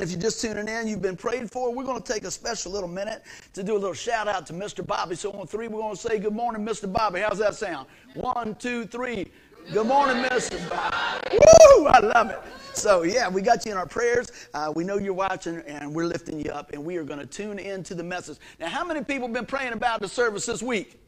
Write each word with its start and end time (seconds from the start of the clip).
Amen. 0.00 0.08
If 0.08 0.12
you're 0.12 0.30
just 0.30 0.40
tuning 0.40 0.66
in, 0.66 0.88
you've 0.88 1.02
been 1.02 1.16
prayed 1.16 1.50
for. 1.50 1.74
We're 1.74 1.84
going 1.84 2.00
to 2.00 2.12
take 2.12 2.24
a 2.24 2.30
special 2.30 2.72
little 2.72 2.88
minute 2.88 3.22
to 3.52 3.62
do 3.62 3.74
a 3.74 3.78
little 3.78 3.92
shout 3.92 4.28
out 4.28 4.46
to 4.46 4.54
Mr. 4.54 4.86
Bobby. 4.86 5.14
So 5.14 5.30
on 5.32 5.46
three, 5.46 5.68
we're 5.68 5.80
going 5.80 5.94
to 5.94 6.00
say, 6.00 6.18
Good 6.18 6.32
morning, 6.32 6.64
Mr. 6.64 6.90
Bobby. 6.90 7.20
How's 7.20 7.38
that 7.38 7.54
sound? 7.54 7.86
One, 8.14 8.54
two, 8.54 8.86
three. 8.86 9.30
Good 9.74 9.86
morning, 9.86 10.24
Mr. 10.24 10.56
Bobby. 10.70 11.36
Woo! 11.36 11.86
I 11.86 12.00
love 12.00 12.30
it. 12.30 12.38
So, 12.72 13.02
yeah, 13.02 13.28
we 13.28 13.42
got 13.42 13.66
you 13.66 13.72
in 13.72 13.78
our 13.78 13.86
prayers. 13.86 14.32
Uh, 14.54 14.72
we 14.74 14.84
know 14.84 14.96
you're 14.96 15.12
watching, 15.12 15.58
and 15.66 15.94
we're 15.94 16.06
lifting 16.06 16.40
you 16.40 16.50
up, 16.50 16.72
and 16.72 16.82
we 16.82 16.96
are 16.96 17.04
going 17.04 17.20
to 17.20 17.26
tune 17.26 17.58
into 17.58 17.94
the 17.94 18.02
message. 18.02 18.38
Now, 18.58 18.68
how 18.68 18.84
many 18.84 19.04
people 19.04 19.28
have 19.28 19.34
been 19.34 19.44
praying 19.44 19.74
about 19.74 20.00
the 20.00 20.08
service 20.08 20.46
this 20.46 20.62
week? 20.62 20.98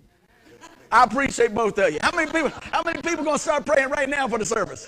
I 0.90 1.04
appreciate 1.04 1.54
both 1.54 1.78
of 1.78 1.90
you. 1.90 1.98
How 2.02 2.14
many 2.14 2.30
people? 2.30 2.50
How 2.50 2.82
many 2.84 3.00
people 3.00 3.24
going 3.24 3.36
to 3.36 3.42
start 3.42 3.64
praying 3.64 3.88
right 3.88 4.08
now 4.08 4.28
for 4.28 4.38
the 4.38 4.44
service? 4.44 4.86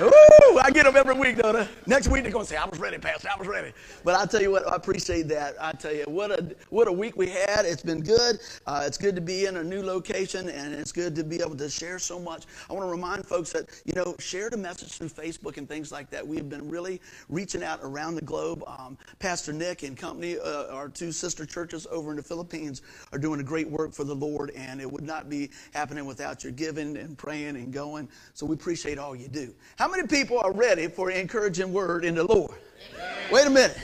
Ooh, 0.00 0.58
I 0.60 0.72
get 0.72 0.86
them 0.86 0.96
every 0.96 1.14
week, 1.14 1.36
though. 1.36 1.52
The 1.52 1.68
next 1.86 2.08
week 2.08 2.24
they're 2.24 2.32
gonna 2.32 2.44
say, 2.44 2.56
"I 2.56 2.64
was 2.64 2.80
ready, 2.80 2.98
Pastor. 2.98 3.28
I 3.32 3.38
was 3.38 3.46
ready." 3.46 3.72
But 4.02 4.16
I 4.16 4.26
tell 4.26 4.42
you 4.42 4.50
what, 4.50 4.66
I 4.66 4.74
appreciate 4.74 5.28
that. 5.28 5.54
I 5.60 5.70
tell 5.70 5.94
you 5.94 6.02
what 6.08 6.32
a 6.32 6.56
what 6.70 6.88
a 6.88 6.92
week 6.92 7.16
we 7.16 7.28
had. 7.28 7.64
It's 7.64 7.82
been 7.82 8.00
good. 8.00 8.40
Uh, 8.66 8.82
it's 8.84 8.98
good 8.98 9.14
to 9.14 9.20
be 9.20 9.46
in 9.46 9.56
a 9.56 9.62
new 9.62 9.82
location, 9.84 10.48
and 10.48 10.74
it's 10.74 10.90
good 10.90 11.14
to 11.14 11.22
be 11.22 11.40
able 11.40 11.56
to 11.56 11.70
share 11.70 12.00
so 12.00 12.18
much. 12.18 12.46
I 12.68 12.72
want 12.72 12.84
to 12.86 12.90
remind 12.90 13.24
folks 13.24 13.52
that 13.52 13.68
you 13.84 13.92
know 13.94 14.16
share 14.18 14.50
the 14.50 14.56
message 14.56 14.94
through 14.94 15.10
Facebook 15.10 15.58
and 15.58 15.68
things 15.68 15.92
like 15.92 16.10
that. 16.10 16.26
We 16.26 16.38
have 16.38 16.48
been 16.48 16.68
really 16.68 17.00
reaching 17.28 17.62
out 17.62 17.78
around 17.84 18.16
the 18.16 18.22
globe. 18.22 18.64
Um, 18.66 18.98
Pastor 19.20 19.52
Nick 19.52 19.84
and 19.84 19.96
company, 19.96 20.38
uh, 20.40 20.74
our 20.74 20.88
two 20.88 21.12
sister 21.12 21.46
churches 21.46 21.86
over 21.88 22.10
in 22.10 22.16
the 22.16 22.22
Philippines, 22.22 22.82
are 23.12 23.18
doing 23.18 23.38
a 23.38 23.44
great 23.44 23.70
work 23.70 23.92
for 23.92 24.02
the 24.02 24.14
Lord, 24.14 24.50
and 24.56 24.80
it 24.80 24.90
would 24.90 25.04
not 25.04 25.28
be 25.28 25.52
happening 25.72 26.04
without 26.04 26.42
your 26.42 26.52
giving 26.52 26.96
and 26.96 27.16
praying 27.16 27.54
and 27.54 27.72
going. 27.72 28.08
So 28.32 28.44
we 28.44 28.54
appreciate 28.54 28.98
all 28.98 29.14
you 29.14 29.28
do. 29.28 29.54
How 29.76 29.83
many 29.88 30.06
people 30.06 30.38
are 30.38 30.52
ready 30.52 30.88
for 30.88 31.10
an 31.10 31.16
encouraging 31.16 31.72
word 31.72 32.04
in 32.04 32.14
the 32.14 32.24
Lord? 32.24 32.54
Amen. 32.94 33.14
Wait 33.30 33.46
a 33.46 33.50
minute. 33.50 33.78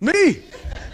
Me? 0.00 0.42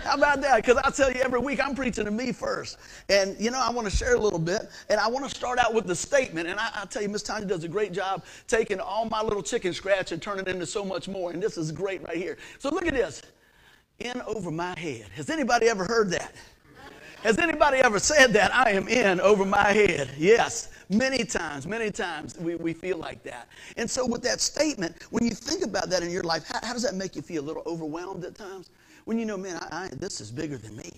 How 0.05 0.15
about 0.17 0.41
that? 0.41 0.57
Because 0.57 0.79
I 0.79 0.91
tell 0.91 1.13
you, 1.13 1.21
every 1.21 1.41
week 1.41 1.61
I'm 1.63 1.75
preaching 1.75 2.05
to 2.05 2.11
me 2.11 2.33
first. 2.33 2.79
And, 3.09 3.37
you 3.39 3.51
know, 3.51 3.61
I 3.61 3.71
want 3.71 3.89
to 3.89 3.95
share 3.95 4.15
a 4.15 4.19
little 4.19 4.39
bit. 4.39 4.63
And 4.89 4.99
I 4.99 5.09
want 5.09 5.29
to 5.29 5.35
start 5.35 5.59
out 5.59 5.75
with 5.75 5.87
the 5.87 5.95
statement. 5.95 6.49
And 6.49 6.59
I, 6.59 6.71
I 6.75 6.85
tell 6.87 7.03
you, 7.03 7.09
Miss 7.09 7.23
Tanya 7.23 7.47
does 7.47 7.65
a 7.65 7.69
great 7.69 7.93
job 7.93 8.25
taking 8.47 8.81
all 8.81 9.07
my 9.07 9.23
little 9.23 9.43
chicken 9.43 9.73
scratch 9.73 10.13
and 10.13 10.23
turning 10.23 10.47
it 10.47 10.49
into 10.49 10.67
so 10.67 10.85
much 10.85 11.09
more. 11.09 11.33
And 11.33 11.43
this 11.43 11.59
is 11.59 11.71
great 11.71 12.03
right 12.07 12.17
here. 12.17 12.39
So 12.59 12.71
look 12.71 12.87
at 12.87 12.95
this. 12.95 13.23
In 13.99 14.23
over 14.23 14.51
my 14.51 14.79
head. 14.79 15.07
Has 15.15 15.29
anybody 15.29 15.69
ever 15.69 15.85
heard 15.85 16.11
that? 16.11 16.33
Has 17.23 17.39
anybody 17.39 17.79
ever 17.79 17.99
said 17.99 18.33
that? 18.33 18.55
I 18.55 18.71
am 18.71 18.89
in 18.89 19.21
over 19.21 19.45
my 19.45 19.73
head. 19.73 20.11
Yes. 20.17 20.71
Many 20.91 21.25
times, 21.25 21.69
many 21.69 21.93
times 21.93 22.37
we, 22.39 22.57
we 22.57 22.73
feel 22.73 22.99
like 22.99 23.23
that. 23.23 23.49
And 23.77 23.89
so, 23.89 24.05
with 24.05 24.23
that 24.25 24.41
statement, 24.41 25.01
when 25.11 25.25
you 25.25 25.31
think 25.31 25.63
about 25.63 25.89
that 25.89 26.03
in 26.03 26.11
your 26.11 26.25
life, 26.25 26.45
how, 26.49 26.59
how 26.67 26.73
does 26.73 26.83
that 26.83 26.97
make 26.97 27.15
you 27.15 27.23
feel? 27.23 27.45
A 27.45 27.47
little 27.47 27.63
overwhelmed 27.65 28.25
at 28.25 28.35
times? 28.35 28.71
When 29.05 29.17
you 29.17 29.25
know, 29.25 29.37
man, 29.37 29.57
I, 29.71 29.85
I, 29.85 29.89
this 29.93 30.21
is 30.21 30.33
bigger 30.33 30.59
than 30.59 30.77
me. 30.77 30.91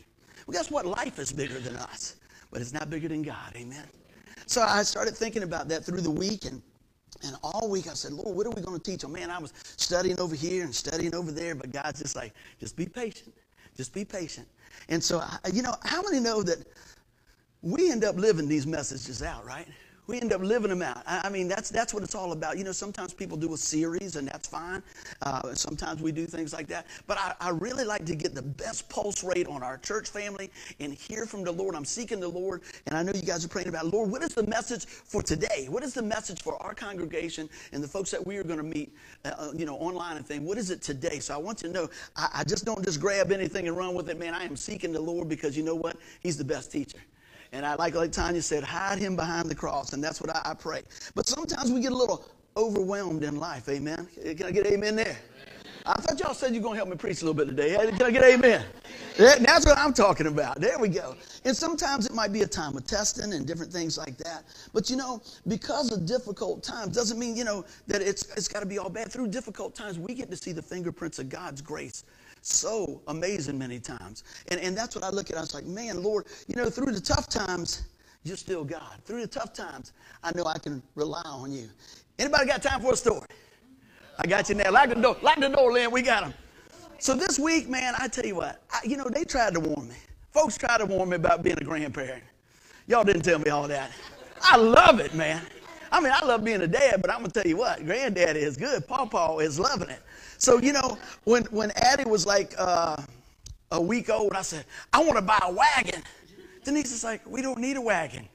Well, 0.47 0.55
guess 0.55 0.71
what? 0.71 0.87
Life 0.87 1.19
is 1.19 1.31
bigger 1.31 1.59
than 1.59 1.77
us, 1.77 2.17
but 2.51 2.63
it's 2.63 2.73
not 2.73 2.89
bigger 2.89 3.09
than 3.09 3.23
God. 3.23 3.53
Amen. 3.55 3.85
So, 4.47 4.63
I 4.63 4.83
started 4.83 5.15
thinking 5.15 5.43
about 5.43 5.69
that 5.69 5.85
through 5.85 6.01
the 6.01 6.11
week 6.11 6.47
and 6.47 6.63
and 7.25 7.37
all 7.43 7.69
week 7.69 7.89
I 7.89 7.95
said, 7.95 8.13
Lord, 8.13 8.37
what 8.37 8.47
are 8.47 8.51
we 8.51 8.63
going 8.63 8.81
to 8.81 8.91
teach 8.91 9.03
them? 9.03 9.13
Man, 9.13 9.31
I 9.31 9.39
was 9.39 9.53
studying 9.77 10.19
over 10.19 10.35
here 10.35 10.65
and 10.65 10.75
studying 10.75 11.15
over 11.15 11.31
there, 11.31 11.55
but 11.55 11.71
God's 11.71 12.01
just 12.01 12.17
like, 12.17 12.33
just 12.59 12.77
be 12.77 12.87
patient. 12.87 13.33
Just 13.77 13.95
be 13.95 14.05
patient. 14.05 14.49
And 14.89 15.05
so, 15.05 15.23
you 15.53 15.63
know, 15.63 15.75
how 15.85 16.03
many 16.03 16.19
know 16.19 16.43
that 16.43 16.59
we 17.61 17.93
end 17.93 18.03
up 18.05 18.17
living 18.17 18.49
these 18.49 18.67
messages 18.67 19.23
out, 19.23 19.45
right? 19.47 19.69
We 20.09 20.21
end 20.21 20.33
up 20.33 20.41
living 20.41 20.71
them 20.71 20.83
out. 20.83 21.03
I 21.07 21.29
mean, 21.29 21.47
that's, 21.47 21.71
that's 21.71 21.95
what 21.95 22.03
it's 22.03 22.15
all 22.15 22.33
about. 22.33 22.59
You 22.59 22.65
know, 22.65 22.73
sometimes 22.73 23.15
people 23.15 23.37
do 23.37 23.55
a 23.55 23.57
series, 23.57 24.17
and 24.17 24.27
that's 24.27 24.49
fine. 24.49 24.83
Uh, 25.23 25.55
sometimes 25.55 26.03
we 26.03 26.11
do 26.11 26.27
things 26.27 26.53
like 26.53 26.67
that. 26.69 26.87
But 27.07 27.19
I, 27.19 27.35
I 27.41 27.51
really 27.51 27.85
like 27.85 28.05
to 28.07 28.17
get 28.17 28.35
the 28.35 28.43
best 28.43 28.89
pulse 28.89 29.23
rate 29.23 29.47
on 29.47 29.63
our 29.63 29.79
church 29.79 30.11
family 30.11 30.51
and 30.81 30.93
hear 30.93 31.25
from 31.25 31.45
the 31.45 31.53
Lord. 31.53 31.77
I'm 31.77 31.85
seeking 31.85 32.19
the 32.19 32.29
Lord, 32.29 32.63
and 32.87 32.97
I 32.97 33.03
know 33.03 33.13
you 33.15 33.23
guys 33.23 33.45
are 33.45 33.49
praying 33.49 33.69
about, 33.69 33.87
Lord, 33.87 34.11
what 34.11 34.23
is 34.23 34.35
the 34.35 34.47
message 34.47 34.87
for 34.87 35.23
today? 35.23 35.67
What 35.69 35.85
is 35.85 35.95
the 35.95 36.03
message 36.03 36.43
for 36.43 36.61
our 36.61 36.75
congregation 36.75 37.49
and 37.73 37.83
the 37.83 37.89
folks 37.89 38.11
that 38.11 38.27
we 38.27 38.37
are 38.39 38.45
going 38.45 38.59
to 38.59 38.65
meet, 38.65 38.93
uh, 39.25 39.31
uh, 39.39 39.53
you 39.55 39.67
know, 39.67 39.77
online 39.77 40.17
and 40.17 40.27
things? 40.27 40.43
What 40.43 40.59
is 40.59 40.71
it 40.71 40.83
today? 40.83 41.21
So 41.21 41.33
I 41.33 41.37
want 41.37 41.63
you 41.63 41.69
to 41.69 41.75
know, 41.75 41.91
I, 42.17 42.29
I 42.37 42.45
just 42.45 42.65
don't 42.65 42.85
just 42.85 43.01
grab 43.01 43.31
anything 43.31 43.69
and 43.69 43.77
run 43.77 43.95
with 43.95 44.11
it, 44.11 44.19
man. 44.19 44.35
I 44.35 44.45
am 44.45 44.57
seeking 44.57 44.93
the 44.93 45.01
Lord 45.01 45.29
because 45.29 45.57
you 45.57 45.63
know 45.63 45.77
what? 45.77 45.97
He's 46.21 46.37
the 46.37 46.45
best 46.45 46.73
teacher. 46.73 46.99
And 47.53 47.67
I 47.67 47.75
like 47.75 47.95
like 47.95 48.13
Tanya 48.13 48.41
said, 48.41 48.65
hide 48.65 48.99
him 48.99 49.15
behind 49.15 49.51
the 49.51 49.55
cross. 49.55 49.93
And 49.93 50.03
that's 50.03 50.21
what 50.21 50.35
I, 50.35 50.41
I 50.45 50.55
pray. 50.55 50.83
But 51.15 51.27
sometimes 51.27 51.71
we 51.71 51.81
get 51.81 51.93
a 51.93 51.97
little 51.97 52.25
overwhelmed 52.57 53.25
in 53.25 53.39
life. 53.39 53.69
Amen. 53.69 54.09
Eh, 54.25 54.35
can 54.35 54.47
I 54.47 54.51
get 54.51 54.67
amen 54.67 54.97
there? 54.97 55.17
I 55.85 55.95
thought 55.95 56.21
y'all 56.21 56.33
said 56.33 56.55
you're 56.55 56.63
going 56.63 56.75
to 56.75 56.79
help 56.79 56.89
me 56.89 56.97
preach 56.97 57.23
a 57.23 57.25
little 57.25 57.35
bit 57.35 57.49
today. 57.49 57.75
Can 57.75 58.03
I 58.03 58.11
get 58.11 58.23
amen? 58.23 58.65
Eh, 59.19 59.39
that's 59.41 59.67
what 59.67 59.77
I'm 59.77 59.93
talking 59.93 60.29
about. 60.29 60.61
There 60.61 60.79
we 60.79 60.89
go. 60.89 61.17
And 61.45 61.57
sometimes 61.57 62.07
it 62.07 62.15
might 62.15 62.33
be 62.33 62.43
a 62.43 62.47
time 62.47 62.77
of 62.77 62.87
testing 62.87 63.33
and 63.33 63.47
different 63.47 63.73
things 63.73 63.99
like 63.99 64.17
that. 64.19 64.45
But 64.73 64.89
you 64.89 64.97
know, 64.97 65.21
because 65.49 65.91
of 65.91 66.07
difficult 66.07 66.63
times 66.63 66.95
doesn't 66.95 67.19
mean, 67.19 67.37
you 67.37 67.45
know, 67.45 67.65
that 67.89 68.01
it's, 68.01 68.25
it's 68.37 68.49
got 68.49 68.61
to 68.61 68.67
be 68.67 68.79
all 68.79 68.91
bad. 68.91 69.11
Through 69.11 69.29
difficult 69.29 69.75
times, 69.75 69.99
we 69.99 70.15
get 70.15 70.31
to 70.31 70.37
see 70.37 70.53
the 70.53 70.63
fingerprints 70.63 71.19
of 71.19 71.29
God's 71.29 71.61
grace 71.61 72.05
so 72.43 73.01
amazing 73.09 73.59
many 73.59 73.79
times. 73.79 74.25
And, 74.49 74.61
and 74.61 74.77
that's 74.77 74.95
what 74.95 75.05
I 75.05 75.11
look 75.11 75.31
at. 75.31 75.37
I 75.37 75.41
was 75.41 75.55
like, 75.55 75.65
man, 75.65 76.03
Lord, 76.03 76.27
you 76.49 76.57
know, 76.57 76.69
through 76.69 76.93
the 76.93 77.01
tough 77.01 77.29
times, 77.29 77.83
you're 78.25 78.37
still 78.37 78.65
God. 78.65 78.99
Through 79.05 79.23
the 79.23 79.27
tough 79.27 79.53
times, 79.53 79.93
I 80.23 80.33
know 80.37 80.45
I 80.45 80.59
can 80.59 80.83
rely 80.95 81.23
on 81.25 81.53
you. 81.53 81.69
Anybody 82.19 82.47
got 82.47 82.63
time 82.63 82.81
for 82.81 82.93
a 82.93 82.97
story? 82.97 83.27
I 84.19 84.27
got 84.27 84.49
you 84.49 84.57
now. 84.57 84.71
Lock 84.71 84.89
the 84.91 84.97
door. 84.97 85.17
Lock 85.23 85.41
the 85.41 85.49
door, 85.49 85.73
Lynn. 85.73 85.91
We 85.91 86.03
got 86.03 86.25
them. 86.25 86.35
So 86.99 87.15
this 87.15 87.39
week, 87.39 87.69
man, 87.69 87.95
I 87.99 88.07
tell 88.07 88.27
you 88.27 88.37
what, 88.37 88.63
I, 88.71 88.81
you 88.85 88.97
know, 88.97 89.09
they 89.09 89.25
tried 89.25 89.55
to 89.55 89.61
warn 89.61 89.89
me. 89.89 89.97
Folks 90.33 90.57
tried 90.57 90.79
to 90.79 90.87
warn 90.87 91.09
me 91.09 91.17
about 91.17 91.43
being 91.43 91.59
a 91.59 91.65
grandparent. 91.65 92.23
Y'all 92.87 93.05
didn't 93.05 93.23
tell 93.23 93.39
me 93.39 93.51
all 93.51 93.67
that. 93.69 93.91
I 94.41 94.57
love 94.57 95.01
it, 95.01 95.15
man. 95.15 95.43
I 95.93 96.01
mean, 96.01 96.13
I 96.13 96.25
love 96.25 96.43
being 96.43 96.63
a 96.63 96.67
dad, 96.67 97.03
but 97.03 97.11
I'm 97.11 97.19
going 97.19 97.31
to 97.31 97.43
tell 97.43 97.49
you 97.49 97.59
what, 97.59 97.85
granddaddy 97.85 98.41
is 98.41 98.57
good. 98.57 98.89
Pawpaw 98.89 99.39
is 99.39 99.61
loving 99.61 99.91
it. 99.91 100.01
So, 100.39 100.59
you 100.59 100.73
know, 100.73 100.99
when, 101.25 101.45
when 101.45 101.71
Addie 101.77 102.09
was 102.09 102.27
like 102.27 102.55
uh, 102.57 102.97
a 103.71 103.81
week 103.81 104.09
old, 104.09 104.33
I 104.33 104.41
said, 104.41 104.65
I 104.95 105.01
want 105.01 105.17
to 105.17 105.23
buy 105.23 105.39
a 105.43 105.53
wagon. 105.53 106.03
Denise 106.65 106.93
is 106.93 107.05
like, 107.05 107.21
we 107.27 107.43
don't 107.43 107.59
need 107.59 107.77
a 107.77 107.81
wagon. 107.81 108.27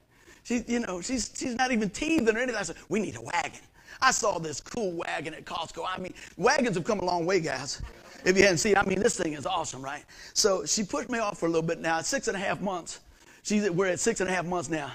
She, 0.44 0.63
you 0.67 0.79
know, 0.79 1.01
she's, 1.01 1.31
she's 1.35 1.56
not 1.56 1.72
even 1.72 1.90
teething 1.90 2.34
or 2.34 2.38
anything. 2.38 2.56
I 2.56 2.63
said, 2.63 2.78
we 2.90 3.00
need 3.00 3.16
a 3.16 3.22
wagon. 3.22 3.59
I 4.01 4.12
saw 4.12 4.38
this 4.38 4.62
cool 4.62 4.91
wagon 4.91 5.34
at 5.34 5.44
Costco. 5.44 5.84
I 5.88 5.97
mean, 6.00 6.13
wagons 6.38 6.75
have 6.75 6.85
come 6.85 7.00
a 7.00 7.06
long 7.06 7.25
way, 7.25 7.40
guys. 7.40 7.81
If 8.23 8.38
you 8.38 8.44
hadn't 8.44 8.59
seen, 8.59 8.78
I 8.78 8.84
mean, 8.84 9.00
this 9.00 9.17
thing 9.17 9.34
is 9.34 9.47
awesome, 9.47 9.81
right? 9.81 10.06
So 10.34 10.63
she 10.66 10.84
pushed 10.84 11.09
me 11.09 11.17
off 11.17 11.40
for 11.40 11.47
a 11.47 11.50
little 11.50 11.67
bit 11.67 11.79
now. 11.79 12.01
Six 12.01 12.28
and 12.28 12.38
a 12.38 12.40
half 12.40 12.62
months. 12.62 13.00
She's, 13.41 13.67
we're 13.72 13.88
at 13.88 14.00
six 14.00 14.22
and 14.22 14.29
a 14.29 14.34
half 14.34 14.46
months 14.46 14.69
now. 14.69 14.91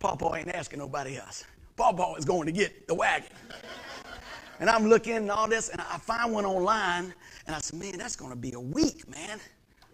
Pawpaw 0.00 0.34
ain't 0.34 0.54
asking 0.54 0.80
nobody 0.80 1.16
else. 1.16 1.44
Pawpaw 1.80 2.16
is 2.16 2.26
going 2.26 2.44
to 2.44 2.52
get 2.52 2.86
the 2.86 2.94
wagon. 2.94 3.30
And 4.58 4.68
I'm 4.68 4.86
looking 4.86 5.16
and 5.16 5.30
all 5.30 5.48
this, 5.48 5.70
and 5.70 5.80
I 5.80 5.96
find 5.96 6.30
one 6.30 6.44
online, 6.44 7.14
and 7.46 7.56
I 7.56 7.58
said, 7.58 7.78
man, 7.78 7.96
that's 7.96 8.16
going 8.16 8.30
to 8.30 8.36
be 8.36 8.52
a 8.52 8.60
week, 8.60 9.08
man. 9.08 9.40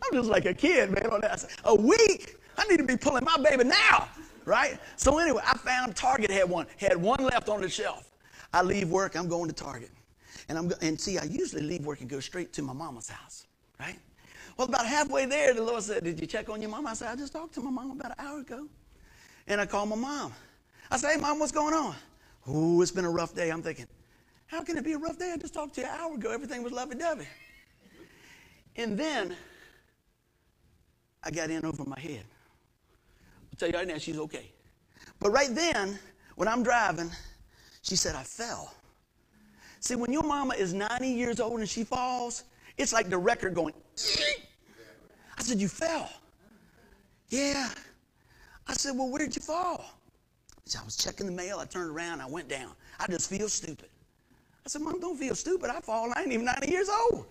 I'm 0.03 0.13
just 0.13 0.29
like 0.29 0.47
a 0.47 0.53
kid, 0.53 0.91
man, 0.91 1.07
on 1.07 1.21
that. 1.21 1.39
Said, 1.39 1.51
a 1.65 1.77
week? 1.77 2.39
I 2.59 2.67
need 2.67 2.79
to 2.79 2.85
be 2.85 2.97
pulling 2.97 3.25
my 3.25 3.37
baby 3.37 3.63
now, 3.63 4.09
right? 4.45 4.81
So 4.97 5.19
anyway, 5.19 5.43
I 5.47 5.57
found 5.59 5.95
Target 5.95 6.29
had 6.29 6.51
one, 6.51 6.67
had 6.77 6.97
one 6.97 7.23
left 7.23 7.49
on 7.49 7.61
the 7.61 7.69
shelf. 7.69 8.11
I 8.53 8.63
leave 8.63 8.89
work, 8.89 9.15
I'm 9.15 9.29
going 9.29 9.49
to 9.49 9.55
Target. 9.55 9.91
And 10.49 10.59
I'm 10.59 10.73
and 10.83 11.01
see, 11.01 11.19
I 11.19 11.25
usually 11.25 11.63
leave 11.63 11.87
work 11.87 12.01
and 12.01 12.11
go 12.11 12.19
straight 12.19 12.53
to 12.55 12.63
my 12.63 12.73
mama's 12.73 13.09
house, 13.09 13.47
right? 13.79 13.99
Well, 14.57 14.67
about 14.67 14.87
halfway 14.87 15.27
there, 15.27 15.55
the 15.55 15.63
Lord 15.63 15.85
said, 15.85 16.03
Did 16.03 16.21
you 16.21 16.27
check 16.27 16.49
on 16.49 16.61
your 16.61 16.71
mom? 16.73 16.87
I 16.89 16.95
said, 16.95 17.13
I 17.13 17.17
just 17.17 17.33
talked 17.33 17.55
to 17.55 17.61
my 17.61 17.71
mom 17.71 17.93
about 17.93 18.19
an 18.19 18.27
hour 18.27 18.41
ago. 18.41 18.67
And 19.47 19.61
I 19.61 19.67
called 19.67 19.89
my 19.89 19.97
mom. 19.97 20.33
I 20.91 20.97
said, 20.97 21.13
Hey, 21.15 21.21
mom, 21.21 21.39
what's 21.39 21.53
going 21.53 21.75
on? 21.75 21.95
Ooh, 22.49 22.81
it's 22.83 22.91
been 22.91 23.05
a 23.05 23.11
rough 23.11 23.35
day. 23.35 23.51
I'm 23.51 23.63
thinking, 23.63 23.87
how 24.47 24.63
can 24.63 24.77
it 24.77 24.85
be 24.85 24.93
a 24.93 24.99
rough 24.99 25.19
day? 25.19 25.33
I 25.33 25.37
just 25.37 25.53
talked 25.53 25.75
to 25.75 25.81
you 25.81 25.87
an 25.87 25.93
hour 25.99 26.15
ago. 26.15 26.31
Everything 26.31 26.63
was 26.63 26.73
lovey 26.73 26.95
dovey. 26.95 27.27
And 28.77 28.97
then 28.97 29.35
I 31.25 31.31
got 31.31 31.51
in 31.51 31.65
over 31.65 31.85
my 31.85 31.99
head. 31.99 32.23
I'll 33.53 33.59
tell 33.59 33.69
you 33.69 33.75
right 33.75 33.89
now, 33.89 33.99
she's 33.99 34.19
okay. 34.19 34.53
But 35.19 35.31
right 35.31 35.53
then, 35.53 35.99
when 36.37 36.47
I'm 36.47 36.63
driving, 36.63 37.11
she 37.83 37.97
said, 37.97 38.15
I 38.15 38.23
fell. 38.23 38.73
See, 39.81 39.97
when 39.97 40.13
your 40.13 40.23
mama 40.23 40.55
is 40.55 40.73
90 40.73 41.09
years 41.09 41.41
old 41.41 41.59
and 41.59 41.69
she 41.69 41.83
falls, 41.83 42.45
it's 42.77 42.93
like 42.93 43.09
the 43.09 43.19
record 43.19 43.55
going. 43.55 43.75
I 45.39 45.43
said, 45.43 45.59
You 45.59 45.69
fell. 45.69 46.11
Yeah. 47.29 47.71
I 48.69 48.75
said, 48.75 48.97
Well, 48.97 49.09
where'd 49.09 49.35
you 49.35 49.43
fall? 49.43 49.85
I 50.75 50.83
was 50.85 50.97
checking 50.97 51.27
the 51.27 51.33
mail. 51.33 51.59
I 51.61 51.67
turned 51.67 51.91
around. 51.91 52.21
I 52.21 52.27
went 52.27 52.49
down. 52.49 52.73
I 52.99 53.07
just 53.07 53.31
feel 53.31 53.49
stupid. 53.49 53.89
I 54.65 54.69
said, 54.69 54.83
Mom, 54.83 54.99
don't 54.99 55.17
feel 55.17 55.37
stupid. 55.37 55.71
I 55.71 55.79
fall. 55.81 56.13
I 56.17 56.23
ain't 56.23 56.33
even 56.33 56.47
90 56.47 56.69
years 56.69 56.89
old. 56.89 57.27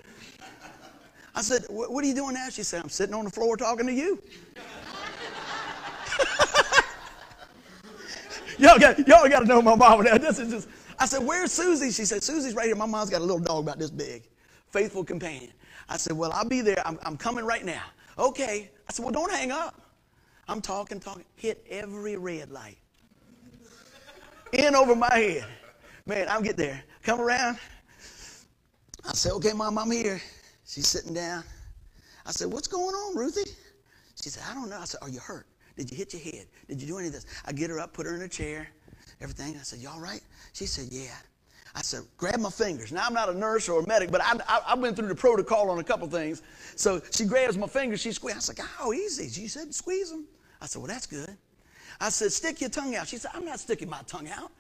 I 1.33 1.41
said, 1.41 1.65
What 1.69 2.01
are 2.01 2.07
you 2.07 2.15
doing 2.15 2.35
now? 2.35 2.47
She 2.49 2.63
said, 2.63 2.81
I'm 2.81 2.87
sitting 2.87 3.13
on 3.13 3.25
the 3.25 3.31
floor 3.31 3.57
talking 3.57 3.87
to 3.87 3.93
you. 3.93 4.21
y'all 8.57 8.79
got, 8.79 9.05
y'all 9.05 9.27
got 9.27 9.41
to 9.41 9.45
know 9.45 9.61
my 9.61 9.75
mom 9.75 10.03
now. 10.03 10.17
This 10.17 10.39
is 10.39 10.49
just, 10.49 10.69
I 10.97 11.05
said, 11.05 11.25
Where's 11.25 11.51
Susie? 11.51 11.91
She 11.91 12.05
said, 12.05 12.23
Susie's 12.23 12.55
right 12.55 12.67
here. 12.67 12.75
My 12.75 12.85
mom's 12.85 13.09
got 13.09 13.19
a 13.19 13.25
little 13.25 13.39
dog 13.39 13.65
about 13.65 13.79
this 13.79 13.91
big. 13.91 14.23
faithful 14.69 15.03
companion. 15.03 15.51
I 15.89 15.97
said, 15.97 16.13
Well, 16.13 16.31
I'll 16.31 16.47
be 16.47 16.61
there. 16.61 16.81
I'm, 16.87 16.97
I'm 17.03 17.17
coming 17.17 17.43
right 17.43 17.65
now. 17.65 17.83
Okay. 18.17 18.71
I 18.87 18.93
said, 18.93 19.03
Well, 19.03 19.11
don't 19.11 19.31
hang 19.31 19.51
up. 19.51 19.81
I'm 20.47 20.61
talking, 20.61 21.01
talking, 21.01 21.25
hit 21.35 21.65
every 21.69 22.15
red 22.15 22.49
light. 22.49 22.77
In 24.57 24.73
over 24.73 24.95
my 24.95 25.13
head. 25.13 25.45
Man, 26.05 26.27
I'll 26.29 26.41
get 26.41 26.55
there. 26.55 26.81
Come 27.03 27.19
around. 27.19 27.57
I 29.07 29.13
said, 29.13 29.33
Okay, 29.33 29.53
mom, 29.53 29.77
I'm 29.77 29.91
here. 29.91 30.21
She's 30.65 30.87
sitting 30.87 31.13
down. 31.13 31.43
I 32.25 32.31
said, 32.31 32.51
What's 32.51 32.67
going 32.67 32.95
on, 32.95 33.17
Ruthie? 33.17 33.51
She 34.21 34.29
said, 34.29 34.43
I 34.49 34.53
don't 34.53 34.69
know. 34.69 34.79
I 34.79 34.85
said, 34.85 34.99
Are 35.01 35.09
you 35.09 35.19
hurt? 35.19 35.45
Did 35.75 35.91
you 35.91 35.97
hit 35.97 36.13
your 36.13 36.21
head? 36.21 36.47
Did 36.69 36.81
you 36.81 36.87
do 36.87 36.97
any 36.97 37.07
of 37.07 37.13
this? 37.13 37.25
I 37.45 37.51
get 37.51 37.69
her 37.69 37.79
up, 37.79 37.93
put 37.93 38.05
her 38.05 38.15
in 38.15 38.21
a 38.21 38.29
chair, 38.29 38.67
everything. 39.19 39.57
I 39.59 39.63
said, 39.63 39.79
You 39.79 39.89
all 39.89 39.99
right? 39.99 40.21
She 40.53 40.65
said, 40.65 40.87
Yeah. 40.89 41.15
I 41.77 41.81
said, 41.81 42.03
grab 42.15 42.39
my 42.39 42.49
fingers. 42.49 42.93
Now, 42.93 43.03
I'm 43.05 43.13
not 43.13 43.27
a 43.27 43.37
nurse 43.37 43.67
or 43.67 43.81
a 43.81 43.85
medic, 43.85 44.09
but 44.09 44.21
I, 44.23 44.39
I, 44.47 44.61
I 44.67 44.75
went 44.75 44.95
through 44.95 45.09
the 45.09 45.15
protocol 45.15 45.69
on 45.69 45.77
a 45.77 45.83
couple 45.83 46.07
things. 46.07 46.41
So 46.77 47.01
she 47.11 47.25
grabs 47.25 47.57
my 47.57 47.67
fingers, 47.67 47.99
she 47.99 48.13
squeezes. 48.13 48.49
I 48.49 48.53
said, 48.53 48.65
How 48.65 48.93
easy? 48.93 49.27
She 49.27 49.49
said, 49.49 49.75
Squeeze 49.75 50.09
them. 50.09 50.25
I 50.61 50.67
said, 50.67 50.81
Well, 50.81 50.87
that's 50.87 51.05
good. 51.05 51.37
I 51.99 52.09
said, 52.09 52.31
Stick 52.31 52.61
your 52.61 52.69
tongue 52.69 52.95
out. 52.95 53.07
She 53.07 53.17
said, 53.17 53.31
I'm 53.33 53.45
not 53.45 53.59
sticking 53.59 53.89
my 53.89 54.01
tongue 54.07 54.29
out. 54.29 54.51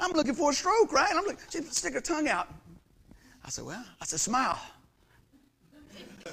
I'm 0.00 0.12
looking 0.12 0.34
for 0.34 0.50
a 0.50 0.54
stroke, 0.54 0.92
right? 0.92 1.12
I'm 1.14 1.24
like, 1.26 1.38
she 1.50 1.62
stick 1.62 1.94
her 1.94 2.00
tongue 2.00 2.28
out. 2.28 2.48
I 3.44 3.50
said, 3.50 3.64
Well, 3.64 3.84
I 4.00 4.04
said, 4.04 4.20
Smile. 4.20 4.60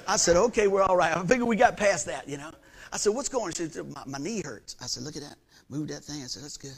I 0.08 0.16
said, 0.16 0.36
Okay, 0.36 0.68
we're 0.68 0.82
all 0.82 0.96
right. 0.96 1.16
I 1.16 1.24
figured 1.24 1.48
we 1.48 1.56
got 1.56 1.76
past 1.76 2.06
that, 2.06 2.28
you 2.28 2.38
know. 2.38 2.50
I 2.92 2.96
said, 2.96 3.14
What's 3.14 3.28
going 3.28 3.46
on? 3.46 3.52
She 3.52 3.68
said, 3.68 3.88
my, 3.92 4.02
my 4.06 4.18
knee 4.18 4.42
hurts. 4.42 4.76
I 4.80 4.86
said, 4.86 5.02
Look 5.02 5.16
at 5.16 5.22
that. 5.22 5.36
Move 5.68 5.88
that 5.88 6.04
thing. 6.04 6.22
I 6.22 6.26
said, 6.26 6.42
That's 6.42 6.56
good. 6.56 6.76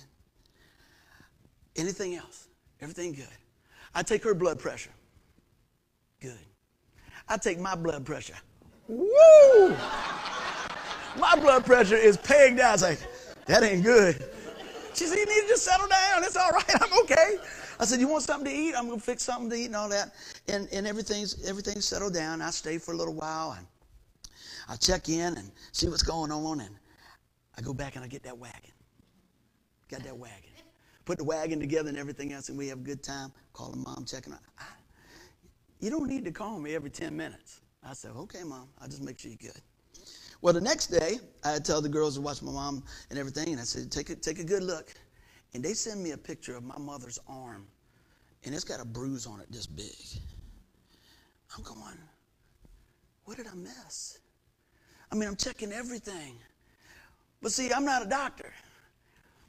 Anything 1.76 2.16
else? 2.16 2.48
Everything 2.80 3.12
good. 3.12 3.26
I 3.94 4.02
take 4.02 4.24
her 4.24 4.34
blood 4.34 4.58
pressure. 4.58 4.90
Good. 6.20 6.38
I 7.28 7.36
take 7.36 7.58
my 7.58 7.74
blood 7.74 8.04
pressure. 8.04 8.36
Woo! 8.88 9.76
My 11.18 11.36
blood 11.36 11.64
pressure 11.64 11.96
is 11.96 12.16
pegged 12.16 12.58
down. 12.58 12.74
I 12.74 12.76
say, 12.76 12.98
that 13.46 13.62
ain't 13.62 13.82
good. 13.82 14.24
She 14.94 15.06
said, 15.06 15.18
you 15.18 15.26
need 15.26 15.42
to 15.42 15.48
just 15.48 15.64
settle 15.64 15.88
down. 15.88 16.22
It's 16.22 16.36
all 16.36 16.50
right. 16.50 16.64
I'm 16.80 17.00
okay. 17.02 17.36
I 17.80 17.84
said, 17.84 17.98
you 17.98 18.08
want 18.08 18.22
something 18.22 18.50
to 18.50 18.56
eat? 18.56 18.74
I'm 18.76 18.86
going 18.86 19.00
to 19.00 19.04
fix 19.04 19.24
something 19.24 19.50
to 19.50 19.56
eat 19.56 19.66
and 19.66 19.76
all 19.76 19.88
that. 19.88 20.14
And, 20.48 20.68
and 20.72 20.86
everything's, 20.86 21.44
everything's 21.48 21.84
settled 21.84 22.14
down. 22.14 22.40
I 22.40 22.50
stay 22.50 22.78
for 22.78 22.92
a 22.92 22.96
little 22.96 23.14
while 23.14 23.56
and 23.58 23.66
I 24.68 24.76
check 24.76 25.08
in 25.08 25.36
and 25.36 25.50
see 25.72 25.88
what's 25.88 26.04
going 26.04 26.30
on. 26.30 26.60
And 26.60 26.76
I 27.58 27.62
go 27.62 27.74
back 27.74 27.96
and 27.96 28.04
I 28.04 28.08
get 28.08 28.22
that 28.22 28.38
wagon. 28.38 28.70
Got 29.88 30.04
that 30.04 30.16
wagon 30.16 30.54
put 31.04 31.18
the 31.18 31.24
wagon 31.24 31.60
together 31.60 31.88
and 31.88 31.98
everything 31.98 32.32
else, 32.32 32.48
and 32.48 32.58
we 32.58 32.68
have 32.68 32.78
a 32.78 32.82
good 32.82 33.02
time. 33.02 33.32
Calling 33.52 33.82
mom, 33.82 34.04
checking 34.06 34.32
out. 34.32 34.40
I, 34.58 34.64
you 35.80 35.90
don't 35.90 36.08
need 36.08 36.24
to 36.24 36.30
call 36.30 36.58
me 36.58 36.74
every 36.74 36.90
10 36.90 37.16
minutes. 37.16 37.60
I 37.86 37.92
said, 37.92 38.12
okay, 38.16 38.42
mom, 38.42 38.68
I'll 38.80 38.88
just 38.88 39.02
make 39.02 39.18
sure 39.18 39.30
you're 39.30 39.52
good. 39.52 39.60
Well, 40.44 40.52
the 40.52 40.60
next 40.60 40.88
day, 40.88 41.20
I 41.42 41.58
tell 41.58 41.80
the 41.80 41.88
girls 41.88 42.16
to 42.16 42.20
watch 42.20 42.42
my 42.42 42.52
mom 42.52 42.84
and 43.08 43.18
everything, 43.18 43.52
and 43.52 43.58
I 43.58 43.64
said, 43.64 43.90
take 43.90 44.10
a, 44.10 44.14
take 44.14 44.38
a 44.38 44.44
good 44.44 44.62
look. 44.62 44.92
And 45.54 45.64
they 45.64 45.72
send 45.72 46.02
me 46.02 46.10
a 46.10 46.18
picture 46.18 46.54
of 46.54 46.62
my 46.62 46.76
mother's 46.76 47.18
arm, 47.26 47.66
and 48.44 48.54
it's 48.54 48.62
got 48.62 48.78
a 48.78 48.84
bruise 48.84 49.26
on 49.26 49.40
it 49.40 49.50
this 49.50 49.66
big. 49.66 50.20
I'm 51.56 51.64
going, 51.64 51.96
what 53.24 53.38
did 53.38 53.46
I 53.46 53.54
miss? 53.54 54.18
I 55.10 55.14
mean, 55.14 55.30
I'm 55.30 55.36
checking 55.36 55.72
everything. 55.72 56.34
But 57.40 57.50
see, 57.50 57.72
I'm 57.72 57.86
not 57.86 58.04
a 58.04 58.06
doctor. 58.06 58.52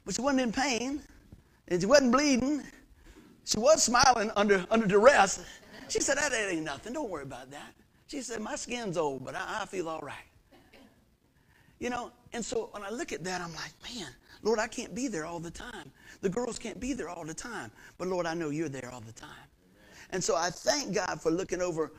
But 0.06 0.14
she 0.14 0.22
wasn't 0.22 0.40
in 0.40 0.52
pain 0.52 1.02
and 1.68 1.78
she 1.78 1.86
wasn't 1.86 2.10
bleeding. 2.10 2.62
She 3.44 3.58
was 3.58 3.82
smiling 3.82 4.30
under, 4.34 4.64
under 4.70 4.86
duress. 4.86 5.44
She 5.88 6.00
said, 6.00 6.16
That 6.16 6.32
ain't 6.32 6.64
nothing. 6.64 6.94
Don't 6.94 7.10
worry 7.10 7.24
about 7.24 7.50
that. 7.50 7.74
She 8.06 8.22
said, 8.22 8.40
My 8.40 8.56
skin's 8.56 8.96
old, 8.96 9.26
but 9.26 9.34
I, 9.34 9.58
I 9.60 9.66
feel 9.66 9.90
all 9.90 10.00
right. 10.00 10.24
You 11.78 11.90
know, 11.90 12.10
and 12.32 12.44
so 12.44 12.68
when 12.72 12.82
I 12.82 12.90
look 12.90 13.12
at 13.12 13.22
that, 13.24 13.40
I'm 13.40 13.52
like, 13.54 13.72
Man, 13.84 14.08
Lord, 14.42 14.58
I 14.58 14.66
can't 14.66 14.94
be 14.94 15.08
there 15.08 15.24
all 15.24 15.40
the 15.40 15.50
time. 15.50 15.90
The 16.20 16.28
girls 16.28 16.58
can't 16.58 16.80
be 16.80 16.92
there 16.92 17.08
all 17.08 17.24
the 17.24 17.34
time. 17.34 17.70
But 17.98 18.08
Lord, 18.08 18.26
I 18.26 18.34
know 18.34 18.50
you're 18.50 18.68
there 18.68 18.90
all 18.92 19.00
the 19.00 19.12
time. 19.12 19.30
And 20.10 20.22
so 20.22 20.36
I 20.36 20.50
thank 20.50 20.94
God 20.94 21.20
for 21.20 21.30
looking 21.30 21.60
over 21.60 21.92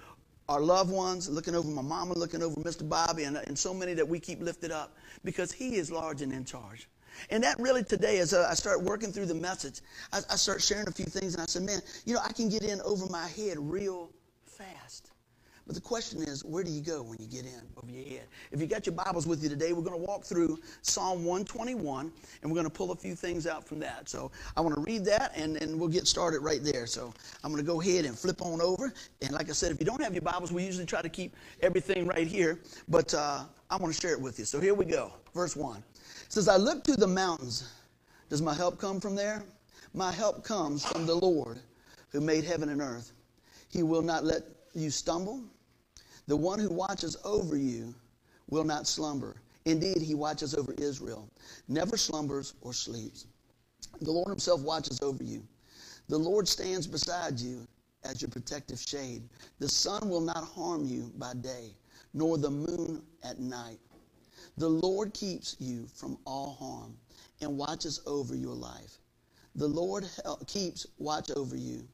our 0.50 0.62
loved 0.62 0.92
ones, 0.92 1.30
looking 1.30 1.56
over 1.56 1.68
my 1.68 1.82
mama, 1.82 2.14
looking 2.14 2.42
over 2.42 2.56
Mr. 2.62 2.88
Bobby, 2.88 3.24
and, 3.24 3.36
and 3.36 3.58
so 3.58 3.74
many 3.74 3.94
that 3.94 4.08
we 4.08 4.20
keep 4.20 4.42
lifted 4.42 4.72
up 4.72 4.96
because 5.26 5.52
he 5.52 5.76
is 5.76 5.92
large 5.92 6.22
and 6.22 6.32
in 6.32 6.46
charge. 6.46 6.88
And 7.30 7.44
that 7.44 7.60
really 7.60 7.84
today, 7.84 8.20
as 8.20 8.34
I 8.34 8.54
start 8.54 8.82
working 8.82 9.12
through 9.12 9.26
the 9.26 9.36
message, 9.36 9.82
I, 10.14 10.20
I 10.30 10.36
start 10.36 10.62
sharing 10.62 10.88
a 10.88 10.92
few 10.92 11.06
things, 11.06 11.34
and 11.34 11.42
I 11.42 11.48
said, 11.48 11.64
man, 11.64 11.82
you 12.06 12.14
know, 12.14 12.22
I 12.24 12.32
can 12.32 12.48
get 12.48 12.64
in 12.64 12.80
over 12.82 13.08
my 13.08 13.28
head 13.28 13.58
real 13.60 14.12
fast. 14.46 15.12
But 15.68 15.76
the 15.76 15.82
question 15.82 16.22
is, 16.22 16.46
where 16.46 16.64
do 16.64 16.72
you 16.72 16.80
go 16.80 17.04
when 17.04 17.18
you 17.20 17.28
get 17.28 17.44
in 17.44 17.62
over 17.76 17.92
your 17.92 18.06
head? 18.06 18.28
If 18.54 18.62
you 18.62 18.68
got 18.68 18.86
your 18.86 18.96
Bibles 18.96 19.28
with 19.28 19.44
you 19.44 19.50
today, 19.50 19.74
we're 19.74 19.82
going 19.82 20.00
to 20.00 20.06
walk 20.06 20.24
through 20.24 20.60
Psalm 20.82 21.26
121, 21.26 22.10
and 22.42 22.50
we're 22.50 22.56
going 22.56 22.64
to 22.66 22.72
pull 22.72 22.92
a 22.92 22.96
few 22.96 23.16
things 23.16 23.46
out 23.46 23.68
from 23.68 23.80
that. 23.80 24.08
So 24.08 24.32
I 24.56 24.62
want 24.62 24.76
to 24.76 24.82
read 24.82 25.04
that, 25.06 25.34
and, 25.36 25.58
and 25.58 25.78
we'll 25.78 25.90
get 25.90 26.08
started 26.08 26.40
right 26.40 26.64
there. 26.64 26.88
So 26.88 27.14
I'm 27.44 27.52
going 27.52 27.62
to 27.62 27.70
go 27.70 27.82
ahead 27.82 28.06
and 28.06 28.18
flip 28.18 28.42
on 28.42 28.62
over. 28.62 28.94
And 29.22 29.32
like 29.32 29.50
I 29.50 29.52
said, 29.52 29.74
if 29.74 29.80
you 29.82 29.86
don't 29.86 30.02
have 30.02 30.14
your 30.14 30.22
Bibles, 30.22 30.54
we 30.54 30.64
usually 30.64 30.86
try 30.86 31.02
to 31.02 31.10
keep 31.10 31.36
everything 31.62 32.08
right 32.08 32.28
here, 32.28 32.62
but 32.88 33.14
uh, 33.14 33.44
I 33.70 33.76
want 33.76 33.94
to 33.94 34.02
share 34.02 34.14
it 34.14 34.22
with 34.22 34.40
you. 34.40 34.46
So 34.46 34.62
here 34.62 34.74
we 34.74 34.86
go. 34.86 35.12
Verse 35.34 35.58
1 35.58 35.84
says, 36.30 36.48
I 36.48 36.56
look 36.56 36.84
to 36.86 36.96
the 36.96 37.08
mountains. 37.08 37.74
Does 38.30 38.42
my 38.42 38.54
help 38.54 38.80
come 38.80 39.02
from 39.02 39.16
there? 39.16 39.44
My 39.94 40.14
help 40.14 40.44
comes 40.46 40.86
from 40.86 41.06
the 41.06 41.16
Lord 41.16 41.60
who 42.12 42.22
made 42.22 42.46
heaven 42.46 42.70
and 42.70 42.82
earth. 42.82 43.12
He 43.70 43.84
will 43.84 44.02
not 44.02 44.24
let 44.24 44.44
you 44.74 44.90
stumble. 44.90 45.44
The 46.28 46.36
one 46.36 46.60
who 46.60 46.70
watches 46.70 47.16
over 47.24 47.56
you 47.56 47.96
will 48.50 48.66
not 48.66 48.86
slumber. 48.86 49.38
Indeed, 49.66 50.02
he 50.02 50.14
watches 50.14 50.54
over 50.54 50.74
Israel, 50.78 51.30
never 51.68 51.98
slumbers 51.98 52.54
or 52.62 52.74
sleeps. 52.74 53.26
The 54.02 54.12
Lord 54.12 54.30
himself 54.30 54.62
watches 54.62 55.02
over 55.02 55.24
you. 55.24 55.46
The 56.10 56.18
Lord 56.18 56.48
stands 56.48 56.86
beside 56.86 57.40
you 57.40 57.68
as 58.04 58.22
your 58.22 58.30
protective 58.30 58.80
shade. 58.80 59.24
The 59.60 59.68
sun 59.68 60.10
will 60.10 60.22
not 60.22 60.44
harm 60.44 60.86
you 60.86 61.12
by 61.18 61.34
day, 61.34 61.72
nor 62.14 62.38
the 62.38 62.52
moon 62.52 63.02
at 63.24 63.40
night. 63.40 63.80
The 64.58 64.70
Lord 64.70 65.14
keeps 65.14 65.56
you 65.60 65.88
from 65.94 66.18
all 66.26 66.54
harm 66.60 66.98
and 67.42 67.58
watches 67.58 68.02
over 68.06 68.36
your 68.36 68.56
life. 68.56 68.98
The 69.56 69.68
Lord 69.68 70.06
keeps 70.46 70.88
watch 70.98 71.32
over 71.32 71.56
you, 71.56 71.88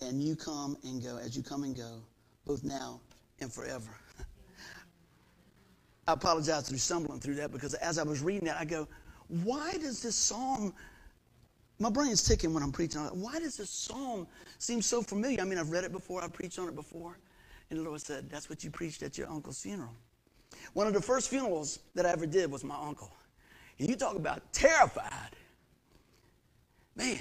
and 0.00 0.22
you 0.22 0.34
come 0.34 0.76
and 0.82 1.02
go 1.02 1.18
as 1.18 1.36
you 1.36 1.42
come 1.42 1.64
and 1.64 1.76
go, 1.76 2.02
both 2.44 2.64
now 2.64 3.00
and 3.40 3.52
forever. 3.52 3.90
I 6.06 6.12
apologize 6.12 6.68
for 6.68 6.76
stumbling 6.78 7.20
through 7.20 7.36
that 7.36 7.52
because 7.52 7.74
as 7.74 7.98
I 7.98 8.02
was 8.02 8.20
reading 8.20 8.46
that, 8.46 8.58
I 8.58 8.64
go, 8.64 8.88
why 9.44 9.72
does 9.74 10.02
this 10.02 10.16
psalm, 10.16 10.74
my 11.78 11.90
brain's 11.90 12.22
ticking 12.22 12.52
when 12.52 12.62
I'm 12.62 12.72
preaching. 12.72 13.00
Why 13.00 13.38
does 13.38 13.56
this 13.56 13.70
psalm 13.70 14.26
seem 14.58 14.82
so 14.82 15.02
familiar? 15.02 15.40
I 15.40 15.44
mean, 15.44 15.58
I've 15.58 15.70
read 15.70 15.84
it 15.84 15.92
before, 15.92 16.22
I've 16.22 16.32
preached 16.32 16.58
on 16.58 16.68
it 16.68 16.74
before. 16.74 17.16
And 17.70 17.78
the 17.78 17.84
Lord 17.84 18.00
said, 18.00 18.28
That's 18.28 18.50
what 18.50 18.64
you 18.64 18.70
preached 18.70 19.02
at 19.02 19.16
your 19.16 19.28
uncle's 19.30 19.62
funeral. 19.62 19.94
One 20.72 20.88
of 20.88 20.94
the 20.94 21.00
first 21.00 21.30
funerals 21.30 21.78
that 21.94 22.04
I 22.04 22.10
ever 22.10 22.26
did 22.26 22.50
was 22.50 22.64
my 22.64 22.76
uncle. 22.76 23.12
And 23.78 23.88
you 23.88 23.94
talk 23.96 24.16
about 24.16 24.52
terrified. 24.52 25.36
Man. 26.96 27.18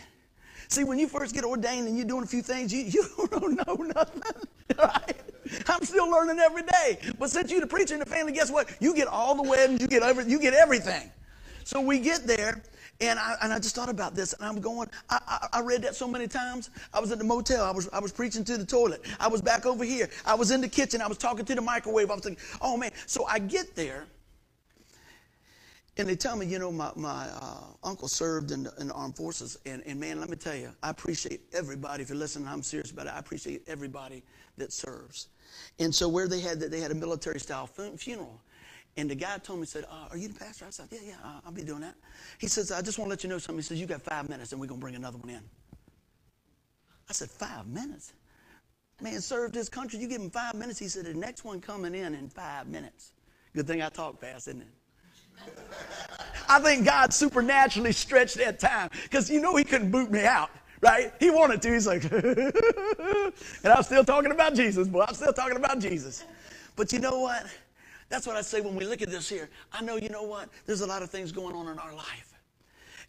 See, 0.70 0.84
when 0.84 1.00
you 1.00 1.08
first 1.08 1.34
get 1.34 1.44
ordained 1.44 1.88
and 1.88 1.98
you're 1.98 2.06
doing 2.06 2.24
a 2.24 2.28
few 2.28 2.44
things, 2.44 2.72
you, 2.72 2.80
you 3.18 3.28
don't 3.32 3.68
know 3.68 3.76
nothing. 3.76 4.22
Right? 4.78 5.20
I'm 5.68 5.84
still 5.84 6.10
learning 6.10 6.38
every 6.40 6.62
day. 6.62 7.00
But 7.18 7.32
since 7.32 7.52
you're 7.52 7.60
the 7.60 7.68
preacher 7.68 7.96
in 7.96 8.00
the 8.00 8.06
family, 8.06 8.32
guess 8.32 8.52
what? 8.52 8.70
You 8.80 8.94
get 8.94 9.08
all 9.08 9.34
the 9.34 9.42
weddings, 9.42 9.82
you 9.82 9.88
get 9.88 10.04
every, 10.04 10.26
you 10.26 10.40
get 10.40 10.54
everything. 10.54 11.12
So 11.64 11.82
we 11.82 11.98
get 11.98 12.28
there, 12.28 12.62
and 13.02 13.18
I, 13.18 13.36
and 13.42 13.52
I 13.52 13.58
just 13.58 13.76
thought 13.76 13.90
about 13.90 14.14
this, 14.14 14.34
and 14.34 14.44
I'm 14.44 14.62
going, 14.62 14.88
I, 15.10 15.20
I, 15.28 15.48
I, 15.54 15.62
read 15.62 15.82
that 15.82 15.96
so 15.96 16.08
many 16.08 16.28
times. 16.28 16.70
I 16.94 17.00
was 17.00 17.12
at 17.12 17.18
the 17.18 17.24
motel, 17.24 17.66
I 17.66 17.72
was, 17.72 17.90
I 17.92 18.00
was 18.00 18.12
preaching 18.12 18.44
to 18.46 18.58
the 18.58 18.66
toilet, 18.66 19.04
I 19.20 19.28
was 19.28 19.42
back 19.42 19.66
over 19.66 19.84
here, 19.84 20.08
I 20.24 20.36
was 20.36 20.52
in 20.52 20.62
the 20.62 20.70
kitchen, 20.70 21.02
I 21.02 21.08
was 21.08 21.18
talking 21.18 21.46
to 21.46 21.56
the 21.56 21.62
microwave. 21.62 22.12
I 22.12 22.14
was 22.14 22.24
thinking, 22.24 22.44
oh 22.62 22.78
man. 22.78 22.92
So 23.08 23.26
I 23.26 23.40
get 23.40 23.76
there, 23.76 24.06
and 26.00 26.08
they 26.08 26.16
tell 26.16 26.36
me, 26.36 26.46
you 26.46 26.60
know, 26.60 26.72
my, 26.72 26.92
my 26.96 27.28
uh, 27.42 27.64
uncle 27.84 28.08
served 28.08 28.52
in 28.52 28.64
the, 28.64 28.74
in 28.80 28.88
the, 28.88 28.94
armed 28.94 29.18
forces, 29.18 29.58
and, 29.66 29.84
and 29.86 30.00
man, 30.00 30.20
let 30.20 30.30
me 30.30 30.38
tell 30.38 30.56
you, 30.56 30.72
I 30.82 30.90
appreciate 30.90 31.42
everybody. 31.54 32.04
If 32.04 32.10
you're 32.10 32.18
listening, 32.18 32.48
I'm 32.48 32.64
serious 32.64 32.92
about 32.92 33.08
it. 33.08 33.14
I 33.14 33.20
appreciate 33.20 33.64
everybody 33.68 34.24
that 34.58 34.72
serves. 34.72 35.28
And 35.78 35.94
so 35.94 36.08
where 36.08 36.28
they 36.28 36.40
had 36.40 36.60
that, 36.62 36.72
they 36.72 36.80
had 36.80 36.92
a 36.92 36.96
military 36.96 37.40
style 37.40 37.68
funeral. 37.68 38.42
And 38.98 39.10
the 39.10 39.16
guy 39.16 39.38
told 39.38 39.60
me, 39.60 39.66
said, 39.66 39.86
uh, 39.90 40.08
are 40.10 40.18
you 40.18 40.30
the 40.30 40.40
pastor? 40.40 40.66
I 40.66 40.70
said, 40.70 40.88
yeah, 40.92 41.00
yeah, 41.06 41.16
I'll 41.46 41.52
be 41.52 41.64
doing 41.64 41.82
that. 41.82 41.96
He 42.38 42.48
says, 42.48 42.72
I 42.72 42.82
just 42.82 42.98
want 42.98 43.08
to 43.08 43.12
let 43.12 43.24
you 43.24 43.30
know 43.30 43.38
something. 43.38 43.60
He 43.60 43.64
says, 43.64 43.80
you 43.80 43.86
got 43.86 44.02
five 44.02 44.30
minutes 44.30 44.52
and 44.52 44.60
we're 44.60 44.68
going 44.68 44.80
to 44.80 44.84
bring 44.84 44.96
another 44.96 45.18
one 45.18 45.30
in. 45.30 45.42
I 47.10 47.14
said, 47.14 47.30
five 47.30 47.68
minutes? 47.68 48.14
Man 49.02 49.22
served 49.22 49.56
his 49.56 49.70
country. 49.70 50.00
You 50.00 50.08
give 50.08 50.22
him 50.22 50.30
five 50.30 50.56
minutes. 50.56 50.80
He 50.80 50.88
said, 50.88 51.06
the 51.06 51.14
next 51.14 51.44
one 51.44 51.62
coming 51.62 51.96
in 51.96 52.16
in 52.16 52.30
five 52.30 52.68
minutes. 52.68 53.14
Good 53.54 53.68
thing 53.68 53.82
I 53.82 53.90
talk 53.90 54.20
fast, 54.20 54.48
isn't 54.48 54.62
it? 54.62 54.68
I 56.50 56.60
think 56.60 56.86
God 56.86 57.14
supernaturally 57.14 57.92
stretched 57.92 58.38
that 58.38 58.60
time 58.60 58.90
because 59.04 59.30
you 59.30 59.40
know 59.40 59.56
he 59.56 59.64
couldn't 59.64 59.92
boot 59.92 60.12
me 60.12 60.24
out, 60.24 60.50
right? 60.82 61.14
He 61.20 61.30
wanted 61.30 61.62
to. 61.62 61.74
He's 61.74 61.86
like, 61.88 62.04
and 62.12 62.54
I'm 63.64 63.84
still 63.84 64.04
talking 64.04 64.32
about 64.32 64.56
Jesus, 64.56 64.88
boy. 64.88 65.06
I'm 65.08 65.14
still 65.14 65.34
talking 65.34 65.58
about 65.58 65.80
Jesus. 65.80 66.24
But 66.76 66.92
you 66.92 67.00
know 67.00 67.20
what? 67.20 67.46
That's 68.10 68.26
what 68.26 68.36
I 68.36 68.42
say 68.42 68.62
when 68.62 68.76
we 68.76 68.86
look 68.86 69.02
at 69.02 69.10
this 69.10 69.30
here. 69.30 69.50
I 69.72 69.84
know, 69.84 69.98
you 69.98 70.10
know 70.10 70.24
what? 70.24 70.50
There's 70.66 70.82
a 70.82 70.88
lot 70.88 71.04
of 71.04 71.12
things 71.12 71.32
going 71.32 71.56
on 71.56 71.68
in 71.68 71.78
our 71.78 71.94
life. 71.94 72.34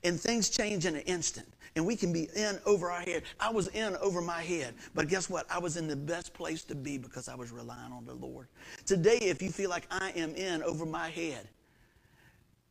And 0.04 0.20
things 0.20 0.50
change 0.50 0.86
in 0.86 0.94
an 0.94 1.02
instant. 1.02 1.46
And 1.76 1.86
we 1.86 1.94
can 1.94 2.12
be 2.12 2.28
in 2.34 2.58
over 2.66 2.90
our 2.90 3.00
head. 3.00 3.22
I 3.38 3.50
was 3.50 3.68
in 3.68 3.96
over 3.96 4.20
my 4.20 4.42
head. 4.42 4.74
But 4.94 5.08
guess 5.08 5.30
what? 5.30 5.46
I 5.50 5.58
was 5.58 5.76
in 5.76 5.86
the 5.86 5.96
best 5.96 6.34
place 6.34 6.64
to 6.64 6.74
be 6.74 6.98
because 6.98 7.28
I 7.28 7.34
was 7.34 7.52
relying 7.52 7.92
on 7.92 8.04
the 8.04 8.14
Lord. 8.14 8.48
Today, 8.86 9.18
if 9.18 9.40
you 9.40 9.50
feel 9.50 9.70
like 9.70 9.86
I 9.90 10.10
am 10.16 10.34
in 10.34 10.62
over 10.62 10.84
my 10.84 11.08
head, 11.08 11.48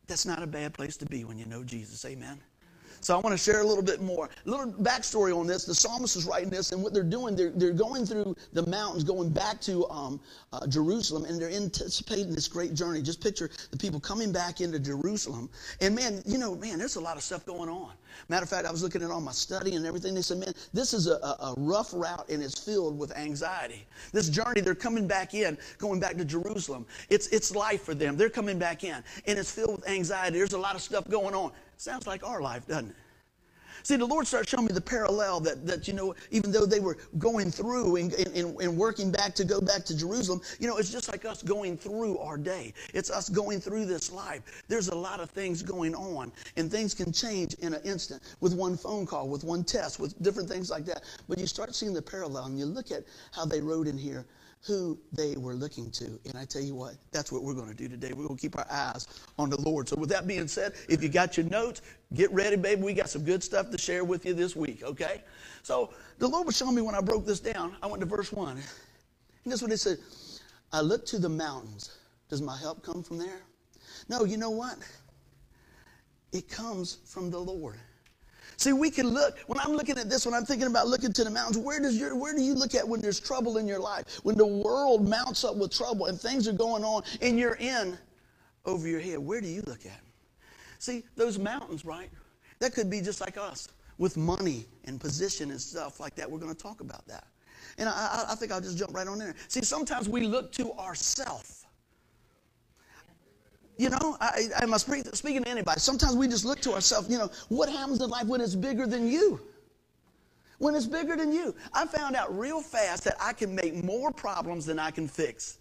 that's 0.10 0.26
not 0.26 0.44
a 0.44 0.48
bad 0.48 0.74
place 0.74 0.98
to 0.98 1.06
be 1.06 1.24
when 1.24 1.40
you 1.40 1.46
know 1.46 1.64
Jesus. 1.64 2.04
Amen. 2.06 2.40
So 3.02 3.16
I 3.16 3.20
want 3.22 3.38
to 3.38 3.38
share 3.38 3.62
a 3.62 3.64
little 3.64 3.84
bit 3.84 4.02
more. 4.02 4.30
A 4.46 4.50
little 4.50 4.72
backstory 4.72 5.38
on 5.38 5.48
this. 5.48 5.66
The 5.66 5.76
psalmist 5.76 6.16
is 6.16 6.26
writing 6.26 6.50
this, 6.50 6.72
and 6.72 6.84
what 6.84 6.94
they're 6.94 7.04
doing, 7.04 7.36
they're, 7.36 7.52
they're 7.52 7.72
going 7.72 8.06
through 8.06 8.36
the 8.54 8.66
mountains, 8.68 9.04
going 9.04 9.30
back 9.30 9.62
to 9.62 9.88
um, 9.90 10.20
uh, 10.52 10.68
Jerusalem, 10.68 11.26
and 11.26 11.40
they're 11.40 11.50
anticipating 11.50 12.34
this 12.34 12.48
great 12.48 12.74
journey. 12.74 13.02
Just 13.02 13.22
picture 13.22 13.50
the 13.72 13.78
people 13.78 14.00
coming 14.00 14.32
back 14.32 14.62
into 14.62 14.80
Jerusalem. 14.80 15.50
And 15.82 15.96
man, 15.96 16.22
you 16.26 16.38
know, 16.38 16.56
man, 16.56 16.80
there's 16.80 16.98
a 16.98 17.02
lot 17.02 17.18
of 17.18 17.24
stuff 17.24 17.46
going 17.46 17.70
on. 17.70 17.92
Matter 18.28 18.44
of 18.44 18.50
fact, 18.50 18.68
I 18.68 18.72
was 18.72 18.84
looking 18.84 19.02
at 19.02 19.12
all 19.12 19.22
my 19.22 19.32
study 19.32 19.76
and 19.76 19.86
everything. 19.86 20.14
They 20.14 20.22
said, 20.22 20.40
man, 20.40 20.54
this 20.74 20.94
is 20.94 21.08
a, 21.08 21.16
a, 21.16 21.54
rough 21.58 21.94
route 21.94 22.28
and 22.30 22.44
it's 22.44 22.60
filled 22.60 22.98
with 22.98 23.16
anxiety. 23.16 23.86
This 24.12 24.30
journey, 24.30 24.62
they're 24.62 24.76
coming 24.76 25.08
back 25.08 25.34
in, 25.34 25.58
going 25.78 26.00
back 26.00 26.18
to 26.18 26.26
Jerusalem. 26.26 26.86
It's, 27.10 27.28
it's 27.28 27.56
life 27.56 27.84
for 27.84 27.94
them. 27.94 28.18
They're 28.18 28.30
coming 28.30 28.60
back 28.60 28.84
in, 28.84 29.04
and 29.26 29.40
it's 29.40 29.52
filled 29.52 29.78
with 29.78 29.90
anxiety. 29.90 30.38
There's 30.38 30.54
a 30.54 30.60
lot 30.60 30.76
of 30.76 30.82
stuff 30.82 31.08
going 31.10 31.36
on. 31.36 31.52
Sounds 31.80 32.06
like 32.06 32.28
our 32.28 32.42
life, 32.42 32.68
doesn't 32.68 32.90
it? 32.90 32.96
See, 33.84 33.96
the 33.96 34.06
Lord 34.06 34.28
started 34.28 34.50
showing 34.50 34.66
me 34.66 34.74
the 34.74 34.82
parallel 34.82 35.40
that, 35.40 35.66
that 35.66 35.88
you 35.88 35.94
know, 35.94 36.14
even 36.30 36.52
though 36.52 36.66
they 36.66 36.82
were 36.82 36.98
going 37.18 37.52
through 37.52 37.96
and, 37.96 38.12
and, 38.12 38.60
and, 38.60 38.78
working 38.78 39.10
back 39.10 39.34
to 39.36 39.46
go 39.46 39.62
back 39.62 39.86
to 39.86 39.96
Jerusalem, 39.96 40.42
you 40.60 40.68
know, 40.68 40.76
it's 40.76 40.92
just 40.92 41.10
like 41.10 41.24
us 41.24 41.42
going 41.42 41.78
through 41.78 42.18
our 42.18 42.38
day. 42.38 42.74
It's 42.94 43.10
us 43.10 43.30
going 43.30 43.62
through 43.62 43.86
this 43.86 44.12
life. 44.12 44.42
There's 44.68 44.90
a 44.90 44.96
lot 44.96 45.22
of 45.22 45.30
things 45.30 45.64
going 45.64 45.96
on, 45.96 46.34
and 46.58 46.70
things 46.70 46.94
can 46.94 47.14
change 47.14 47.54
in 47.54 47.74
an 47.74 47.82
instant 47.86 48.24
with 48.42 48.54
one 48.54 48.76
phone 48.76 49.06
call, 49.06 49.30
with 49.30 49.46
one 49.46 49.64
test, 49.64 50.02
with 50.02 50.22
different 50.22 50.50
things 50.50 50.70
like 50.70 50.84
that. 50.84 51.04
But 51.30 51.38
you 51.38 51.48
start 51.48 51.74
seeing 51.74 51.94
the 51.94 52.02
parallel, 52.02 52.48
and 52.48 52.60
you 52.60 52.66
look 52.66 52.92
at 52.92 53.06
how 53.32 53.46
they 53.46 53.62
wrote 53.62 53.88
in 53.88 53.98
here 53.98 54.26
who 54.66 55.00
they 55.14 55.36
were 55.38 55.54
looking 55.54 55.90
to. 55.92 56.20
And 56.26 56.36
I 56.36 56.46
tell 56.46 56.62
you 56.62 56.76
what, 56.76 56.96
that's 57.12 57.32
what 57.32 57.44
we're 57.44 57.54
going 57.54 57.70
to 57.70 57.76
do 57.76 57.88
today. 57.88 58.12
We're 58.14 58.26
going 58.26 58.38
to 58.38 58.42
keep 58.42 58.58
our 58.58 58.68
eyes 58.70 59.08
on 59.38 59.50
the 59.50 59.60
Lord. 59.62 59.88
So, 59.88 59.96
with 59.96 60.10
that 60.10 60.28
being 60.28 60.48
said, 60.48 60.74
if 60.90 61.02
you 61.02 61.10
got 61.10 61.38
your 61.38 61.46
notes, 61.46 61.82
get 62.14 62.32
ready, 62.32 62.58
baby. 62.58 62.82
We 62.82 62.94
got 62.94 63.10
some 63.10 63.24
good 63.24 63.44
stuff 63.44 63.70
to 63.72 63.78
share 63.78 64.04
with 64.04 64.26
you 64.26 64.34
this 64.34 64.56
week, 64.56 64.84
okay? 64.84 65.24
So, 65.64 65.94
the 66.18 66.28
Lord 66.28 66.46
was 66.46 66.58
showing 66.58 66.76
me 66.76 66.82
when 66.82 66.96
I 66.96 67.02
broke 67.02 67.26
this 67.26 67.40
down. 67.40 67.76
I 67.82 67.88
went 67.88 68.02
to 68.02 68.06
verse 68.06 68.34
1. 68.34 68.52
And 68.52 68.64
that's 69.46 69.62
what 69.62 69.72
it 69.72 69.78
said 69.78 69.98
I 70.72 70.82
look 70.82 71.06
to 71.08 71.20
the 71.20 71.30
mountains. 71.30 71.98
Does 72.30 72.42
my 72.42 72.58
help 72.58 72.84
come 72.84 73.02
from 73.02 73.18
there? 73.18 73.42
No, 74.10 74.24
you 74.24 74.38
know 74.38 74.52
what? 74.52 74.78
It 76.32 76.48
comes 76.48 76.98
from 77.06 77.32
the 77.32 77.40
Lord. 77.40 77.80
See, 78.60 78.74
we 78.74 78.92
can 78.92 79.08
look, 79.08 79.40
when 79.48 79.58
I'm 79.58 79.72
looking 79.72 79.98
at 79.98 80.10
this, 80.10 80.26
when 80.26 80.36
I'm 80.36 80.44
thinking 80.44 80.68
about 80.68 80.86
looking 80.86 81.14
to 81.14 81.24
the 81.24 81.30
mountains, 81.30 81.58
where, 81.58 81.80
does 81.80 81.98
your, 81.98 82.14
where 82.14 82.34
do 82.34 82.42
you 82.42 82.54
look 82.54 82.76
at 82.76 82.86
when 82.86 83.00
there's 83.00 83.18
trouble 83.18 83.56
in 83.56 83.66
your 83.66 83.80
life? 83.80 84.20
When 84.24 84.36
the 84.36 84.46
world 84.46 85.08
mounts 85.08 85.46
up 85.46 85.56
with 85.56 85.72
trouble 85.72 86.08
and 86.08 86.20
things 86.20 86.46
are 86.46 86.54
going 86.54 86.84
on 86.84 87.04
and 87.22 87.40
you're 87.40 87.56
in 87.56 87.98
over 88.66 88.86
your 88.86 89.00
head, 89.00 89.18
where 89.18 89.40
do 89.40 89.48
you 89.48 89.64
look 89.66 89.86
at? 89.86 90.02
See, 90.78 91.06
those 91.16 91.40
mountains, 91.40 91.86
right? 91.86 92.10
That 92.60 92.74
could 92.74 92.90
be 92.90 93.00
just 93.00 93.22
like 93.22 93.38
us 93.38 93.70
with 93.98 94.18
money 94.18 94.66
and 94.84 95.00
position 95.00 95.52
and 95.52 95.62
stuff 95.62 96.02
like 96.02 96.16
that. 96.16 96.30
We're 96.30 96.40
going 96.40 96.54
to 96.54 96.62
talk 96.62 96.82
about 96.82 97.08
that. 97.08 97.28
And 97.78 97.88
I, 97.88 98.26
I 98.32 98.36
think 98.36 98.52
I'll 98.52 98.60
just 98.60 98.78
jump 98.78 98.94
right 98.94 99.08
on 99.08 99.20
there. 99.20 99.36
See, 99.48 99.62
sometimes 99.62 100.10
we 100.10 100.28
look 100.28 100.52
to 100.54 100.74
ourselves 100.74 101.59
you 103.80 103.90
know, 103.90 104.18
I, 104.20 104.50
am 104.62 104.78
speaking 104.78 105.44
to 105.44 105.50
anybody. 105.50 105.80
Sometimes 105.80 106.14
we 106.14 106.28
just 106.28 106.44
look 106.44 106.60
to 106.62 106.74
ourselves, 106.74 107.10
you 107.10 107.18
know, 107.18 107.32
what 107.48 107.70
happens 107.70 108.02
in 108.02 108.10
life 108.10 108.28
when 108.28 108.42
it's 108.42 108.54
bigger 108.54 108.86
than 108.86 109.08
you? 109.08 109.40
When 110.58 110.76
it's 110.76 110.86
bigger 110.86 111.16
than 111.16 111.32
you. 111.32 111.56
I 111.74 111.86
found 111.86 112.18
out 112.18 112.38
real 112.38 112.60
fast 112.60 113.06
that 113.06 113.16
I 113.22 113.32
can 113.32 113.56
make 113.56 113.82
more 113.82 114.12
problems 114.12 114.66
than 114.66 114.80
I 114.80 114.92
can 114.92 115.08
fix. 115.08 115.60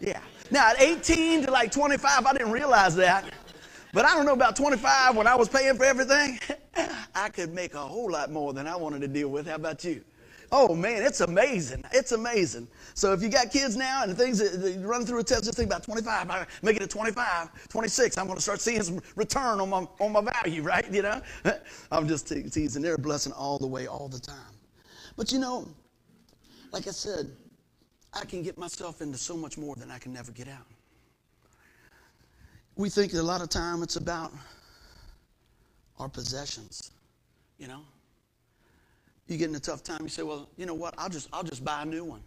Yeah. 0.00 0.20
Now, 0.50 0.70
at 0.70 0.80
18 0.80 1.44
to 1.44 1.50
like 1.50 1.70
25, 1.70 2.24
I 2.24 2.32
didn't 2.32 2.50
realize 2.50 2.96
that. 2.96 3.26
But 3.92 4.06
I 4.06 4.14
don't 4.14 4.24
know 4.24 4.32
about 4.32 4.56
25 4.56 5.14
when 5.14 5.26
I 5.26 5.34
was 5.34 5.50
paying 5.50 5.76
for 5.76 5.84
everything. 5.84 6.40
I 7.14 7.28
could 7.28 7.52
make 7.52 7.74
a 7.74 7.78
whole 7.78 8.10
lot 8.10 8.32
more 8.32 8.54
than 8.54 8.66
I 8.66 8.74
wanted 8.74 9.02
to 9.02 9.08
deal 9.08 9.28
with. 9.28 9.46
How 9.46 9.56
about 9.56 9.84
you? 9.84 10.02
Oh 10.50 10.74
man, 10.74 11.02
it's 11.02 11.20
amazing. 11.20 11.84
It's 11.92 12.12
amazing. 12.12 12.68
So 12.94 13.12
if 13.12 13.22
you 13.22 13.28
got 13.28 13.50
kids 13.50 13.76
now 13.76 14.04
and 14.04 14.16
things 14.16 14.38
that, 14.38 14.80
run 14.80 15.04
through 15.04 15.18
a 15.18 15.24
test, 15.24 15.44
just 15.44 15.56
think 15.56 15.68
about 15.68 15.82
25. 15.82 16.30
I 16.30 16.46
make 16.62 16.76
it 16.76 16.82
a 16.82 16.86
25, 16.86 17.68
26. 17.68 18.16
I'm 18.16 18.26
going 18.26 18.36
to 18.36 18.42
start 18.42 18.60
seeing 18.60 18.82
some 18.82 19.00
return 19.16 19.60
on 19.60 19.68
my 19.68 19.86
on 20.00 20.12
my 20.12 20.20
value, 20.20 20.62
right? 20.72 20.88
You 20.90 21.02
know, 21.02 21.20
I'm 21.90 22.06
just 22.06 22.28
te- 22.28 22.44
teasing. 22.44 22.82
They're 22.82 22.96
blessing 22.96 23.32
all 23.32 23.58
the 23.58 23.66
way, 23.66 23.88
all 23.88 24.08
the 24.08 24.20
time. 24.20 24.36
But 25.16 25.32
you 25.32 25.40
know, 25.40 25.68
like 26.72 26.86
I 26.86 26.92
said, 26.92 27.30
I 28.12 28.24
can 28.24 28.42
get 28.42 28.56
myself 28.56 29.02
into 29.02 29.18
so 29.18 29.36
much 29.36 29.58
more 29.58 29.74
than 29.74 29.90
I 29.90 29.98
can 29.98 30.12
never 30.12 30.30
get 30.30 30.48
out. 30.48 30.66
We 32.76 32.88
think 32.88 33.12
a 33.12 33.22
lot 33.22 33.40
of 33.40 33.48
time 33.48 33.82
it's 33.82 33.96
about 33.96 34.32
our 35.98 36.08
possessions, 36.08 36.90
you 37.58 37.68
know 37.68 37.82
you 39.26 39.38
get 39.38 39.48
in 39.48 39.54
a 39.54 39.60
tough 39.60 39.82
time, 39.82 40.00
you 40.02 40.08
say, 40.08 40.22
well, 40.22 40.48
you 40.56 40.66
know 40.66 40.74
what, 40.74 40.94
I'll 40.98 41.08
just, 41.08 41.28
I'll 41.32 41.42
just 41.42 41.64
buy 41.64 41.82
a 41.82 41.84
new 41.84 42.04
one. 42.04 42.20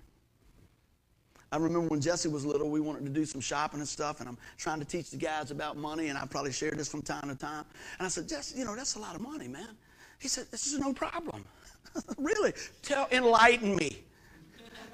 I 1.51 1.57
remember 1.57 1.87
when 1.87 2.01
Jesse 2.01 2.27
was 2.27 2.45
little, 2.45 2.69
we 2.69 2.81
wanted 2.81 3.05
to 3.05 3.11
do 3.11 3.25
some 3.25 3.39
shopping 3.39 3.79
and 3.79 3.87
stuff, 3.87 4.19
and 4.19 4.27
I'm 4.27 4.37
trying 4.57 4.79
to 4.79 4.85
teach 4.85 5.11
the 5.11 5.17
guys 5.17 5.49
about 5.51 5.77
money, 5.77 6.07
and 6.07 6.17
I 6.17 6.25
probably 6.25 6.51
shared 6.51 6.77
this 6.77 6.89
from 6.89 7.01
time 7.01 7.29
to 7.29 7.35
time. 7.35 7.63
And 7.99 8.05
I 8.05 8.09
said, 8.09 8.27
Jesse, 8.27 8.59
you 8.59 8.65
know, 8.65 8.75
that's 8.75 8.95
a 8.95 8.99
lot 8.99 9.15
of 9.15 9.21
money, 9.21 9.47
man. 9.47 9.69
He 10.19 10.27
said, 10.27 10.47
this 10.51 10.67
is 10.67 10.79
no 10.79 10.91
problem. 10.93 11.45
really? 12.17 12.53
Tell, 12.81 13.07
enlighten 13.11 13.75
me. 13.75 14.03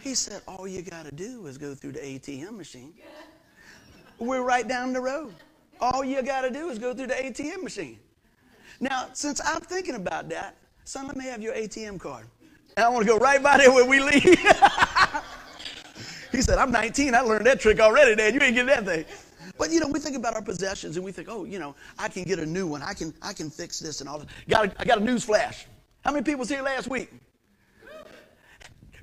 He 0.01 0.13
said, 0.15 0.41
all 0.47 0.67
you 0.67 0.81
got 0.81 1.05
to 1.05 1.15
do 1.15 1.47
is 1.47 1.57
go 1.57 1.73
through 1.73 1.93
the 1.93 1.99
ATM 1.99 2.57
machine. 2.57 2.93
We're 4.19 4.43
right 4.43 4.67
down 4.67 4.93
the 4.93 5.01
road. 5.01 5.33
All 5.79 6.03
you 6.03 6.21
got 6.21 6.41
to 6.41 6.51
do 6.51 6.69
is 6.69 6.77
go 6.77 6.93
through 6.93 7.07
the 7.07 7.15
ATM 7.15 7.63
machine. 7.63 7.97
Now, 8.79 9.07
since 9.13 9.41
I'm 9.43 9.61
thinking 9.61 9.95
about 9.95 10.29
that, 10.29 10.57
Son, 10.83 11.07
let 11.07 11.15
me 11.15 11.25
have 11.25 11.41
your 11.41 11.55
ATM 11.55 11.99
card. 11.99 12.25
And 12.75 12.85
I 12.85 12.89
want 12.89 13.05
to 13.05 13.11
go 13.11 13.17
right 13.17 13.41
by 13.41 13.57
there 13.57 13.71
when 13.73 13.87
we 13.87 13.99
leave. 14.01 14.37
he 16.33 16.41
said, 16.41 16.57
I'm 16.57 16.71
19. 16.71 17.15
I 17.15 17.21
learned 17.21 17.45
that 17.45 17.59
trick 17.59 17.79
already, 17.79 18.15
Dad. 18.15 18.33
You 18.33 18.41
ain't 18.41 18.55
getting 18.55 18.65
that 18.65 18.85
thing. 18.85 19.05
But 19.57 19.71
you 19.71 19.79
know, 19.79 19.87
we 19.87 19.99
think 19.99 20.15
about 20.17 20.33
our 20.33 20.41
possessions 20.41 20.95
and 20.97 21.05
we 21.05 21.11
think, 21.11 21.27
oh, 21.29 21.45
you 21.45 21.59
know, 21.59 21.75
I 21.99 22.07
can 22.07 22.23
get 22.23 22.39
a 22.39 22.45
new 22.45 22.65
one. 22.65 22.81
I 22.81 22.93
can, 22.93 23.13
I 23.21 23.33
can 23.33 23.49
fix 23.49 23.79
this 23.79 24.01
and 24.01 24.09
all 24.09 24.19
that. 24.19 24.27
Got 24.49 24.65
a, 24.65 24.81
I 24.81 24.85
got 24.85 24.97
a 24.97 25.03
news 25.03 25.23
flash. 25.23 25.67
How 26.03 26.11
many 26.11 26.23
people 26.23 26.39
was 26.39 26.49
here 26.49 26.61
last 26.61 26.89
week? 26.89 27.11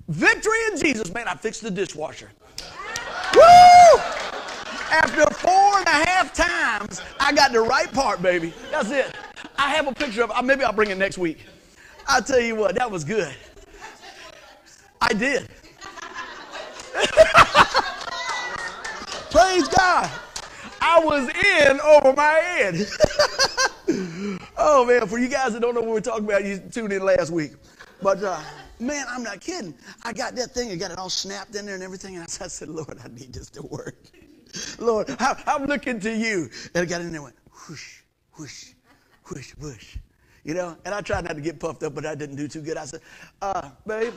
Victory 0.08 0.58
in 0.72 0.78
Jesus, 0.78 1.12
man. 1.14 1.28
I 1.28 1.34
fixed 1.34 1.62
the 1.62 1.70
dishwasher. 1.70 2.30
Woo! 3.34 4.00
After 4.90 5.32
four 5.34 5.78
and 5.78 5.87
a 5.87 6.04
half 6.08 6.34
times, 6.34 7.00
I 7.20 7.32
got 7.32 7.52
the 7.52 7.60
right 7.60 7.90
part, 7.92 8.20
baby. 8.20 8.52
That's 8.72 8.90
it. 8.90 9.14
I 9.56 9.70
have 9.70 9.87
a 9.87 9.94
picture 9.94 10.25
of. 10.25 10.32
Uh, 10.32 10.42
maybe 10.42 10.64
I'll 10.64 10.72
bring 10.72 10.90
it 10.90 10.99
next 10.99 11.16
week. 11.16 11.38
I 12.08 12.20
tell 12.20 12.40
you 12.40 12.56
what, 12.56 12.75
that 12.75 12.90
was 12.90 13.04
good. 13.04 13.32
I 15.00 15.12
did. 15.12 15.49
Praise 19.30 19.68
God. 19.68 20.11
I 20.80 21.00
was 21.04 21.28
in 21.28 21.80
over 21.80 22.14
my 22.14 22.32
head. 22.32 22.87
oh 24.56 24.85
man, 24.87 25.06
for 25.06 25.18
you 25.18 25.28
guys 25.28 25.52
that 25.52 25.61
don't 25.61 25.75
know 25.75 25.82
what 25.82 25.90
we're 25.90 26.00
talking 26.00 26.25
about, 26.25 26.44
you 26.44 26.59
tuned 26.59 26.92
in 26.92 27.04
last 27.04 27.30
week. 27.30 27.52
But 28.02 28.23
uh, 28.23 28.40
man, 28.78 29.06
I'm 29.09 29.23
not 29.23 29.40
kidding. 29.40 29.75
I 30.02 30.12
got 30.12 30.35
that 30.37 30.52
thing, 30.52 30.70
I 30.70 30.76
got 30.76 30.90
it 30.90 30.99
all 30.99 31.11
snapped 31.11 31.54
in 31.54 31.66
there 31.66 31.75
and 31.75 31.85
everything, 31.85 32.16
and 32.16 32.25
I 32.25 32.26
said, 32.26 32.68
Lord, 32.68 32.99
I 33.02 33.09
need 33.09 33.32
this 33.32 33.50
to 33.50 33.62
work. 33.62 33.97
Lord, 34.78 35.14
I'm 35.18 35.66
looking 35.66 36.00
to 36.00 36.12
you. 36.12 36.49
And 36.75 36.82
I 36.82 36.85
got 36.87 37.00
in 37.00 37.12
there 37.12 37.16
and 37.16 37.25
went, 37.25 37.37
whoosh, 37.68 38.00
whoosh, 38.38 38.73
whoosh, 39.28 39.50
whoosh. 39.61 39.97
You 40.44 40.54
know, 40.54 40.76
and 40.87 40.94
I 40.94 41.02
tried 41.02 41.25
not 41.25 41.35
to 41.35 41.42
get 41.42 41.61
puffed 41.61 41.82
up, 41.82 41.94
but 41.94 42.06
I 42.06 42.14
didn't 42.14 42.37
do 42.37 42.49
too 42.49 42.62
good. 42.62 42.78
I 42.78 42.87
said, 42.87 43.00
uh, 43.42 43.70
babe, 43.87 44.14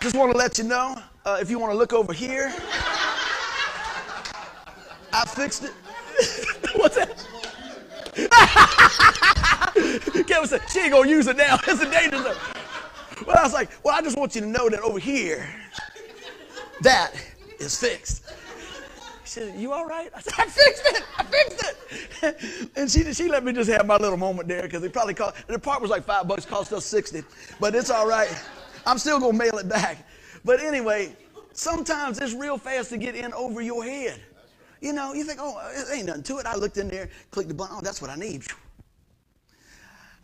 just 0.00 0.16
want 0.16 0.32
to 0.32 0.38
let 0.38 0.58
you 0.58 0.64
know 0.64 0.96
uh, 1.26 1.38
if 1.40 1.50
you 1.50 1.58
want 1.58 1.72
to 1.72 1.76
look 1.76 1.92
over 1.92 2.12
here, 2.12 2.52
I 5.12 5.24
fixed 5.26 5.64
it. 5.64 5.72
What's 6.76 6.96
that? 6.96 7.26
Kevin 10.26 10.48
said, 10.48 10.62
she 10.70 10.80
ain't 10.80 10.92
going 10.92 11.04
to 11.04 11.10
use 11.10 11.26
it 11.26 11.36
now. 11.36 11.58
It's 11.66 11.82
a 11.82 11.90
danger 11.90 12.16
zone. 12.16 12.36
Well, 13.26 13.36
I 13.36 13.42
was 13.42 13.52
like, 13.52 13.70
well, 13.84 13.94
I 13.94 14.00
just 14.00 14.18
want 14.18 14.34
you 14.34 14.40
to 14.40 14.46
know 14.46 14.70
that 14.70 14.80
over 14.80 14.98
here, 14.98 15.46
that 16.80 17.12
is 17.58 17.78
fixed. 17.78 18.24
She 19.24 19.40
said, 19.40 19.60
you 19.60 19.72
all 19.72 19.84
right? 19.84 20.10
I 20.16 20.20
said, 20.22 20.32
I 20.38 20.46
fixed 20.46 20.82
it. 20.86 21.02
I 21.18 21.24
fixed 21.24 21.74
it. 22.22 22.70
and 22.76 22.90
she, 22.90 23.12
she 23.12 23.28
let 23.28 23.44
me 23.44 23.52
just 23.52 23.70
have 23.70 23.86
my 23.86 23.96
little 23.96 24.16
moment 24.16 24.48
there 24.48 24.62
because 24.62 24.82
it 24.82 24.92
probably 24.92 25.14
cost, 25.14 25.46
the 25.46 25.58
part 25.58 25.82
was 25.82 25.90
like 25.90 26.04
five 26.04 26.26
bucks, 26.26 26.46
cost 26.46 26.72
us 26.72 26.86
60. 26.86 27.22
But 27.60 27.74
it's 27.74 27.90
all 27.90 28.08
right. 28.08 28.34
I'm 28.86 28.98
still 28.98 29.18
going 29.20 29.32
to 29.32 29.38
mail 29.38 29.58
it 29.58 29.68
back. 29.68 30.06
But 30.44 30.60
anyway, 30.60 31.14
sometimes 31.52 32.18
it's 32.18 32.34
real 32.34 32.58
fast 32.58 32.90
to 32.90 32.98
get 32.98 33.14
in 33.14 33.32
over 33.34 33.60
your 33.60 33.84
head. 33.84 34.20
You 34.80 34.92
know, 34.92 35.12
you 35.12 35.24
think, 35.24 35.38
oh, 35.42 35.60
it 35.74 35.94
ain't 35.94 36.06
nothing 36.06 36.22
to 36.22 36.38
it. 36.38 36.46
I 36.46 36.54
looked 36.56 36.78
in 36.78 36.88
there, 36.88 37.10
clicked 37.30 37.48
the 37.48 37.54
button. 37.54 37.76
Oh, 37.78 37.82
that's 37.82 38.00
what 38.00 38.10
I 38.10 38.16
need. 38.16 38.44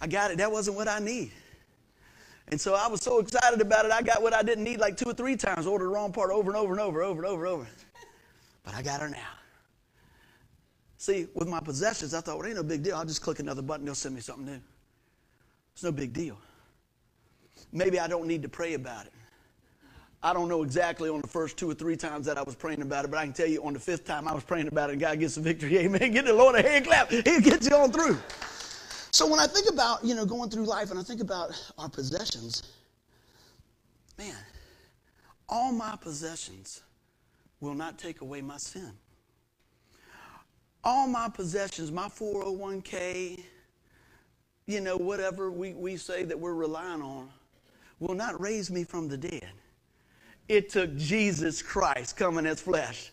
I 0.00 0.06
got 0.06 0.30
it. 0.30 0.38
That 0.38 0.50
wasn't 0.50 0.76
what 0.76 0.88
I 0.88 0.98
need. 0.98 1.30
And 2.48 2.60
so 2.60 2.74
I 2.74 2.86
was 2.86 3.02
so 3.02 3.18
excited 3.18 3.60
about 3.60 3.86
it, 3.86 3.92
I 3.92 4.02
got 4.02 4.22
what 4.22 4.32
I 4.32 4.42
didn't 4.42 4.62
need 4.62 4.78
like 4.78 4.96
two 4.96 5.10
or 5.10 5.14
three 5.14 5.36
times, 5.36 5.66
ordered 5.66 5.86
the 5.86 5.88
wrong 5.88 6.12
part 6.12 6.30
over 6.30 6.48
and 6.50 6.56
over 6.56 6.72
and 6.72 6.80
over, 6.80 7.02
over 7.02 7.22
and 7.22 7.26
over 7.26 7.44
and 7.44 7.54
over. 7.54 7.66
But 8.62 8.74
I 8.74 8.82
got 8.82 9.00
her 9.00 9.08
now. 9.08 9.18
See, 10.98 11.26
with 11.34 11.48
my 11.48 11.60
possessions, 11.60 12.14
I 12.14 12.20
thought, 12.20 12.38
well, 12.38 12.46
ain't 12.46 12.56
no 12.56 12.62
big 12.62 12.82
deal. 12.82 12.96
I'll 12.96 13.04
just 13.04 13.20
click 13.20 13.40
another 13.40 13.62
button, 13.62 13.84
they'll 13.84 13.94
send 13.94 14.14
me 14.14 14.20
something 14.20 14.46
new. 14.46 14.60
It's 15.72 15.82
no 15.82 15.92
big 15.92 16.12
deal. 16.12 16.38
Maybe 17.76 18.00
I 18.00 18.08
don't 18.08 18.26
need 18.26 18.40
to 18.40 18.48
pray 18.48 18.72
about 18.72 19.04
it. 19.04 19.12
I 20.22 20.32
don't 20.32 20.48
know 20.48 20.62
exactly 20.62 21.10
on 21.10 21.20
the 21.20 21.28
first 21.28 21.58
two 21.58 21.70
or 21.70 21.74
three 21.74 21.94
times 21.94 22.24
that 22.24 22.38
I 22.38 22.42
was 22.42 22.54
praying 22.54 22.80
about 22.80 23.04
it, 23.04 23.10
but 23.10 23.18
I 23.18 23.24
can 23.24 23.34
tell 23.34 23.46
you 23.46 23.62
on 23.62 23.74
the 23.74 23.78
fifth 23.78 24.06
time 24.06 24.26
I 24.26 24.32
was 24.32 24.44
praying 24.44 24.68
about 24.68 24.88
it 24.88 24.94
and 24.94 25.00
God 25.00 25.20
gets 25.20 25.34
the 25.34 25.42
victory. 25.42 25.76
Amen. 25.80 26.10
Get 26.10 26.24
the 26.24 26.32
Lord 26.32 26.56
a 26.56 26.62
hand 26.62 26.86
clap. 26.86 27.10
He'll 27.10 27.40
get 27.40 27.68
you 27.68 27.76
on 27.76 27.92
through. 27.92 28.18
So 29.10 29.30
when 29.30 29.38
I 29.38 29.46
think 29.46 29.68
about, 29.70 30.02
you 30.02 30.14
know, 30.14 30.24
going 30.24 30.48
through 30.48 30.64
life 30.64 30.90
and 30.90 30.98
I 30.98 31.02
think 31.02 31.20
about 31.20 31.50
our 31.76 31.90
possessions, 31.90 32.62
man, 34.16 34.34
all 35.46 35.70
my 35.70 35.96
possessions 36.00 36.80
will 37.60 37.74
not 37.74 37.98
take 37.98 38.22
away 38.22 38.40
my 38.40 38.56
sin. 38.56 38.92
All 40.82 41.06
my 41.06 41.28
possessions, 41.28 41.92
my 41.92 42.08
401k, 42.08 43.44
you 44.66 44.80
know, 44.80 44.96
whatever 44.96 45.50
we, 45.50 45.74
we 45.74 45.98
say 45.98 46.24
that 46.24 46.40
we're 46.40 46.54
relying 46.54 47.02
on, 47.02 47.28
will 48.00 48.14
not 48.14 48.40
raise 48.40 48.70
me 48.70 48.84
from 48.84 49.08
the 49.08 49.16
dead. 49.16 49.50
It 50.48 50.70
took 50.70 50.96
Jesus 50.96 51.62
Christ 51.62 52.16
coming 52.16 52.46
as 52.46 52.60
flesh, 52.60 53.10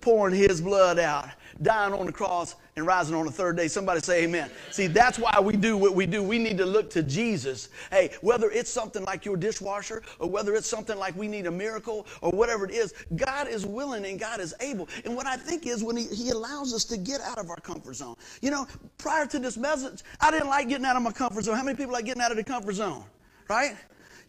pouring 0.00 0.34
his 0.34 0.62
blood 0.62 0.98
out, 0.98 1.28
dying 1.60 1.92
on 1.92 2.06
the 2.06 2.12
cross, 2.12 2.56
and 2.76 2.86
rising 2.86 3.14
on 3.14 3.26
the 3.26 3.32
third 3.32 3.58
day. 3.58 3.68
Somebody 3.68 4.00
say 4.00 4.24
amen. 4.24 4.50
See, 4.70 4.86
that's 4.86 5.18
why 5.18 5.38
we 5.40 5.56
do 5.56 5.76
what 5.76 5.94
we 5.94 6.06
do. 6.06 6.22
We 6.22 6.38
need 6.38 6.56
to 6.56 6.64
look 6.64 6.88
to 6.90 7.02
Jesus. 7.02 7.68
Hey, 7.90 8.12
whether 8.22 8.50
it's 8.50 8.70
something 8.70 9.04
like 9.04 9.26
your 9.26 9.36
dishwasher 9.36 10.02
or 10.18 10.30
whether 10.30 10.54
it's 10.54 10.66
something 10.66 10.96
like 10.98 11.14
we 11.16 11.28
need 11.28 11.46
a 11.46 11.50
miracle 11.50 12.06
or 12.22 12.30
whatever 12.30 12.64
it 12.64 12.70
is, 12.70 12.94
God 13.16 13.48
is 13.48 13.66
willing 13.66 14.06
and 14.06 14.18
God 14.18 14.40
is 14.40 14.54
able. 14.60 14.88
And 15.04 15.14
what 15.14 15.26
I 15.26 15.36
think 15.36 15.66
is 15.66 15.84
when 15.84 15.96
He, 15.96 16.06
he 16.06 16.30
allows 16.30 16.72
us 16.72 16.84
to 16.86 16.96
get 16.96 17.20
out 17.20 17.36
of 17.36 17.50
our 17.50 17.60
comfort 17.60 17.94
zone. 17.96 18.14
You 18.40 18.50
know, 18.52 18.66
prior 18.96 19.26
to 19.26 19.38
this 19.38 19.58
message, 19.58 20.02
I 20.18 20.30
didn't 20.30 20.48
like 20.48 20.70
getting 20.70 20.86
out 20.86 20.96
of 20.96 21.02
my 21.02 21.12
comfort 21.12 21.44
zone. 21.44 21.56
How 21.56 21.62
many 21.62 21.76
people 21.76 21.92
like 21.92 22.06
getting 22.06 22.22
out 22.22 22.30
of 22.30 22.38
the 22.38 22.44
comfort 22.44 22.76
zone? 22.76 23.04
Right? 23.48 23.76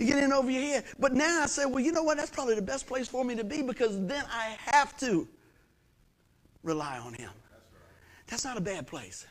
You 0.02 0.08
get 0.08 0.24
in 0.24 0.34
over 0.34 0.50
your 0.50 0.64
head. 0.64 0.86
But 0.98 1.14
now 1.14 1.44
I 1.44 1.46
say, 1.46 1.66
well, 1.68 1.80
you 1.80 1.92
know 1.92 2.02
what? 2.02 2.18
That's 2.18 2.32
probably 2.32 2.56
the 2.56 2.62
best 2.64 2.88
place 2.88 3.08
for 3.08 3.24
me 3.24 3.36
to 3.36 3.44
be 3.44 3.62
because 3.62 4.04
then 4.08 4.24
I 4.32 4.58
have 4.72 4.98
to 4.98 5.28
rely 6.64 6.98
on 6.98 7.14
Him. 7.14 7.30
That's 8.26 8.44
not 8.44 8.58
a 8.58 8.62
bad 8.62 8.88
place. 8.88 9.28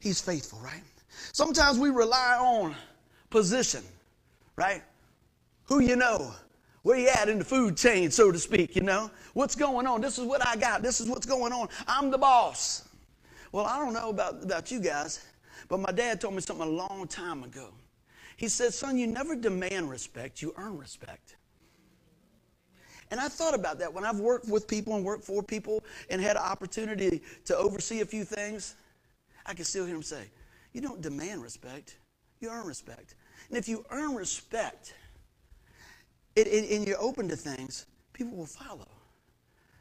He's 0.00 0.20
faithful, 0.20 0.60
right? 0.60 0.82
Sometimes 1.32 1.78
we 1.78 1.88
rely 1.88 2.36
on 2.38 2.74
position, 3.30 3.82
right? 4.56 4.82
Who 5.64 5.80
you 5.80 5.96
know, 5.96 6.34
where 6.82 6.98
you 6.98 7.08
at 7.08 7.30
in 7.30 7.38
the 7.38 7.44
food 7.44 7.74
chain, 7.74 8.10
so 8.10 8.30
to 8.30 8.38
speak, 8.38 8.76
you 8.76 8.82
know? 8.82 9.10
What's 9.32 9.54
going 9.54 9.86
on? 9.86 10.02
This 10.02 10.18
is 10.18 10.26
what 10.26 10.46
I 10.46 10.56
got. 10.56 10.82
This 10.82 11.00
is 11.00 11.08
what's 11.08 11.24
going 11.24 11.54
on. 11.54 11.68
I'm 11.88 12.10
the 12.10 12.18
boss. 12.18 12.86
Well, 13.52 13.64
I 13.64 13.78
don't 13.78 13.94
know 13.94 14.10
about, 14.10 14.42
about 14.42 14.70
you 14.70 14.80
guys, 14.80 15.24
but 15.70 15.80
my 15.80 15.92
dad 15.92 16.20
told 16.20 16.34
me 16.34 16.42
something 16.42 16.66
a 16.66 16.70
long 16.70 17.06
time 17.08 17.42
ago. 17.42 17.70
He 18.36 18.48
said, 18.48 18.74
Son, 18.74 18.96
you 18.98 19.06
never 19.06 19.36
demand 19.36 19.90
respect, 19.90 20.42
you 20.42 20.54
earn 20.56 20.78
respect. 20.78 21.36
And 23.10 23.20
I 23.20 23.28
thought 23.28 23.54
about 23.54 23.78
that 23.78 23.92
when 23.92 24.04
I've 24.04 24.18
worked 24.18 24.48
with 24.48 24.66
people 24.66 24.96
and 24.96 25.04
worked 25.04 25.24
for 25.24 25.42
people 25.42 25.84
and 26.10 26.20
had 26.20 26.36
an 26.36 26.42
opportunity 26.42 27.22
to 27.44 27.56
oversee 27.56 28.00
a 28.00 28.04
few 28.06 28.24
things. 28.24 28.74
I 29.46 29.54
can 29.54 29.64
still 29.64 29.84
hear 29.84 29.94
him 29.94 30.02
say, 30.02 30.24
You 30.72 30.80
don't 30.80 31.00
demand 31.00 31.42
respect, 31.42 31.96
you 32.40 32.48
earn 32.50 32.66
respect. 32.66 33.14
And 33.48 33.58
if 33.58 33.68
you 33.68 33.84
earn 33.90 34.14
respect 34.14 34.94
it, 36.34 36.46
it, 36.48 36.70
and 36.70 36.86
you're 36.86 37.00
open 37.00 37.28
to 37.28 37.36
things, 37.36 37.86
people 38.12 38.36
will 38.36 38.46
follow. 38.46 38.88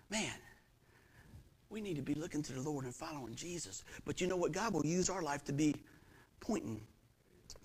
Man, 0.09 0.33
we 1.69 1.81
need 1.81 1.95
to 1.95 2.03
be 2.03 2.13
looking 2.13 2.43
to 2.43 2.53
the 2.53 2.61
Lord 2.61 2.85
and 2.85 2.93
following 2.93 3.33
Jesus. 3.33 3.83
But 4.05 4.21
you 4.21 4.27
know 4.27 4.37
what? 4.37 4.51
God 4.51 4.73
will 4.73 4.85
use 4.85 5.09
our 5.09 5.23
life 5.23 5.43
to 5.45 5.53
be 5.53 5.75
pointing 6.39 6.81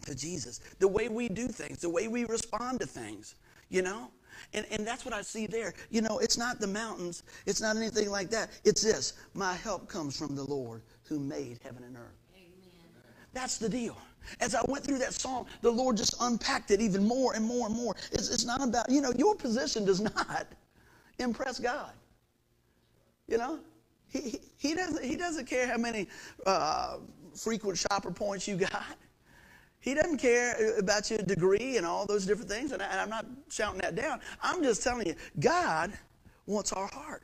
to 0.06 0.14
Jesus. 0.14 0.60
The 0.78 0.88
way 0.88 1.08
we 1.08 1.28
do 1.28 1.48
things, 1.48 1.78
the 1.80 1.88
way 1.88 2.08
we 2.08 2.24
respond 2.24 2.80
to 2.80 2.86
things, 2.86 3.34
you 3.68 3.82
know? 3.82 4.10
And, 4.54 4.66
and 4.70 4.86
that's 4.86 5.04
what 5.04 5.12
I 5.12 5.22
see 5.22 5.46
there. 5.46 5.74
You 5.90 6.00
know, 6.00 6.18
it's 6.18 6.38
not 6.38 6.60
the 6.60 6.66
mountains, 6.66 7.22
it's 7.46 7.60
not 7.60 7.76
anything 7.76 8.10
like 8.10 8.30
that. 8.30 8.50
It's 8.64 8.82
this 8.82 9.14
my 9.34 9.54
help 9.54 9.88
comes 9.88 10.16
from 10.16 10.36
the 10.36 10.44
Lord 10.44 10.82
who 11.04 11.18
made 11.18 11.58
heaven 11.62 11.82
and 11.84 11.96
earth. 11.96 12.16
Amen. 12.34 12.52
That's 13.32 13.58
the 13.58 13.68
deal. 13.68 13.96
As 14.40 14.54
I 14.54 14.60
went 14.68 14.84
through 14.84 14.98
that 14.98 15.14
song, 15.14 15.46
the 15.62 15.70
Lord 15.70 15.96
just 15.96 16.14
unpacked 16.20 16.70
it 16.70 16.80
even 16.80 17.06
more 17.06 17.34
and 17.34 17.44
more 17.44 17.66
and 17.66 17.74
more. 17.74 17.94
It's, 18.12 18.30
it's 18.30 18.44
not 18.44 18.62
about, 18.62 18.90
you 18.90 19.00
know, 19.00 19.12
your 19.16 19.34
position 19.34 19.84
does 19.84 20.00
not 20.00 20.46
impress 21.18 21.58
God. 21.58 21.92
You 23.26 23.38
know, 23.38 23.60
he, 24.08 24.20
he, 24.20 24.40
he 24.56 24.74
doesn't, 24.74 25.04
he 25.04 25.16
doesn't 25.16 25.46
care 25.46 25.66
how 25.66 25.76
many 25.76 26.08
uh, 26.46 26.98
frequent 27.34 27.78
shopper 27.78 28.10
points 28.10 28.46
you 28.48 28.56
got. 28.56 28.96
He 29.80 29.94
doesn't 29.94 30.18
care 30.18 30.78
about 30.78 31.10
your 31.10 31.20
degree 31.20 31.76
and 31.76 31.86
all 31.86 32.04
those 32.06 32.26
different 32.26 32.50
things, 32.50 32.72
and, 32.72 32.82
I, 32.82 33.02
am 33.02 33.10
not 33.10 33.26
shouting 33.50 33.80
that 33.80 33.94
down. 33.94 34.20
I'm 34.42 34.62
just 34.62 34.82
telling 34.82 35.06
you, 35.06 35.14
God 35.38 35.92
wants 36.46 36.72
our 36.72 36.88
heart. 36.88 37.22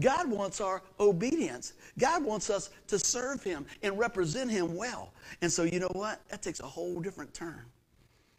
God 0.00 0.30
wants 0.30 0.60
our 0.60 0.82
obedience. 0.98 1.74
God 1.98 2.24
wants 2.24 2.50
us 2.50 2.70
to 2.88 2.98
serve 2.98 3.42
Him 3.42 3.64
and 3.82 3.98
represent 3.98 4.50
Him 4.50 4.76
well. 4.76 5.12
And 5.40 5.50
so, 5.50 5.62
you 5.62 5.78
know 5.78 5.90
what? 5.92 6.20
That 6.28 6.42
takes 6.42 6.60
a 6.60 6.66
whole 6.66 7.00
different 7.00 7.32
turn. 7.32 7.64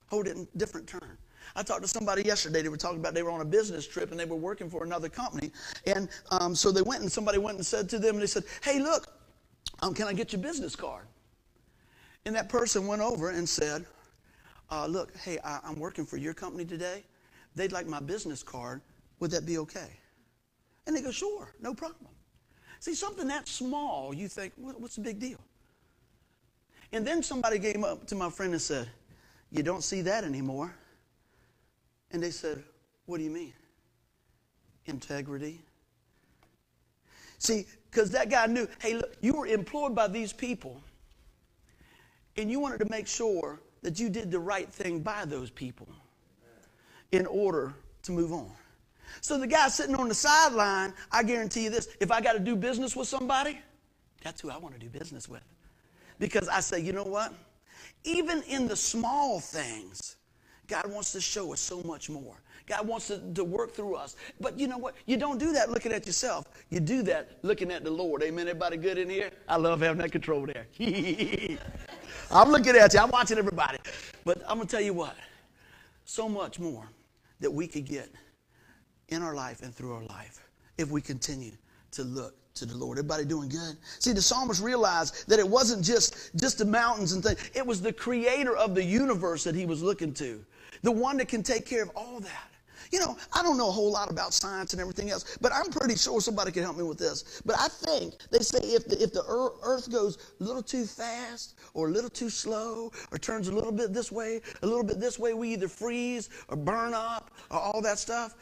Whole 0.07 0.23
different 0.57 0.87
turn. 0.87 1.17
I 1.55 1.63
talked 1.63 1.83
to 1.83 1.87
somebody 1.87 2.23
yesterday. 2.23 2.61
They 2.61 2.69
were 2.69 2.77
talking 2.77 2.99
about 2.99 3.13
they 3.13 3.23
were 3.23 3.31
on 3.31 3.41
a 3.41 3.45
business 3.45 3.87
trip 3.87 4.11
and 4.11 4.19
they 4.19 4.25
were 4.25 4.35
working 4.35 4.69
for 4.69 4.83
another 4.83 5.09
company. 5.09 5.51
And 5.85 6.09
um, 6.31 6.55
so 6.55 6.71
they 6.71 6.81
went 6.81 7.01
and 7.01 7.11
somebody 7.11 7.37
went 7.37 7.57
and 7.57 7.65
said 7.65 7.89
to 7.89 7.99
them, 7.99 8.15
and 8.15 8.21
they 8.21 8.27
said, 8.27 8.43
Hey, 8.63 8.79
look, 8.79 9.07
um, 9.81 9.93
can 9.93 10.07
I 10.07 10.13
get 10.13 10.33
your 10.33 10.41
business 10.41 10.75
card? 10.75 11.05
And 12.25 12.35
that 12.35 12.49
person 12.49 12.87
went 12.87 13.01
over 13.01 13.29
and 13.29 13.47
said, 13.47 13.85
uh, 14.71 14.87
Look, 14.87 15.15
hey, 15.17 15.37
I, 15.43 15.59
I'm 15.63 15.79
working 15.79 16.05
for 16.05 16.17
your 16.17 16.33
company 16.33 16.65
today. 16.65 17.03
They'd 17.55 17.71
like 17.71 17.87
my 17.87 17.99
business 17.99 18.43
card. 18.43 18.81
Would 19.19 19.31
that 19.31 19.45
be 19.45 19.57
okay? 19.59 19.89
And 20.87 20.95
they 20.95 21.01
go, 21.01 21.11
Sure, 21.11 21.53
no 21.61 21.73
problem. 21.73 22.11
See, 22.79 22.95
something 22.95 23.27
that 23.27 23.47
small, 23.47 24.13
you 24.13 24.27
think, 24.27 24.53
What's 24.57 24.95
the 24.95 25.01
big 25.01 25.19
deal? 25.19 25.39
And 26.91 27.05
then 27.05 27.23
somebody 27.23 27.59
came 27.59 27.83
up 27.83 28.07
to 28.07 28.15
my 28.15 28.29
friend 28.29 28.53
and 28.53 28.61
said, 28.61 28.89
You 29.51 29.63
don't 29.63 29.83
see 29.83 30.01
that 30.01 30.23
anymore. 30.23 30.73
And 32.11 32.21
they 32.23 32.31
said, 32.31 32.63
What 33.05 33.17
do 33.19 33.23
you 33.23 33.31
mean? 33.31 33.53
Integrity. 34.87 35.61
See, 37.37 37.65
because 37.91 38.09
that 38.11 38.29
guy 38.29 38.47
knew, 38.47 38.67
hey, 38.79 38.95
look, 38.95 39.15
you 39.21 39.33
were 39.33 39.45
employed 39.45 39.93
by 39.93 40.07
these 40.07 40.33
people 40.33 40.81
and 42.37 42.51
you 42.51 42.59
wanted 42.59 42.79
to 42.79 42.89
make 42.89 43.07
sure 43.07 43.59
that 43.81 43.99
you 43.99 44.09
did 44.09 44.31
the 44.31 44.39
right 44.39 44.71
thing 44.71 44.99
by 44.99 45.25
those 45.25 45.49
people 45.49 45.87
in 47.11 47.25
order 47.25 47.73
to 48.03 48.11
move 48.11 48.33
on. 48.33 48.51
So 49.21 49.37
the 49.37 49.47
guy 49.47 49.67
sitting 49.69 49.95
on 49.95 50.09
the 50.09 50.15
sideline, 50.15 50.93
I 51.11 51.23
guarantee 51.23 51.65
you 51.65 51.69
this 51.69 51.87
if 51.99 52.11
I 52.11 52.21
got 52.21 52.33
to 52.33 52.39
do 52.39 52.55
business 52.55 52.95
with 52.95 53.07
somebody, 53.07 53.59
that's 54.23 54.41
who 54.41 54.49
I 54.49 54.57
want 54.57 54.73
to 54.73 54.79
do 54.79 54.89
business 54.89 55.29
with. 55.29 55.43
Because 56.19 56.47
I 56.47 56.59
say, 56.59 56.79
you 56.79 56.93
know 56.93 57.03
what? 57.03 57.33
Even 58.03 58.41
in 58.43 58.67
the 58.67 58.75
small 58.75 59.39
things, 59.39 60.15
God 60.67 60.91
wants 60.91 61.11
to 61.11 61.21
show 61.21 61.53
us 61.53 61.59
so 61.59 61.81
much 61.83 62.09
more. 62.09 62.35
God 62.65 62.87
wants 62.87 63.07
to, 63.07 63.21
to 63.33 63.43
work 63.43 63.73
through 63.73 63.95
us. 63.95 64.15
But 64.39 64.59
you 64.59 64.67
know 64.67 64.79
what? 64.79 64.95
You 65.05 65.17
don't 65.17 65.37
do 65.37 65.53
that 65.53 65.69
looking 65.69 65.91
at 65.91 66.07
yourself. 66.07 66.45
You 66.69 66.79
do 66.79 67.03
that 67.03 67.37
looking 67.43 67.71
at 67.71 67.83
the 67.83 67.91
Lord. 67.91 68.23
Amen. 68.23 68.47
Everybody 68.47 68.77
good 68.77 68.97
in 68.97 69.09
here? 69.09 69.29
I 69.47 69.57
love 69.57 69.81
having 69.81 70.01
that 70.01 70.11
control 70.11 70.47
there. 70.47 70.65
I'm 72.35 72.51
looking 72.51 72.75
at 72.75 72.93
you. 72.93 72.99
I'm 72.99 73.11
watching 73.11 73.37
everybody. 73.37 73.77
But 74.25 74.41
I'm 74.47 74.57
going 74.57 74.67
to 74.67 74.75
tell 74.75 74.83
you 74.83 74.93
what. 74.93 75.15
So 76.03 76.27
much 76.27 76.59
more 76.59 76.85
that 77.39 77.51
we 77.51 77.65
could 77.65 77.85
get 77.85 78.09
in 79.07 79.21
our 79.21 79.33
life 79.33 79.61
and 79.61 79.73
through 79.73 79.93
our 79.93 80.03
life 80.03 80.45
if 80.77 80.89
we 80.89 81.01
continue 81.01 81.53
to 81.91 82.03
look 82.03 82.35
to 82.55 82.65
the 82.65 82.75
Lord. 82.75 82.97
Everybody 82.97 83.23
doing 83.23 83.47
good? 83.47 83.77
See, 83.99 84.11
the 84.11 84.21
psalmist 84.21 84.61
realized 84.61 85.27
that 85.29 85.39
it 85.39 85.47
wasn't 85.47 85.83
just, 85.83 86.35
just 86.35 86.57
the 86.57 86.65
mountains 86.65 87.13
and 87.13 87.23
things. 87.23 87.39
It 87.53 87.65
was 87.65 87.81
the 87.81 87.93
creator 87.93 88.55
of 88.57 88.75
the 88.75 88.83
universe 88.83 89.45
that 89.45 89.55
he 89.55 89.65
was 89.65 89.81
looking 89.81 90.13
to. 90.15 90.43
The 90.83 90.91
one 90.91 91.17
that 91.17 91.29
can 91.29 91.41
take 91.41 91.65
care 91.65 91.83
of 91.83 91.91
all 91.95 92.19
that. 92.19 92.51
You 92.95 93.01
know, 93.01 93.17
I 93.33 93.43
don't 93.43 93.57
know 93.57 93.67
a 93.67 93.71
whole 93.71 93.91
lot 93.91 94.09
about 94.09 94.33
science 94.33 94.71
and 94.71 94.79
everything 94.81 95.09
else, 95.09 95.37
but 95.41 95.51
I'm 95.53 95.69
pretty 95.69 95.97
sure 95.97 96.21
somebody 96.21 96.53
can 96.53 96.63
help 96.63 96.77
me 96.77 96.83
with 96.83 96.97
this. 96.97 97.41
But 97.45 97.57
I 97.59 97.67
think 97.67 98.13
they 98.31 98.39
say 98.39 98.59
if 98.59 98.87
the, 98.87 99.03
if 99.03 99.11
the 99.11 99.25
earth 99.27 99.91
goes 99.91 100.17
a 100.39 100.43
little 100.43 100.63
too 100.63 100.85
fast 100.85 101.55
or 101.73 101.89
a 101.89 101.91
little 101.91 102.09
too 102.09 102.29
slow 102.29 102.93
or 103.11 103.17
turns 103.17 103.49
a 103.49 103.51
little 103.51 103.73
bit 103.73 103.91
this 103.91 104.13
way, 104.13 104.39
a 104.61 104.65
little 104.65 104.83
bit 104.83 105.01
this 105.01 105.19
way, 105.19 105.33
we 105.33 105.49
either 105.49 105.67
freeze 105.67 106.29
or 106.47 106.55
burn 106.55 106.93
up 106.93 107.31
or 107.51 107.59
all 107.59 107.81
that 107.81 107.99
stuff. 107.99 108.37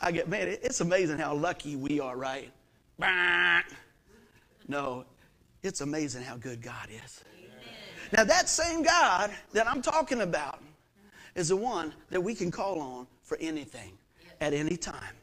I 0.00 0.10
get, 0.10 0.28
man, 0.28 0.48
it's 0.48 0.80
amazing 0.80 1.18
how 1.18 1.34
lucky 1.34 1.76
we 1.76 2.00
are, 2.00 2.16
right? 2.16 2.50
No, 4.68 5.04
it's 5.62 5.80
amazing 5.80 6.24
how 6.24 6.36
good 6.36 6.60
God 6.60 6.88
is. 6.90 7.22
Now, 8.12 8.24
that 8.24 8.48
same 8.48 8.82
God 8.82 9.30
that 9.52 9.68
I'm 9.68 9.80
talking 9.80 10.22
about 10.22 10.60
is 11.36 11.50
the 11.50 11.56
one 11.56 11.94
that 12.10 12.20
we 12.20 12.34
can 12.34 12.50
call 12.50 12.80
on 12.80 13.06
for 13.26 13.36
anything 13.40 13.98
at 14.40 14.54
any 14.54 14.76
time. 14.76 15.14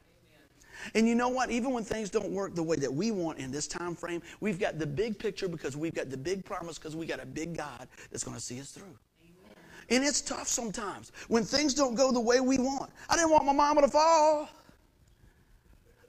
And 0.94 1.08
you 1.08 1.16
know 1.16 1.30
what? 1.30 1.50
Even 1.50 1.72
when 1.72 1.86
things 1.86 2.10
don't 2.10 2.30
work 2.30 2.54
the 2.56 2.62
way 2.62 2.76
that 2.76 2.94
we 2.94 3.12
want 3.12 3.40
in 3.40 3.52
this 3.52 3.68
time 3.68 3.96
frame, 3.96 4.22
we've 4.42 4.60
got 4.60 4.78
the 4.78 4.86
big 4.86 5.18
picture 5.18 5.48
because 5.48 5.78
we've 5.78 5.96
got 5.96 6.10
the 6.10 6.18
big 6.18 6.44
promise 6.44 6.78
because 6.78 6.96
we 6.96 7.06
got 7.06 7.22
a 7.22 7.26
big 7.26 7.56
God 7.56 7.88
that's 8.12 8.24
going 8.24 8.36
to 8.36 8.44
see 8.44 8.60
us 8.60 8.72
through. 8.72 8.98
And 9.90 10.04
it's 10.04 10.22
tough 10.22 10.48
sometimes 10.48 11.12
when 11.30 11.44
things 11.44 11.74
don't 11.74 11.96
go 11.96 12.12
the 12.12 12.20
way 12.20 12.42
we 12.42 12.58
want. 12.58 12.92
I 13.10 13.16
didn't 13.16 13.32
want 13.32 13.46
my 13.46 13.54
mama 13.54 13.82
to 13.82 13.88
fall. 13.88 14.50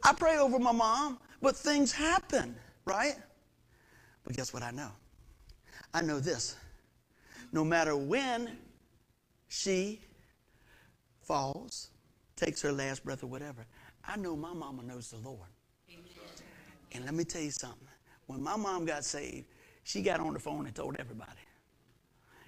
I 0.02 0.12
pray 0.12 0.38
over 0.38 0.59
my 0.59 0.72
mom, 0.72 1.18
but 1.40 1.57
things 1.57 1.92
happen, 1.92 2.57
right? 2.85 3.14
But 4.24 4.37
guess 4.37 4.52
what 4.52 4.62
I 4.62 4.70
know? 4.70 4.90
I 5.92 6.02
know 6.02 6.18
this. 6.18 6.57
No 7.52 7.64
matter 7.64 7.96
when 7.96 8.59
she 9.48 10.00
falls, 11.24 11.90
takes 12.37 12.62
her 12.62 12.72
last 12.72 13.04
breath 13.04 13.22
or 13.22 13.26
whatever, 13.26 13.64
I 14.06 14.16
know 14.16 14.37
my 14.37 14.52
mama 14.52 14.82
knows 14.82 15.10
the 15.10 15.16
Lord. 15.16 15.48
Amen. 15.90 16.04
And 16.92 17.04
let 17.04 17.14
me 17.14 17.24
tell 17.24 17.42
you 17.42 17.50
something. 17.50 17.88
When 18.26 18.42
my 18.42 18.56
mom 18.56 18.84
got 18.84 19.04
saved, 19.04 19.46
she 19.82 20.02
got 20.02 20.20
on 20.20 20.32
the 20.32 20.38
phone 20.38 20.66
and 20.66 20.74
told 20.74 20.96
everybody. 20.98 21.30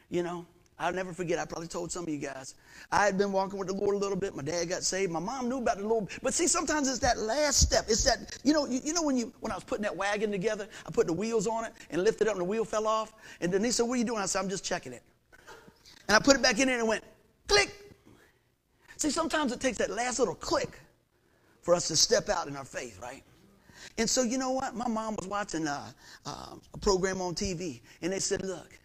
You 0.09 0.23
know, 0.23 0.47
I'll 0.79 0.93
never 0.93 1.13
forget, 1.13 1.39
I 1.39 1.47
probably 1.47 1.69
told 1.69 1.91
some 1.91 2.05
of 2.05 2.09
you 2.11 2.19
guys. 2.19 2.55
I 2.93 3.07
had 3.07 3.17
been 3.17 3.33
walking 3.33 3.59
with 3.59 3.69
the 3.69 3.75
Lord 3.75 3.95
a 3.95 3.99
little 3.99 4.17
bit. 4.17 4.37
My 4.37 4.43
dad 4.43 4.69
got 4.69 4.83
saved. 4.83 5.11
My 5.11 5.21
mom 5.21 5.49
knew 5.49 5.59
about 5.59 5.79
the 5.79 5.87
Lord. 5.87 6.09
But 6.23 6.35
see, 6.35 6.47
sometimes 6.47 6.89
it's 6.89 6.99
that 6.99 7.19
last 7.19 7.61
step. 7.61 7.87
It's 7.89 8.05
that, 8.05 8.39
you 8.45 8.53
know, 8.53 8.67
you, 8.67 8.81
you 8.85 8.93
know 8.93 9.03
when 9.03 9.17
you 9.17 9.33
when 9.41 9.53
I 9.53 9.55
was 9.55 9.65
putting 9.65 9.83
that 9.83 9.97
wagon 9.97 10.31
together, 10.31 10.69
I 10.87 10.91
put 10.91 11.07
the 11.07 11.15
wheels 11.15 11.47
on 11.47 11.65
it 11.65 11.73
and 11.91 12.05
lifted 12.05 12.29
up 12.29 12.35
and 12.35 12.43
the 12.43 12.45
wheel 12.45 12.65
fell 12.65 12.87
off. 12.87 13.15
And 13.41 13.53
he 13.65 13.71
said, 13.71 13.85
What 13.85 13.95
are 13.95 13.99
you 13.99 14.05
doing? 14.05 14.21
I 14.21 14.27
said, 14.27 14.41
I'm 14.41 14.51
just 14.51 14.65
checking 14.65 14.93
it. 14.93 15.03
And 16.09 16.17
I 16.17 16.19
put 16.21 16.37
it 16.37 16.43
back 16.43 16.59
in 16.59 16.67
there 16.67 16.79
and 16.79 16.87
it 16.87 16.89
went 16.89 17.05
click. 17.49 17.86
See, 18.97 19.11
sometimes 19.11 19.53
it 19.53 19.61
takes 19.61 19.79
that 19.79 19.91
last 19.91 20.19
little 20.19 20.35
click 20.35 20.81
for 21.63 21.75
us 21.75 21.89
to 21.89 21.97
step 21.97 22.29
out 22.29 22.49
in 22.49 22.57
our 22.57 22.65
faith, 22.65 22.99
right? 23.03 23.23
And 23.99 24.09
so, 24.09 24.23
you 24.23 24.39
know 24.39 24.53
what? 24.53 24.75
My 24.75 24.89
mom 24.89 25.17
was 25.17 25.29
watching 25.29 25.67
uh, 25.67 25.91
uh, 26.25 26.55
a 26.75 26.79
program 26.79 27.21
on 27.21 27.35
TV, 27.35 27.81
and 28.03 28.13
they 28.13 28.19
said, 28.19 28.45
Look, 28.45 28.79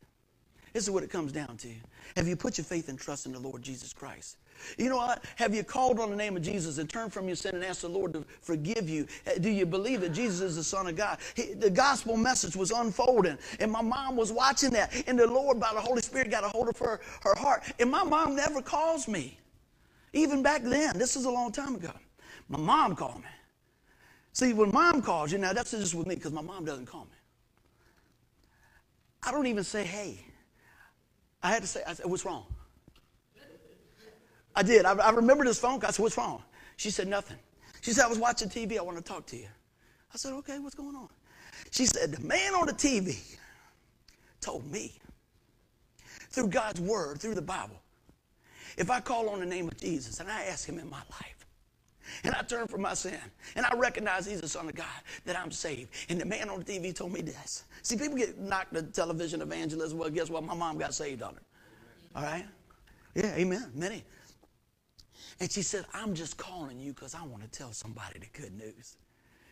this 0.73 0.83
is 0.83 0.89
what 0.89 1.03
it 1.03 1.09
comes 1.09 1.31
down 1.31 1.57
to. 1.57 1.69
Have 2.15 2.27
you 2.27 2.35
put 2.35 2.57
your 2.57 2.65
faith 2.65 2.89
and 2.89 2.99
trust 2.99 3.25
in 3.25 3.33
the 3.33 3.39
Lord 3.39 3.61
Jesus 3.61 3.93
Christ? 3.93 4.37
You 4.77 4.89
know 4.89 4.97
what? 4.97 5.23
Have 5.37 5.55
you 5.55 5.63
called 5.63 5.99
on 5.99 6.11
the 6.11 6.15
name 6.15 6.37
of 6.37 6.43
Jesus 6.43 6.77
and 6.77 6.89
turned 6.89 7.11
from 7.11 7.27
your 7.27 7.35
sin 7.35 7.55
and 7.55 7.63
asked 7.63 7.81
the 7.81 7.89
Lord 7.89 8.13
to 8.13 8.23
forgive 8.41 8.89
you? 8.89 9.07
Uh, 9.25 9.39
do 9.39 9.49
you 9.49 9.65
believe 9.65 10.01
that 10.01 10.13
Jesus 10.13 10.41
is 10.41 10.55
the 10.55 10.63
Son 10.63 10.87
of 10.87 10.95
God? 10.95 11.17
He, 11.35 11.53
the 11.53 11.69
gospel 11.69 12.15
message 12.15 12.55
was 12.55 12.71
unfolding, 12.71 13.37
and 13.59 13.71
my 13.71 13.81
mom 13.81 14.15
was 14.15 14.31
watching 14.31 14.69
that, 14.71 14.93
and 15.07 15.17
the 15.17 15.27
Lord, 15.27 15.59
by 15.59 15.73
the 15.73 15.81
Holy 15.81 16.01
Spirit, 16.01 16.29
got 16.29 16.43
a 16.43 16.49
hold 16.49 16.69
of 16.69 16.77
her, 16.79 17.01
her 17.23 17.35
heart. 17.35 17.63
And 17.79 17.89
my 17.89 18.03
mom 18.03 18.35
never 18.35 18.61
calls 18.61 19.07
me. 19.07 19.37
Even 20.13 20.43
back 20.43 20.63
then, 20.63 20.97
this 20.97 21.15
is 21.15 21.25
a 21.25 21.29
long 21.29 21.51
time 21.51 21.75
ago. 21.75 21.91
My 22.49 22.57
mom 22.57 22.95
called 22.95 23.19
me. 23.19 23.29
See, 24.33 24.53
when 24.53 24.71
mom 24.71 25.01
calls 25.01 25.31
you, 25.31 25.37
now 25.37 25.53
that's 25.53 25.71
just 25.71 25.93
with 25.95 26.07
me 26.07 26.15
because 26.15 26.31
my 26.31 26.41
mom 26.41 26.65
doesn't 26.65 26.85
call 26.85 27.05
me. 27.05 27.17
I 29.23 29.31
don't 29.31 29.47
even 29.47 29.63
say, 29.63 29.83
hey. 29.83 30.19
I 31.43 31.49
had 31.49 31.61
to 31.61 31.67
say, 31.67 31.81
I 31.87 31.93
said, 31.93 32.05
what's 32.05 32.25
wrong? 32.25 32.45
I 34.55 34.63
did. 34.63 34.85
I, 34.85 34.93
I 34.93 35.11
remember 35.11 35.45
this 35.45 35.59
phone 35.59 35.79
call. 35.79 35.89
I 35.89 35.91
said, 35.91 36.03
what's 36.03 36.17
wrong? 36.17 36.43
She 36.77 36.89
said, 36.91 37.07
nothing. 37.07 37.37
She 37.81 37.93
said, 37.93 38.05
I 38.05 38.07
was 38.07 38.19
watching 38.19 38.49
TV. 38.49 38.77
I 38.77 38.81
want 38.81 38.97
to 38.97 39.03
talk 39.03 39.25
to 39.27 39.37
you. 39.37 39.47
I 40.13 40.17
said, 40.17 40.33
okay, 40.33 40.59
what's 40.59 40.75
going 40.75 40.95
on? 40.95 41.09
She 41.71 41.85
said, 41.85 42.11
the 42.11 42.21
man 42.21 42.53
on 42.53 42.67
the 42.67 42.73
TV 42.73 43.37
told 44.41 44.69
me 44.69 44.93
through 46.29 46.47
God's 46.47 46.81
word, 46.81 47.19
through 47.19 47.35
the 47.35 47.41
Bible, 47.41 47.80
if 48.77 48.89
I 48.89 48.99
call 48.99 49.29
on 49.29 49.39
the 49.39 49.45
name 49.45 49.67
of 49.67 49.77
Jesus 49.77 50.19
and 50.19 50.29
I 50.29 50.43
ask 50.43 50.67
him 50.67 50.79
in 50.79 50.89
my 50.89 50.97
life, 50.97 51.41
and 52.23 52.33
I 52.35 52.41
turn 52.41 52.67
from 52.67 52.81
my 52.81 52.93
sin, 52.93 53.19
and 53.55 53.65
I 53.65 53.75
recognize 53.75 54.25
he's 54.25 54.41
the 54.41 54.47
Son 54.47 54.67
of 54.67 54.75
God, 54.75 54.85
that 55.25 55.37
I'm 55.37 55.51
saved. 55.51 55.91
And 56.09 56.19
the 56.19 56.25
man 56.25 56.49
on 56.49 56.59
the 56.59 56.65
TV 56.65 56.93
told 56.93 57.13
me 57.13 57.21
this. 57.21 57.63
See, 57.83 57.95
people 57.95 58.17
get 58.17 58.37
knocked 58.39 58.73
to 58.73 58.83
television 58.83 59.41
evangelism. 59.41 59.97
Well, 59.97 60.09
guess 60.09 60.29
what? 60.29 60.43
My 60.43 60.53
mom 60.53 60.77
got 60.77 60.93
saved 60.93 61.21
on 61.21 61.35
it. 61.35 61.43
All 62.15 62.23
right? 62.23 62.45
Yeah, 63.15 63.33
amen. 63.35 63.71
Many. 63.73 64.03
And 65.39 65.51
she 65.51 65.61
said, 65.61 65.85
I'm 65.93 66.13
just 66.13 66.37
calling 66.37 66.79
you 66.79 66.93
because 66.93 67.15
I 67.15 67.23
want 67.23 67.43
to 67.43 67.49
tell 67.49 67.71
somebody 67.71 68.19
the 68.19 68.39
good 68.39 68.53
news. 68.53 68.97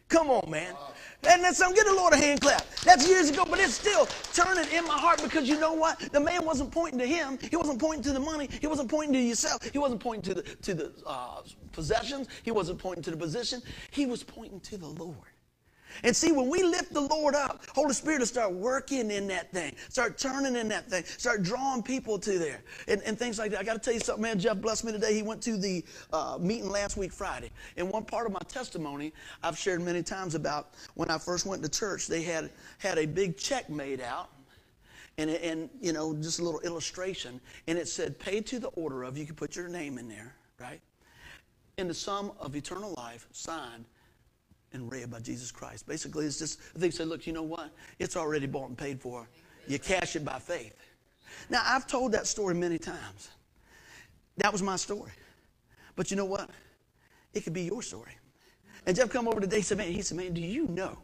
Come 0.10 0.30
on, 0.30 0.50
man. 0.50 0.76
And 1.28 1.44
that's 1.44 1.58
some. 1.58 1.74
Get 1.74 1.86
the 1.86 1.94
Lord 1.94 2.14
a 2.14 2.18
hand 2.18 2.42
clap. 2.42 2.66
That's 2.84 3.08
years 3.08 3.30
ago, 3.30 3.46
but 3.46 3.60
it's 3.60 3.74
still 3.74 4.08
turning 4.34 4.72
in 4.74 4.86
my 4.86 4.98
heart 4.98 5.22
because 5.22 5.48
you 5.48 5.60
know 5.60 5.74
what? 5.74 6.00
The 6.12 6.20
man 6.20 6.46
wasn't 6.46 6.72
pointing 6.72 6.98
to 7.00 7.06
him. 7.06 7.38
He 7.50 7.56
wasn't 7.56 7.80
pointing 7.80 8.04
to 8.04 8.14
the 8.14 8.20
money. 8.20 8.50
He 8.60 8.68
wasn't 8.68 8.90
pointing 8.90 9.14
to 9.14 9.20
yourself. 9.20 9.64
He 9.72 9.78
wasn't 9.78 10.02
pointing 10.02 10.34
to 10.34 10.42
the 10.42 10.56
to 10.56 10.74
the 10.74 10.94
uh, 11.06 11.42
possessions. 11.74 12.28
He 12.44 12.52
wasn't 12.52 12.80
pointing 12.80 13.04
to 13.04 13.12
the 13.12 13.18
position. 13.18 13.62
He 13.92 14.06
was 14.06 14.24
pointing 14.24 14.62
to 14.62 14.78
the 14.78 14.88
Lord. 14.88 15.16
And 16.04 16.16
see, 16.16 16.32
when 16.32 16.50
we 16.50 16.64
lift 16.64 16.94
the 16.94 17.02
Lord 17.02 17.36
up, 17.36 17.64
Holy 17.74 17.94
Spirit 17.94 18.20
will 18.20 18.26
start 18.26 18.54
working 18.54 19.12
in 19.12 19.28
that 19.28 19.52
thing, 19.52 19.76
start 19.90 20.18
turning 20.18 20.56
in 20.56 20.68
that 20.70 20.90
thing, 20.90 21.04
start 21.06 21.44
drawing 21.44 21.84
people 21.84 22.18
to 22.20 22.40
there, 22.40 22.62
and, 22.88 23.02
and 23.04 23.18
things 23.18 23.38
like 23.40 23.52
that. 23.52 23.60
I 23.60 23.64
got 23.64 23.74
to 23.74 23.80
tell 23.80 23.94
you 23.94 24.00
something, 24.00 24.22
man. 24.22 24.40
Jeff 24.40 24.58
blessed 24.58 24.86
me 24.86 24.92
today. 24.92 25.14
He 25.14 25.22
went 25.22 25.42
to 25.44 25.58
the 25.58 25.84
uh, 26.14 26.38
meeting 26.40 26.70
last 26.70 26.98
week, 26.98 27.12
Friday. 27.12 27.52
And 27.78 27.90
one 27.90 28.06
part 28.06 28.26
of 28.26 28.32
my 28.32 28.42
testimony 28.48 29.14
I've 29.44 29.58
shared 29.58 29.82
many 29.82 30.04
times 30.04 30.36
about 30.36 30.70
when 30.96 31.10
I 31.10 31.18
first 31.18 31.46
went 31.46 31.64
to 31.64 31.70
church, 31.70 32.08
they 32.08 32.22
had, 32.22 32.50
had 32.78 32.98
a 32.98 33.06
big 33.06 33.38
check 33.38 33.70
made 33.70 34.02
out. 34.02 34.30
And, 35.18 35.30
and, 35.32 35.70
you 35.82 35.92
know, 35.92 36.16
just 36.16 36.40
a 36.40 36.44
little 36.44 36.62
illustration. 36.62 37.42
And 37.68 37.78
it 37.78 37.90
said, 37.90 38.18
pay 38.20 38.40
to 38.40 38.58
the 38.58 38.70
order 38.70 39.04
of, 39.04 39.18
you 39.18 39.26
can 39.26 39.36
put 39.36 39.54
your 39.54 39.68
name 39.68 39.98
in 39.98 40.08
there, 40.08 40.34
right? 40.62 40.80
In 41.78 41.90
the 41.90 41.94
sum 41.94 42.32
of 42.40 42.56
eternal 42.56 42.94
life, 42.96 43.28
signed 43.34 43.84
and 44.74 44.92
read 44.92 45.10
by 45.10 45.20
Jesus 45.20 45.52
Christ. 45.52 45.88
Basically, 45.88 46.26
it's 46.26 46.40
just, 46.40 46.60
they 46.76 46.90
say, 46.90 47.06
look, 47.06 47.26
you 47.26 47.34
know 47.34 47.44
what? 47.44 47.72
It's 47.98 48.16
already 48.16 48.48
bought 48.48 48.70
and 48.70 48.78
paid 48.78 49.02
for. 49.02 49.28
You 49.68 49.80
cash 49.80 50.16
it 50.16 50.24
by 50.26 50.40
faith. 50.40 50.76
Now, 51.50 51.62
I've 51.66 51.88
told 51.88 52.12
that 52.14 52.28
story 52.28 52.56
many 52.56 52.78
times. 52.78 53.30
That 54.38 54.52
was 54.52 54.62
my 54.62 54.76
story. 54.76 55.12
But 55.96 56.12
you 56.12 56.18
know 56.18 56.26
what? 56.26 56.50
It 57.34 57.44
could 57.44 57.54
be 57.54 57.64
your 57.64 57.82
story. 57.82 58.14
And 58.86 58.96
Jeff 58.96 59.10
come 59.10 59.28
over 59.28 59.40
today, 59.40 59.58
he 59.58 59.62
said, 59.62 59.78
man, 59.78 59.92
he 59.92 60.02
said, 60.02 60.18
man, 60.18 60.34
do 60.34 60.42
you 60.42 60.68
know 60.68 60.98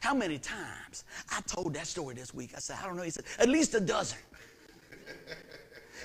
how 0.00 0.14
many 0.14 0.38
times 0.38 1.04
I 1.30 1.40
told 1.42 1.74
that 1.74 1.86
story 1.86 2.14
this 2.14 2.34
week? 2.34 2.52
I 2.56 2.58
said, 2.58 2.76
I 2.82 2.86
don't 2.86 2.96
know. 2.96 3.02
He 3.02 3.10
said, 3.10 3.24
at 3.38 3.48
least 3.48 3.74
a 3.74 3.80
dozen. 3.80 4.18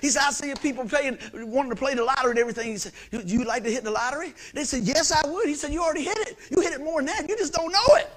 He 0.00 0.08
said, 0.08 0.22
I 0.24 0.30
see 0.30 0.52
people 0.60 0.84
playing, 0.84 1.18
wanting 1.34 1.70
to 1.70 1.76
play 1.76 1.94
the 1.94 2.04
lottery 2.04 2.30
and 2.30 2.38
everything. 2.38 2.72
He 2.72 2.78
said, 2.78 2.92
Do 3.10 3.22
you 3.24 3.44
like 3.44 3.64
to 3.64 3.70
hit 3.70 3.84
the 3.84 3.90
lottery? 3.90 4.34
They 4.54 4.64
said, 4.64 4.82
Yes, 4.82 5.12
I 5.12 5.26
would. 5.28 5.48
He 5.48 5.54
said, 5.54 5.72
You 5.72 5.82
already 5.82 6.04
hit 6.04 6.18
it. 6.18 6.38
You 6.50 6.60
hit 6.62 6.72
it 6.72 6.80
more 6.80 7.00
than 7.00 7.06
that. 7.06 7.28
You 7.28 7.36
just 7.36 7.52
don't 7.52 7.72
know 7.72 7.94
it. 7.96 8.10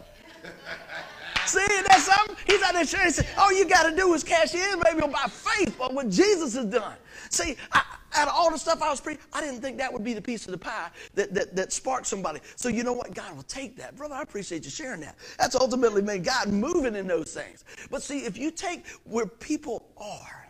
see, 1.46 1.66
that's 1.88 2.04
something. 2.04 2.36
He's 2.48 2.62
out 2.62 2.74
there 2.74 2.86
sharing. 2.86 3.08
He 3.08 3.12
said, 3.12 3.28
All 3.38 3.54
you 3.54 3.68
got 3.68 3.90
to 3.90 3.96
do 3.96 4.14
is 4.14 4.24
cash 4.24 4.54
in, 4.54 4.80
baby, 4.82 5.02
by 5.02 5.26
faith, 5.28 5.76
but 5.78 5.94
what 5.94 6.10
Jesus 6.10 6.56
has 6.56 6.66
done. 6.66 6.96
See, 7.30 7.56
I, 7.72 7.84
out 8.14 8.28
of 8.28 8.34
all 8.36 8.52
the 8.52 8.58
stuff 8.58 8.82
I 8.82 8.90
was 8.90 9.02
preaching, 9.02 9.22
I 9.34 9.42
didn't 9.42 9.62
think 9.62 9.78
that 9.78 9.92
would 9.92 10.04
be 10.04 10.14
the 10.14 10.22
piece 10.22 10.46
of 10.46 10.52
the 10.52 10.58
pie 10.58 10.90
that, 11.14 11.34
that, 11.34 11.56
that 11.56 11.72
sparked 11.72 12.08
somebody. 12.08 12.40
So 12.56 12.70
you 12.70 12.84
know 12.84 12.94
what? 12.94 13.14
God 13.14 13.36
will 13.36 13.44
take 13.44 13.76
that. 13.78 13.96
Brother, 13.96 14.16
I 14.16 14.22
appreciate 14.22 14.66
you 14.66 14.72
sharing 14.72 15.02
that. 15.02 15.16
That's 15.38 15.56
ultimately 15.56 16.02
made 16.02 16.24
God 16.24 16.50
moving 16.50 16.96
in 16.96 17.08
those 17.08 17.34
things. 17.34 17.64
But 17.92 18.02
see, 18.02 18.26
if 18.26 18.38
you 18.38 18.52
take 18.52 18.88
where 19.04 19.26
people 19.26 19.86
are, 19.98 20.49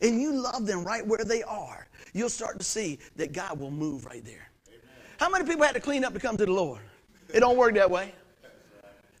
and 0.00 0.20
you 0.20 0.32
love 0.32 0.66
them 0.66 0.84
right 0.84 1.06
where 1.06 1.24
they 1.24 1.42
are, 1.42 1.88
you'll 2.12 2.28
start 2.28 2.58
to 2.58 2.64
see 2.64 2.98
that 3.16 3.32
God 3.32 3.58
will 3.58 3.70
move 3.70 4.04
right 4.04 4.24
there. 4.24 4.50
Amen. 4.68 4.80
How 5.18 5.28
many 5.28 5.44
people 5.44 5.64
had 5.64 5.74
to 5.74 5.80
clean 5.80 6.04
up 6.04 6.12
to 6.14 6.20
come 6.20 6.36
to 6.36 6.46
the 6.46 6.52
Lord? 6.52 6.80
It 7.32 7.40
don't 7.40 7.56
work 7.56 7.74
that 7.74 7.90
way. 7.90 8.12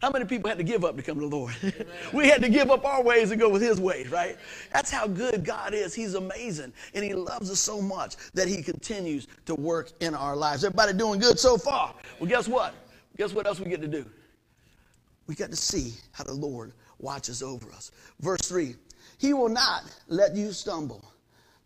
How 0.00 0.10
many 0.10 0.24
people 0.24 0.48
had 0.48 0.58
to 0.58 0.64
give 0.64 0.84
up 0.84 0.96
to 0.96 1.02
come 1.02 1.16
to 1.16 1.28
the 1.28 1.36
Lord? 1.36 1.54
we 2.12 2.28
had 2.28 2.40
to 2.42 2.48
give 2.48 2.70
up 2.70 2.84
our 2.84 3.02
ways 3.02 3.32
and 3.32 3.40
go 3.40 3.48
with 3.48 3.62
His 3.62 3.80
ways, 3.80 4.08
right? 4.10 4.36
That's 4.72 4.92
how 4.92 5.08
good 5.08 5.44
God 5.44 5.74
is. 5.74 5.92
He's 5.92 6.14
amazing. 6.14 6.72
And 6.94 7.04
He 7.04 7.14
loves 7.14 7.50
us 7.50 7.58
so 7.58 7.82
much 7.82 8.16
that 8.34 8.46
He 8.46 8.62
continues 8.62 9.26
to 9.46 9.56
work 9.56 9.90
in 10.00 10.14
our 10.14 10.36
lives. 10.36 10.64
Everybody 10.64 10.92
doing 10.96 11.18
good 11.18 11.38
so 11.38 11.58
far? 11.58 11.94
Well, 12.20 12.28
guess 12.28 12.46
what? 12.46 12.74
Guess 13.16 13.32
what 13.32 13.46
else 13.46 13.58
we 13.58 13.68
get 13.68 13.80
to 13.80 13.88
do? 13.88 14.06
We 15.26 15.34
got 15.34 15.50
to 15.50 15.56
see 15.56 15.94
how 16.12 16.22
the 16.22 16.32
Lord 16.32 16.72
watches 17.00 17.42
over 17.42 17.70
us. 17.72 17.90
Verse 18.20 18.40
3 18.42 18.76
he 19.18 19.34
will 19.34 19.48
not 19.48 19.84
let 20.06 20.34
you 20.34 20.52
stumble. 20.52 21.04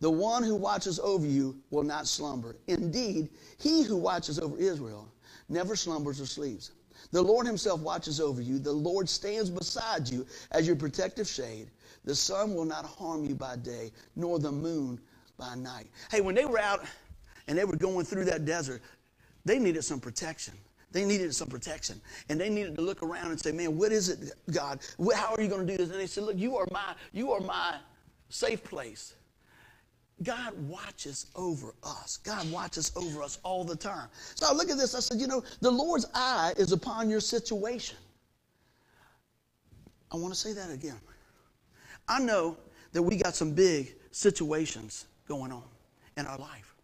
The 0.00 0.10
one 0.10 0.42
who 0.42 0.56
watches 0.56 0.98
over 0.98 1.26
you 1.26 1.56
will 1.70 1.84
not 1.84 2.08
slumber. 2.08 2.56
Indeed, 2.66 3.28
he 3.58 3.84
who 3.84 3.96
watches 3.96 4.40
over 4.40 4.56
Israel 4.58 5.08
never 5.48 5.76
slumbers 5.76 6.20
or 6.20 6.26
sleeps. 6.26 6.72
The 7.12 7.22
Lord 7.22 7.46
himself 7.46 7.80
watches 7.80 8.20
over 8.20 8.40
you. 8.40 8.58
The 8.58 8.72
Lord 8.72 9.08
stands 9.08 9.50
beside 9.50 10.08
you 10.08 10.26
as 10.50 10.66
your 10.66 10.76
protective 10.76 11.28
shade. 11.28 11.70
The 12.04 12.14
sun 12.14 12.54
will 12.54 12.64
not 12.64 12.84
harm 12.84 13.24
you 13.24 13.34
by 13.34 13.56
day, 13.56 13.92
nor 14.16 14.38
the 14.38 14.50
moon 14.50 14.98
by 15.38 15.54
night. 15.54 15.86
Hey, 16.10 16.20
when 16.20 16.34
they 16.34 16.46
were 16.46 16.58
out 16.58 16.84
and 17.46 17.56
they 17.56 17.64
were 17.64 17.76
going 17.76 18.04
through 18.04 18.24
that 18.24 18.44
desert, 18.44 18.82
they 19.44 19.58
needed 19.58 19.84
some 19.84 20.00
protection. 20.00 20.54
They 20.92 21.04
needed 21.04 21.34
some 21.34 21.48
protection. 21.48 22.00
And 22.28 22.40
they 22.40 22.48
needed 22.48 22.76
to 22.76 22.82
look 22.82 23.02
around 23.02 23.30
and 23.30 23.40
say, 23.40 23.52
man, 23.52 23.76
what 23.76 23.92
is 23.92 24.08
it, 24.08 24.32
God? 24.52 24.80
How 25.14 25.34
are 25.34 25.40
you 25.40 25.48
going 25.48 25.66
to 25.66 25.72
do 25.72 25.76
this? 25.76 25.90
And 25.90 25.98
they 25.98 26.06
said, 26.06 26.24
look, 26.24 26.36
you 26.36 26.56
are 26.56 26.66
my, 26.70 26.94
you 27.12 27.32
are 27.32 27.40
my 27.40 27.76
safe 28.28 28.62
place. 28.62 29.14
God 30.22 30.52
watches 30.68 31.26
over 31.34 31.74
us. 31.82 32.18
God 32.18 32.50
watches 32.52 32.92
over 32.94 33.22
us 33.22 33.38
all 33.42 33.64
the 33.64 33.74
time. 33.74 34.08
So 34.34 34.46
I 34.46 34.52
look 34.52 34.70
at 34.70 34.76
this. 34.76 34.94
I 34.94 35.00
said, 35.00 35.20
you 35.20 35.26
know, 35.26 35.42
the 35.60 35.70
Lord's 35.70 36.06
eye 36.14 36.52
is 36.56 36.72
upon 36.72 37.10
your 37.10 37.20
situation. 37.20 37.96
I 40.12 40.16
want 40.16 40.32
to 40.32 40.38
say 40.38 40.52
that 40.52 40.70
again. 40.70 41.00
I 42.06 42.20
know 42.20 42.56
that 42.92 43.02
we 43.02 43.16
got 43.16 43.34
some 43.34 43.52
big 43.52 43.94
situations 44.10 45.06
going 45.26 45.50
on 45.50 45.64
in 46.16 46.26
our 46.26 46.38
life. 46.38 46.74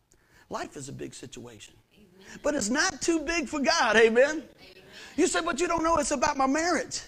Life 0.48 0.76
is 0.76 0.88
a 0.88 0.92
big 0.92 1.14
situation. 1.14 1.74
But 2.42 2.54
it's 2.54 2.70
not 2.70 3.00
too 3.00 3.20
big 3.20 3.48
for 3.48 3.60
God. 3.60 3.96
Amen. 3.96 4.44
You 5.16 5.26
say, 5.26 5.40
but 5.40 5.60
you 5.60 5.68
don't 5.68 5.82
know 5.82 5.96
it's 5.96 6.10
about 6.12 6.36
my 6.36 6.46
marriage. 6.46 7.00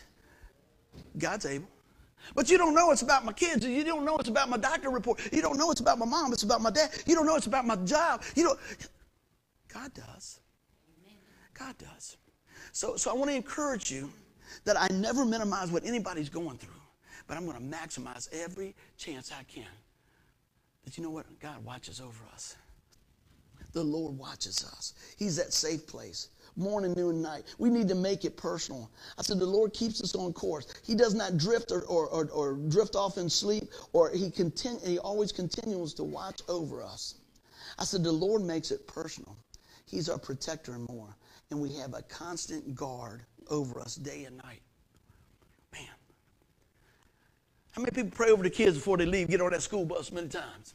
God's 1.16 1.46
able. 1.46 1.68
But 2.34 2.50
you 2.50 2.58
don't 2.58 2.74
know 2.74 2.90
it's 2.90 3.02
about 3.02 3.24
my 3.24 3.32
kids. 3.32 3.64
You 3.66 3.84
don't 3.84 4.04
know 4.04 4.16
it's 4.16 4.28
about 4.28 4.48
my 4.48 4.56
doctor 4.56 4.90
report. 4.90 5.20
You 5.32 5.42
don't 5.42 5.56
know 5.56 5.70
it's 5.70 5.80
about 5.80 5.98
my 5.98 6.06
mom. 6.06 6.32
It's 6.32 6.42
about 6.42 6.60
my 6.60 6.70
dad. 6.70 6.90
You 7.06 7.14
don't 7.14 7.26
know 7.26 7.36
it's 7.36 7.46
about 7.46 7.66
my 7.66 7.76
job. 7.76 8.22
You 8.34 8.44
know, 8.44 8.56
God 9.72 9.92
does. 9.94 10.40
God 11.54 11.76
does. 11.78 12.16
So, 12.72 12.96
so 12.96 13.10
I 13.10 13.14
want 13.14 13.30
to 13.30 13.36
encourage 13.36 13.90
you 13.90 14.10
that 14.64 14.80
I 14.80 14.88
never 14.88 15.24
minimize 15.24 15.70
what 15.70 15.84
anybody's 15.84 16.28
going 16.28 16.58
through, 16.58 16.80
but 17.26 17.36
I'm 17.36 17.46
going 17.46 17.58
to 17.58 17.76
maximize 17.76 18.28
every 18.32 18.74
chance 18.96 19.32
I 19.32 19.42
can. 19.44 19.66
That 20.84 20.96
you 20.96 21.04
know 21.04 21.10
what? 21.10 21.26
God 21.40 21.64
watches 21.64 22.00
over 22.00 22.24
us. 22.32 22.56
The 23.72 23.82
Lord 23.82 24.16
watches 24.16 24.64
us. 24.64 24.94
He's 25.16 25.36
that 25.36 25.52
safe 25.52 25.86
place 25.86 26.28
morning, 26.56 26.92
noon, 26.96 27.16
and 27.16 27.22
night. 27.22 27.44
We 27.58 27.70
need 27.70 27.88
to 27.88 27.94
make 27.94 28.24
it 28.24 28.36
personal. 28.36 28.90
I 29.18 29.22
said, 29.22 29.38
the 29.38 29.46
Lord 29.46 29.72
keeps 29.72 30.02
us 30.02 30.14
on 30.14 30.32
course. 30.32 30.66
He 30.84 30.94
does 30.94 31.14
not 31.14 31.36
drift 31.36 31.72
or, 31.72 31.82
or, 31.84 32.06
or, 32.08 32.28
or 32.30 32.54
drift 32.68 32.94
off 32.94 33.18
in 33.18 33.28
sleep, 33.28 33.64
or 33.92 34.10
he, 34.10 34.30
continu- 34.30 34.86
he 34.86 34.98
always 34.98 35.32
continues 35.32 35.94
to 35.94 36.04
watch 36.04 36.40
over 36.48 36.82
us. 36.82 37.16
I 37.78 37.84
said, 37.84 38.04
the 38.04 38.12
Lord 38.12 38.42
makes 38.42 38.70
it 38.70 38.86
personal. 38.86 39.36
He's 39.86 40.08
our 40.08 40.18
protector 40.18 40.74
and 40.74 40.88
more. 40.88 41.16
And 41.50 41.60
we 41.60 41.74
have 41.74 41.94
a 41.94 42.02
constant 42.02 42.74
guard 42.74 43.22
over 43.48 43.80
us 43.80 43.96
day 43.96 44.24
and 44.24 44.36
night. 44.36 44.60
Man. 45.72 45.82
How 47.72 47.82
many 47.82 47.90
people 47.90 48.10
pray 48.14 48.30
over 48.30 48.42
the 48.42 48.50
kids 48.50 48.76
before 48.76 48.98
they 48.98 49.06
leave, 49.06 49.28
get 49.28 49.40
on 49.40 49.50
that 49.50 49.62
school 49.62 49.84
bus 49.84 50.12
many 50.12 50.28
times? 50.28 50.74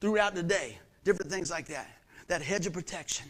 Throughout 0.00 0.36
the 0.36 0.42
day, 0.42 0.78
different 1.02 1.32
things 1.32 1.50
like 1.50 1.66
that. 1.66 1.97
That 2.28 2.42
hedge 2.42 2.66
of 2.66 2.72
protection 2.72 3.26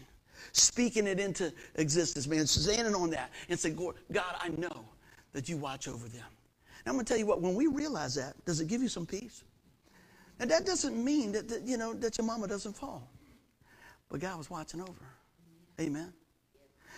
speaking 0.51 1.07
it 1.07 1.19
into 1.19 1.53
existence, 1.75 2.27
man, 2.27 2.45
standing 2.47 2.95
on 2.95 3.09
that 3.11 3.31
and 3.49 3.59
saying, 3.59 3.75
God, 3.75 4.35
I 4.39 4.49
know 4.49 4.85
that 5.33 5.49
you 5.49 5.57
watch 5.57 5.87
over 5.87 6.07
them. 6.07 6.25
And 6.79 6.87
I'm 6.87 6.93
going 6.93 7.05
to 7.05 7.09
tell 7.09 7.19
you 7.19 7.25
what, 7.25 7.41
when 7.41 7.55
we 7.55 7.67
realize 7.67 8.15
that, 8.15 8.33
does 8.45 8.61
it 8.61 8.67
give 8.67 8.81
you 8.81 8.87
some 8.87 9.05
peace? 9.05 9.43
And 10.39 10.49
that 10.49 10.65
doesn't 10.65 11.03
mean 11.03 11.31
that, 11.33 11.49
that, 11.49 11.63
you 11.63 11.77
know, 11.77 11.93
that 11.95 12.17
your 12.17 12.25
mama 12.25 12.47
doesn't 12.47 12.73
fall. 12.73 13.09
But 14.09 14.21
God 14.21 14.37
was 14.37 14.49
watching 14.49 14.81
over 14.81 14.91
her. 14.91 15.83
Amen. 15.83 16.13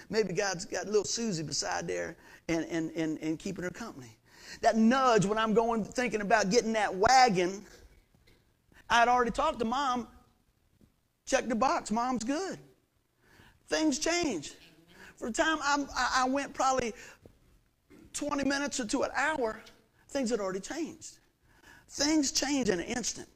Maybe 0.10 0.34
God's 0.34 0.66
got 0.66 0.86
little 0.86 1.04
Susie 1.04 1.44
beside 1.44 1.88
there 1.88 2.16
and, 2.48 2.66
and, 2.66 2.92
and, 2.96 3.18
and 3.20 3.38
keeping 3.38 3.64
her 3.64 3.70
company. 3.70 4.18
That 4.62 4.76
nudge 4.76 5.26
when 5.26 5.38
I'm 5.38 5.54
going 5.54 5.84
thinking 5.84 6.22
about 6.22 6.50
getting 6.50 6.74
that 6.74 6.94
wagon, 6.94 7.64
I'd 8.90 9.08
already 9.08 9.32
talked 9.32 9.60
to 9.60 9.66
mom. 9.66 10.08
Check 11.32 11.48
the 11.48 11.56
box. 11.56 11.91
Mom's 11.91 12.24
good 12.24 12.60
things 13.72 14.00
change. 14.00 14.52
For 15.15 15.30
the 15.30 15.34
time 15.34 15.58
I'm, 15.63 15.88
i 15.96 16.28
went 16.28 16.54
probably 16.54 16.94
20 18.13 18.44
minutes 18.44 18.80
or 18.80 18.86
to 18.88 19.04
an 19.04 19.12
hour, 19.15 19.62
things 20.10 20.30
had 20.30 20.39
already 20.39 20.60
changed. 20.60 21.20
Things 21.89 22.32
change 22.32 22.70
in 22.70 22.80
an 22.80 22.86
instant. 22.86 23.30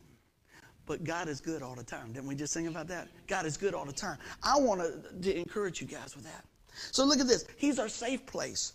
But 0.85 1.03
God 1.03 1.29
is 1.29 1.39
good 1.39 1.63
all 1.63 1.73
the 1.73 1.83
time. 1.83 2.11
Didn't 2.11 2.27
we 2.27 2.35
just 2.35 2.53
sing 2.53 2.67
about 2.67 2.87
that? 2.89 3.07
God 3.27 3.45
is 3.45 3.57
good 3.57 3.73
all 3.73 3.85
the 3.85 3.93
time. 3.93 4.17
I 4.43 4.59
want 4.59 4.81
to, 4.81 5.21
to 5.21 5.39
encourage 5.39 5.81
you 5.81 5.87
guys 5.87 6.15
with 6.15 6.25
that. 6.25 6.45
So 6.91 7.05
look 7.05 7.19
at 7.19 7.27
this. 7.27 7.45
He's 7.57 7.79
our 7.79 7.89
safe 7.89 8.25
place. 8.25 8.73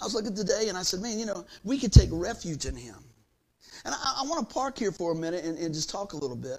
I 0.00 0.04
was 0.04 0.14
looking 0.14 0.34
today 0.34 0.68
and 0.68 0.78
I 0.78 0.82
said, 0.82 1.00
man, 1.00 1.18
you 1.18 1.26
know, 1.26 1.44
we 1.62 1.78
could 1.78 1.92
take 1.92 2.08
refuge 2.10 2.64
in 2.64 2.74
him. 2.74 2.96
And 3.84 3.94
I, 3.94 4.22
I 4.22 4.26
want 4.26 4.48
to 4.48 4.54
park 4.54 4.78
here 4.78 4.92
for 4.92 5.12
a 5.12 5.14
minute 5.14 5.44
and, 5.44 5.58
and 5.58 5.74
just 5.74 5.90
talk 5.90 6.14
a 6.14 6.16
little 6.16 6.36
bit. 6.36 6.58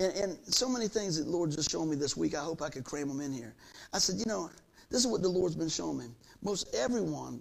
And, 0.00 0.12
and 0.14 0.38
so 0.44 0.68
many 0.68 0.88
things 0.88 1.16
that 1.16 1.24
the 1.24 1.30
Lord 1.30 1.50
just 1.50 1.70
showed 1.70 1.86
me 1.86 1.96
this 1.96 2.16
week, 2.16 2.34
I 2.34 2.40
hope 2.40 2.62
I 2.62 2.68
could 2.68 2.84
cram 2.84 3.08
them 3.08 3.20
in 3.20 3.32
here. 3.32 3.54
I 3.92 3.98
said, 3.98 4.16
you 4.18 4.26
know, 4.26 4.50
this 4.90 5.00
is 5.00 5.06
what 5.06 5.22
the 5.22 5.28
Lord's 5.28 5.56
been 5.56 5.68
showing 5.68 5.98
me. 5.98 6.06
Most 6.42 6.74
everyone 6.74 7.40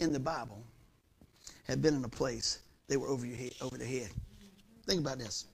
in 0.00 0.12
the 0.12 0.20
Bible 0.20 0.62
had 1.64 1.80
been 1.80 1.94
in 1.94 2.04
a 2.04 2.08
place 2.08 2.60
they 2.88 2.96
were 2.96 3.08
over 3.08 3.26
your 3.26 3.36
head, 3.36 3.52
over 3.60 3.76
their 3.76 3.86
head. 3.86 4.10
Think 4.86 5.00
about 5.00 5.18
this. 5.18 5.46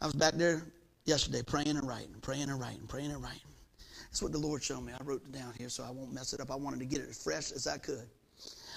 I 0.00 0.06
was 0.06 0.14
back 0.14 0.34
there 0.34 0.62
yesterday 1.04 1.42
praying 1.42 1.76
and 1.76 1.86
writing, 1.86 2.14
praying 2.20 2.48
and 2.50 2.60
writing, 2.60 2.86
praying 2.86 3.10
and 3.10 3.22
writing. 3.22 3.40
That's 4.04 4.22
what 4.22 4.32
the 4.32 4.38
Lord 4.38 4.62
showed 4.62 4.82
me. 4.82 4.92
I 4.92 5.02
wrote 5.04 5.22
it 5.24 5.32
down 5.32 5.54
here 5.56 5.68
so 5.68 5.84
I 5.84 5.90
won't 5.90 6.12
mess 6.12 6.32
it 6.34 6.40
up. 6.40 6.50
I 6.50 6.56
wanted 6.56 6.80
to 6.80 6.86
get 6.86 7.00
it 7.00 7.08
as 7.08 7.22
fresh 7.22 7.50
as 7.52 7.66
I 7.66 7.78
could. 7.78 8.06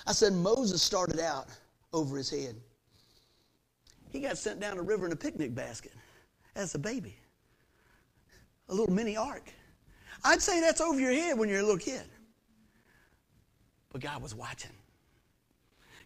I 0.07 0.13
said 0.13 0.33
Moses 0.33 0.81
started 0.81 1.19
out 1.19 1.47
over 1.91 2.15
his 2.15 2.29
head. 2.29 2.55
He 4.11 4.21
got 4.21 4.37
sent 4.37 4.61
down 4.61 4.77
the 4.77 4.83
river 4.83 5.05
in 5.05 5.11
a 5.11 5.15
picnic 5.15 5.53
basket 5.53 5.91
as 6.55 6.75
a 6.75 6.79
baby. 6.79 7.15
A 8.69 8.73
little 8.73 8.93
mini 8.93 9.15
ark. 9.17 9.51
I'd 10.23 10.41
say 10.41 10.59
that's 10.59 10.81
over 10.81 10.99
your 10.99 11.11
head 11.11 11.37
when 11.37 11.49
you're 11.49 11.59
a 11.59 11.63
little 11.63 11.77
kid. 11.77 12.03
But 13.91 14.01
God 14.01 14.21
was 14.21 14.33
watching. 14.33 14.71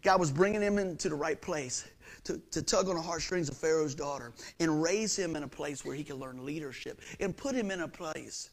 God 0.01 0.19
was 0.19 0.31
bringing 0.31 0.61
him 0.61 0.77
into 0.77 1.09
the 1.09 1.15
right 1.15 1.39
place 1.41 1.85
to, 2.23 2.37
to 2.51 2.61
tug 2.61 2.87
on 2.87 2.95
the 2.95 3.01
heartstrings 3.01 3.49
of 3.49 3.57
Pharaoh's 3.57 3.95
daughter 3.95 4.33
and 4.59 4.81
raise 4.81 5.17
him 5.17 5.35
in 5.35 5.43
a 5.43 5.47
place 5.47 5.83
where 5.83 5.95
he 5.95 6.03
could 6.03 6.17
learn 6.17 6.45
leadership 6.45 7.01
and 7.19 7.35
put 7.35 7.55
him 7.55 7.71
in 7.71 7.81
a 7.81 7.87
place 7.87 8.51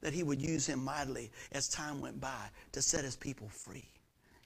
that 0.00 0.12
he 0.12 0.22
would 0.22 0.40
use 0.40 0.66
him 0.66 0.82
mightily 0.82 1.30
as 1.52 1.68
time 1.68 2.00
went 2.00 2.20
by 2.20 2.48
to 2.72 2.80
set 2.80 3.04
his 3.04 3.16
people 3.16 3.48
free. 3.48 3.88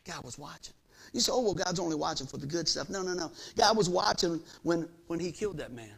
God 0.04 0.24
was 0.24 0.38
watching. 0.38 0.74
You 1.12 1.20
say, 1.20 1.32
oh, 1.32 1.42
well, 1.42 1.54
God's 1.54 1.78
only 1.78 1.96
watching 1.96 2.26
for 2.26 2.38
the 2.38 2.46
good 2.46 2.68
stuff. 2.68 2.88
No, 2.88 3.02
no, 3.02 3.12
no. 3.12 3.30
God 3.56 3.76
was 3.76 3.88
watching 3.88 4.40
when, 4.62 4.88
when 5.08 5.20
he 5.20 5.30
killed 5.30 5.58
that 5.58 5.72
man. 5.72 5.92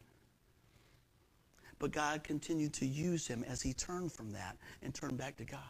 But 1.85 1.93
God 1.93 2.25
continued 2.25 2.73
to 2.75 2.87
use 2.87 3.27
him 3.27 3.45
as 3.47 3.61
he 3.61 3.75
turned 3.75 4.11
from 4.11 4.33
that 4.33 4.57
and 4.83 4.95
turned 4.95 5.19
back 5.19 5.37
to 5.37 5.45
God. 5.45 5.61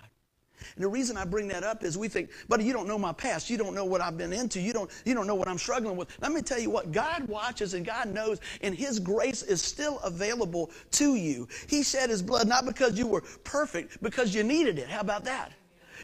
And 0.77 0.85
the 0.85 0.89
reason 0.89 1.17
I 1.17 1.25
bring 1.25 1.49
that 1.49 1.65
up 1.65 1.83
is 1.83 1.99
we 1.99 2.07
think, 2.07 2.31
but 2.49 2.63
you 2.63 2.73
don't 2.73 2.87
know 2.87 2.97
my 2.97 3.13
past. 3.13 3.51
You 3.51 3.59
don't 3.59 3.75
know 3.75 3.85
what 3.85 4.01
I've 4.01 4.17
been 4.17 4.33
into. 4.33 4.61
You 4.61 4.73
don't, 4.73 4.89
you 5.05 5.13
don't 5.13 5.27
know 5.27 5.35
what 5.35 5.49
I'm 5.49 5.59
struggling 5.59 5.97
with. 5.97 6.17
Let 6.23 6.31
me 6.31 6.41
tell 6.41 6.61
you 6.61 6.71
what, 6.71 6.93
God 6.93 7.27
watches 7.27 7.75
and 7.75 7.85
God 7.85 8.15
knows, 8.15 8.39
and 8.61 8.77
His 8.77 9.01
grace 9.01 9.43
is 9.43 9.61
still 9.61 9.99
available 10.05 10.71
to 10.93 11.17
you. 11.17 11.49
He 11.69 11.83
shed 11.83 12.11
His 12.11 12.23
blood 12.23 12.47
not 12.47 12.65
because 12.65 12.97
you 12.97 13.09
were 13.09 13.23
perfect, 13.43 14.01
because 14.01 14.33
you 14.33 14.45
needed 14.45 14.79
it. 14.79 14.89
How 14.89 15.01
about 15.01 15.25
that? 15.25 15.51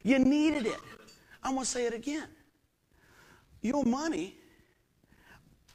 You 0.03 0.18
needed 0.18 0.66
it. 0.66 0.81
I'm 1.44 1.53
going 1.53 1.64
to 1.64 1.70
say 1.70 1.87
it 1.87 1.94
again. 1.94 2.27
Your 3.62 3.85
money, 3.85 4.35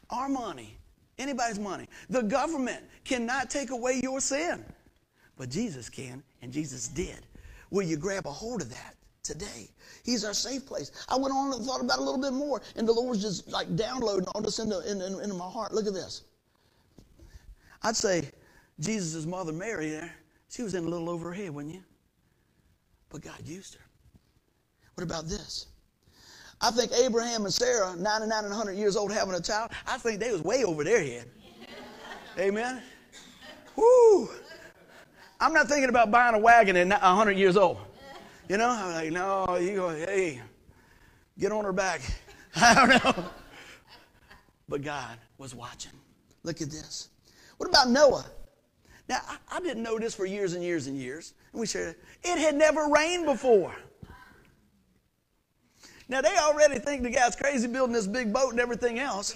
our 0.10 0.28
money, 0.28 0.78
anybody's 1.18 1.60
money. 1.60 1.88
The 2.10 2.22
government 2.22 2.84
cannot 3.04 3.50
take 3.50 3.72
away 3.72 4.00
your 4.02 4.20
sin, 4.20 4.64
but 5.38 5.50
Jesus 5.50 5.90
can, 5.90 6.24
and 6.42 6.52
Jesus 6.52 6.88
did. 6.88 7.26
Will 7.72 7.84
you 7.84 7.98
grab 7.98 8.26
a 8.26 8.32
hold 8.32 8.62
of 8.62 8.70
that 8.70 8.96
today? 9.24 9.70
He's 10.04 10.24
our 10.24 10.34
safe 10.34 10.66
place. 10.66 10.92
I 11.10 11.16
went 11.18 11.34
on 11.34 11.54
and 11.54 11.66
thought 11.66 11.82
about 11.82 11.98
it 11.98 12.02
a 12.02 12.04
little 12.04 12.22
bit 12.22 12.34
more, 12.34 12.62
and 12.76 12.88
the 12.88 12.94
Lord 12.94 13.10
was 13.10 13.22
just 13.22 13.52
like 13.52 13.76
downloading 13.76 14.28
all 14.34 14.42
this 14.42 14.60
into, 14.60 14.80
into, 14.90 15.20
into 15.20 15.36
my 15.36 15.50
heart. 15.50 15.74
Look 15.74 15.88
at 15.88 15.94
this. 15.94 16.24
I'd 17.84 17.96
say 17.96 18.32
Jesus' 18.80 19.26
mother 19.26 19.54
Mary 19.54 19.90
there, 19.90 20.14
she 20.50 20.64
was 20.64 20.74
in 20.74 20.86
a 20.86 20.88
little 20.88 21.10
over 21.10 21.30
her 21.30 21.34
head, 21.34 21.52
wouldn't 21.52 21.74
you? 21.74 21.84
But 23.10 23.22
God 23.22 23.40
used 23.46 23.76
her. 23.76 23.86
What 24.96 25.04
about 25.04 25.28
this? 25.28 25.68
I 26.62 26.72
think 26.72 26.92
Abraham 26.94 27.46
and 27.46 27.54
Sarah, 27.54 27.96
99 27.96 28.44
and 28.46 28.50
100 28.50 28.74
years 28.74 28.96
old, 28.96 29.12
having 29.12 29.36
a 29.36 29.42
child, 29.42 29.72
I 29.88 29.98
think 29.98 30.20
they 30.20 30.32
was 30.32 30.44
way 30.44 30.64
over 30.64 30.84
their 30.84 31.04
head. 31.04 31.26
Amen. 32.40 32.82
Whoo. 33.76 34.30
I'm 35.40 35.54
not 35.54 35.68
thinking 35.68 35.90
about 35.90 36.12
buying 36.12 36.36
a 36.36 36.40
wagon 36.40 36.76
at 36.78 36.88
100 36.88 37.38
years 37.38 37.58
old. 37.58 37.78
You 38.48 38.58
know, 38.58 38.70
I'm 38.70 38.94
like, 38.94 39.12
no, 39.12 39.58
you 39.58 39.76
go, 39.76 39.90
hey, 39.90 40.42
get 41.38 41.52
on 41.52 41.66
her 41.66 41.74
back. 41.74 42.02
I 42.56 42.74
don't 42.74 43.04
know. 43.04 43.26
But 44.70 44.82
God 44.82 45.18
was 45.38 45.54
watching. 45.54 45.92
Look 46.44 46.62
at 46.62 46.70
this. 46.70 47.10
What 47.58 47.70
about 47.70 47.90
Noah? 47.90 48.26
Now, 49.08 49.20
I, 49.52 49.60
didn't 49.60 49.84
know 49.84 50.00
this 50.00 50.16
for 50.16 50.26
years 50.26 50.54
and 50.54 50.64
years 50.64 50.88
and 50.88 50.98
years. 50.98 51.34
And 51.52 51.60
we 51.60 51.68
it. 51.68 52.00
It 52.24 52.40
had 52.40 52.56
never 52.56 52.88
rained 52.90 53.26
before. 53.26 53.76
Now, 56.08 56.22
they 56.22 56.36
already 56.38 56.80
think 56.80 57.04
the 57.04 57.10
guy's 57.10 57.36
crazy 57.36 57.68
building 57.68 57.94
this 57.94 58.08
big 58.08 58.32
boat 58.32 58.52
and 58.52 58.60
everything 58.60 59.00
else. 59.00 59.36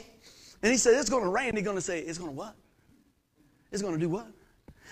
And 0.61 0.71
he 0.71 0.77
said, 0.77 0.93
It's 0.95 1.09
going 1.09 1.23
to 1.23 1.29
rain. 1.29 1.55
They're 1.55 1.63
going 1.63 1.77
to 1.77 1.81
say, 1.81 1.99
It's 1.99 2.17
going 2.17 2.31
to 2.31 2.35
what? 2.35 2.55
It's 3.71 3.81
going 3.81 3.93
to 3.93 3.99
do 3.99 4.09
what? 4.09 4.27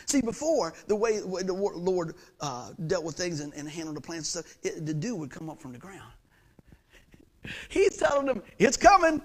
See, 0.05 0.21
before, 0.21 0.73
the 0.87 0.95
way 0.95 1.19
the 1.19 1.53
Lord 1.53 2.15
uh, 2.39 2.71
dealt 2.85 3.03
with 3.03 3.15
things 3.15 3.41
and, 3.41 3.53
and, 3.53 3.67
handled 3.67 3.97
the 3.97 4.01
plants 4.01 4.33
and 4.35 4.45
stuff, 4.45 4.57
it, 4.63 4.85
the 4.85 4.93
dew 4.93 5.15
would 5.15 5.29
come 5.29 5.49
up 5.49 5.59
from 5.59 5.73
the 5.73 5.79
ground. 5.79 6.13
He's 7.69 7.97
telling 7.97 8.25
them, 8.25 8.41
It's 8.57 8.77
coming. 8.77 9.21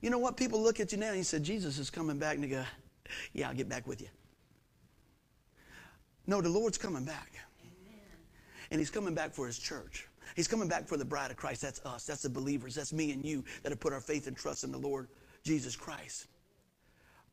You 0.00 0.10
know 0.10 0.18
what? 0.18 0.36
People 0.36 0.62
look 0.62 0.78
at 0.78 0.92
you 0.92 0.98
now 0.98 1.08
and 1.08 1.16
he 1.16 1.22
said, 1.22 1.42
Jesus 1.42 1.78
is 1.78 1.90
coming 1.90 2.18
back. 2.18 2.34
And 2.34 2.44
they 2.44 2.48
go, 2.48 2.64
Yeah, 3.32 3.48
I'll 3.48 3.54
get 3.54 3.68
back 3.68 3.86
with 3.86 4.00
you. 4.00 4.08
No, 6.26 6.40
the 6.40 6.48
Lord's 6.48 6.78
coming 6.78 7.04
back. 7.04 7.32
And 8.70 8.78
he's 8.78 8.90
coming 8.90 9.14
back 9.14 9.32
for 9.32 9.46
his 9.46 9.58
church. 9.58 10.06
He's 10.38 10.46
coming 10.46 10.68
back 10.68 10.86
for 10.86 10.96
the 10.96 11.04
bride 11.04 11.32
of 11.32 11.36
Christ. 11.36 11.62
That's 11.62 11.84
us. 11.84 12.04
That's 12.04 12.22
the 12.22 12.30
believers. 12.30 12.76
That's 12.76 12.92
me 12.92 13.10
and 13.10 13.24
you 13.24 13.42
that 13.64 13.72
have 13.72 13.80
put 13.80 13.92
our 13.92 14.00
faith 14.00 14.28
and 14.28 14.36
trust 14.36 14.62
in 14.62 14.70
the 14.70 14.78
Lord 14.78 15.08
Jesus 15.42 15.74
Christ. 15.74 16.28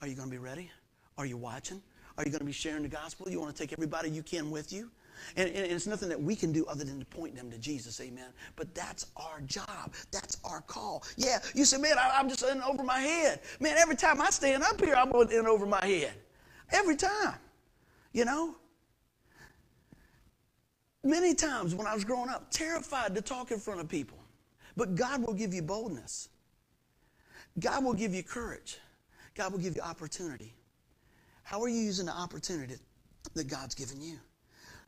Are 0.02 0.08
you 0.08 0.16
going 0.16 0.28
to 0.28 0.32
be 0.32 0.40
ready? 0.40 0.72
Are 1.20 1.28
you 1.28 1.38
watching? 1.38 1.84
Are 2.18 2.24
you 2.24 2.32
going 2.32 2.40
to 2.40 2.46
be 2.46 2.52
sharing 2.52 2.82
the 2.82 2.90
gospel? 2.90 3.30
You 3.30 3.40
want 3.40 3.56
to 3.56 3.62
take 3.62 3.74
everybody 3.74 4.10
you 4.10 4.24
can 4.24 4.50
with 4.50 4.74
you? 4.74 4.90
And, 5.38 5.50
and, 5.50 5.72
it's 5.72 5.86
nothing 5.86 6.10
that 6.10 6.20
we 6.20 6.36
can 6.36 6.52
do 6.52 6.66
other 6.66 6.84
than 6.84 6.98
to 6.98 7.06
point 7.06 7.36
them 7.36 7.52
to 7.52 7.60
Jesus, 7.60 8.02
amen. 8.02 8.30
But 8.56 8.74
that's 8.74 9.06
our 9.16 9.40
job. 9.42 9.94
That's 10.12 10.40
our 10.44 10.62
call. 10.62 11.04
Yeah, 11.16 11.38
you 11.54 11.64
say, 11.64 11.78
man, 11.78 12.00
I, 12.00 12.20
am 12.20 12.28
just 12.28 12.44
in 12.44 12.60
over 12.64 12.82
my 12.82 13.02
head. 13.02 13.40
Man, 13.60 13.78
every 13.78 13.98
time 13.98 14.20
I 14.20 14.32
stand 14.32 14.64
up 14.64 14.84
here, 14.84 14.96
I'm 14.96 15.14
in 15.30 15.46
over 15.46 15.68
my 15.68 15.86
head. 15.86 16.14
Every 16.72 16.96
time, 16.96 17.36
you 18.14 18.26
know? 18.26 18.56
Many 21.06 21.34
times 21.34 21.76
when 21.76 21.88
I 21.88 21.94
was 21.94 22.04
growing 22.04 22.30
up, 22.30 22.52
terrified 22.52 23.16
to 23.16 23.22
talk 23.22 23.52
in 23.52 23.60
front 23.60 23.80
of 23.80 23.88
people. 23.88 24.18
But 24.76 24.96
God 24.96 25.26
will 25.26 25.34
give 25.34 25.54
you 25.54 25.62
boldness. 25.62 26.30
God 27.60 27.84
will 27.84 27.94
give 27.94 28.14
you 28.14 28.24
courage. 28.24 28.80
God 29.36 29.52
will 29.52 29.60
give 29.60 29.76
you 29.76 29.82
opportunity. 29.82 30.54
How 31.44 31.62
are 31.62 31.70
you 31.70 31.80
using 31.80 32.08
the 32.08 32.12
opportunity 32.12 32.76
that 33.34 33.48
God's 33.48 33.76
given 33.76 34.02
you? 34.02 34.18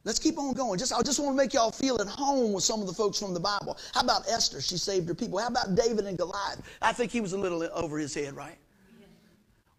Let's 0.03 0.19
keep 0.19 0.38
on 0.38 0.53
going. 0.53 0.80
Just, 0.80 0.93
I 0.93 1.01
just 1.01 1.19
want 1.19 1.34
to 1.34 1.38
make 1.38 1.53
y'all 1.53 1.71
feel 1.71 1.99
at 2.01 2.08
home 2.08 2.53
with 2.53 2.63
some 2.63 2.82
of 2.82 2.88
the 2.88 2.93
folks 2.93 3.19
from 3.19 3.34
the 3.34 3.39
Bible. 3.39 3.77
How 3.93 4.01
about 4.01 4.27
Esther? 4.30 4.62
She 4.62 4.77
saved 4.77 5.08
her 5.08 5.15
people. 5.15 5.38
How 5.38 5.47
about 5.47 5.75
David 5.75 6.06
and 6.06 6.17
Goliath? 6.17 6.62
I 6.82 6.93
think 6.93 7.12
he 7.12 7.19
was 7.19 7.34
a 7.34 7.38
little 7.38 7.62
over 7.73 7.97
his 7.97 8.13
head, 8.13 8.36
right? 8.36 8.58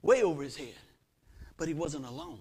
Way 0.03 0.23
over 0.23 0.43
his 0.43 0.57
head. 0.57 0.75
But 1.57 1.67
he 1.67 1.75
wasn't 1.75 2.05
alone. 2.05 2.41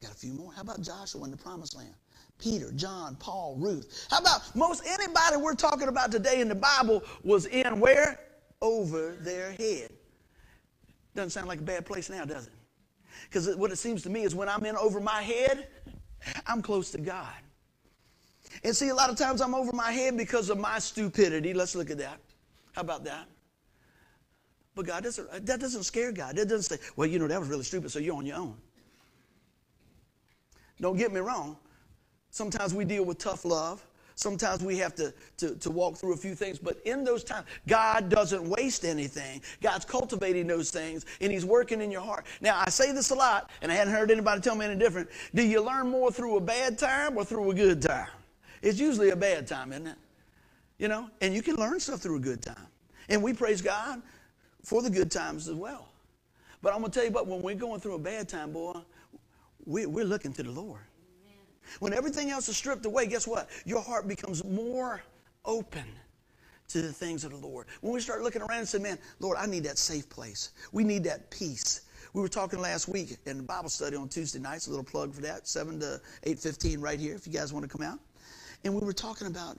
Got 0.00 0.12
a 0.12 0.14
few 0.14 0.32
more. 0.32 0.52
How 0.52 0.62
about 0.62 0.80
Joshua 0.80 1.24
in 1.24 1.30
the 1.30 1.36
promised 1.36 1.76
land? 1.76 1.94
Peter, 2.40 2.72
John, 2.72 3.16
Paul, 3.16 3.56
Ruth. 3.58 4.06
How 4.10 4.18
about 4.18 4.54
most 4.56 4.82
anybody 4.86 5.36
we're 5.36 5.54
talking 5.54 5.88
about 5.88 6.10
today 6.10 6.40
in 6.40 6.48
the 6.48 6.54
Bible 6.54 7.02
was 7.22 7.46
in 7.46 7.78
where? 7.78 8.18
Over 8.62 9.16
their 9.20 9.52
head. 9.52 9.90
Doesn't 11.14 11.30
sound 11.30 11.48
like 11.48 11.60
a 11.60 11.62
bad 11.62 11.86
place 11.86 12.10
now, 12.10 12.24
does 12.24 12.46
it? 12.46 12.52
Because 13.24 13.54
what 13.56 13.70
it 13.70 13.76
seems 13.76 14.02
to 14.02 14.10
me 14.10 14.22
is 14.22 14.34
when 14.34 14.48
I'm 14.48 14.64
in 14.64 14.76
over 14.76 15.00
my 15.00 15.22
head, 15.22 15.68
I'm 16.46 16.62
close 16.62 16.90
to 16.92 16.98
God. 16.98 17.34
And 18.64 18.74
see, 18.74 18.88
a 18.88 18.94
lot 18.94 19.10
of 19.10 19.16
times 19.16 19.40
I'm 19.40 19.54
over 19.54 19.72
my 19.72 19.92
head 19.92 20.16
because 20.16 20.50
of 20.50 20.58
my 20.58 20.78
stupidity. 20.78 21.54
Let's 21.54 21.74
look 21.74 21.90
at 21.90 21.98
that. 21.98 22.18
How 22.72 22.82
about 22.82 23.04
that? 23.04 23.26
But 24.74 24.86
God 24.86 25.04
doesn't, 25.04 25.46
that 25.46 25.60
doesn't 25.60 25.82
scare 25.84 26.12
God. 26.12 26.36
That 26.36 26.48
doesn't 26.48 26.62
say, 26.78 26.78
well, 26.96 27.08
you 27.08 27.18
know, 27.18 27.28
that 27.28 27.38
was 27.40 27.48
really 27.48 27.64
stupid, 27.64 27.90
so 27.90 27.98
you're 27.98 28.16
on 28.16 28.26
your 28.26 28.36
own. 28.36 28.56
Don't 30.80 30.96
get 30.96 31.12
me 31.12 31.20
wrong. 31.20 31.56
Sometimes 32.30 32.74
we 32.74 32.84
deal 32.84 33.04
with 33.04 33.18
tough 33.18 33.44
love. 33.44 33.84
Sometimes 34.14 34.62
we 34.62 34.76
have 34.76 34.94
to, 34.96 35.14
to, 35.38 35.54
to, 35.56 35.70
walk 35.70 35.96
through 35.96 36.12
a 36.12 36.16
few 36.16 36.34
things, 36.34 36.58
but 36.58 36.78
in 36.84 37.04
those 37.04 37.24
times, 37.24 37.46
God 37.66 38.10
doesn't 38.10 38.46
waste 38.46 38.84
anything. 38.84 39.40
God's 39.62 39.86
cultivating 39.86 40.46
those 40.46 40.70
things, 40.70 41.06
and 41.22 41.32
He's 41.32 41.46
working 41.46 41.80
in 41.80 41.90
your 41.90 42.02
heart. 42.02 42.26
Now, 42.42 42.62
I 42.64 42.68
say 42.68 42.92
this 42.92 43.10
a 43.10 43.14
lot, 43.14 43.48
and 43.62 43.72
I 43.72 43.74
hadn't 43.74 43.94
heard 43.94 44.10
anybody 44.10 44.42
tell 44.42 44.54
me 44.56 44.66
any 44.66 44.76
different. 44.76 45.08
Do 45.34 45.42
you 45.42 45.62
learn 45.62 45.88
more 45.88 46.12
through 46.12 46.36
a 46.36 46.40
bad 46.40 46.76
time 46.76 47.16
or 47.16 47.24
through 47.24 47.50
a 47.50 47.54
good 47.54 47.80
time? 47.80 48.08
It's 48.60 48.78
usually 48.78 49.08
a 49.08 49.16
bad 49.16 49.46
time, 49.46 49.72
isn't 49.72 49.86
it? 49.86 49.96
You 50.78 50.88
know, 50.88 51.08
and 51.22 51.32
you 51.32 51.40
can 51.40 51.56
learn 51.56 51.80
stuff 51.80 52.00
through 52.00 52.16
a 52.16 52.20
good 52.20 52.42
time. 52.42 52.66
And 53.08 53.22
we 53.22 53.32
praise 53.32 53.62
God 53.62 54.02
for 54.62 54.82
the 54.82 54.90
good 54.90 55.10
times 55.10 55.48
as 55.48 55.54
well. 55.54 55.88
But 56.60 56.74
I'm 56.74 56.80
going 56.80 56.90
to 56.90 56.98
tell 56.98 57.06
you 57.06 57.12
what, 57.12 57.26
when 57.26 57.40
we're 57.40 57.54
going 57.54 57.80
through 57.80 57.94
a 57.94 57.98
bad 57.98 58.28
time, 58.28 58.52
boy, 58.52 58.80
we, 59.64 59.86
we're 59.86 60.04
looking 60.04 60.34
to 60.34 60.42
the 60.42 60.50
Lord. 60.50 60.82
When 61.78 61.92
everything 61.92 62.30
else 62.30 62.48
is 62.48 62.56
stripped 62.56 62.84
away, 62.84 63.06
guess 63.06 63.26
what? 63.26 63.48
Your 63.64 63.80
heart 63.80 64.08
becomes 64.08 64.44
more 64.44 65.02
open 65.44 65.84
to 66.68 66.82
the 66.82 66.92
things 66.92 67.24
of 67.24 67.30
the 67.32 67.36
Lord. 67.36 67.66
When 67.80 67.92
we 67.92 68.00
start 68.00 68.22
looking 68.22 68.42
around 68.42 68.58
and 68.58 68.68
say, 68.68 68.78
man, 68.78 68.98
Lord, 69.18 69.36
I 69.38 69.46
need 69.46 69.64
that 69.64 69.78
safe 69.78 70.08
place. 70.08 70.50
We 70.72 70.84
need 70.84 71.04
that 71.04 71.30
peace. 71.30 71.82
We 72.12 72.22
were 72.22 72.28
talking 72.28 72.60
last 72.60 72.88
week 72.88 73.16
in 73.26 73.38
the 73.38 73.42
Bible 73.42 73.68
study 73.68 73.96
on 73.96 74.08
Tuesday 74.08 74.38
nights, 74.38 74.66
a 74.66 74.70
little 74.70 74.84
plug 74.84 75.14
for 75.14 75.20
that, 75.22 75.48
7 75.48 75.80
to 75.80 76.00
8.15 76.26 76.80
right 76.80 76.98
here 76.98 77.14
if 77.14 77.26
you 77.26 77.32
guys 77.32 77.52
want 77.52 77.68
to 77.68 77.76
come 77.76 77.86
out. 77.86 77.98
And 78.64 78.74
we 78.74 78.80
were 78.80 78.92
talking 78.92 79.26
about 79.26 79.56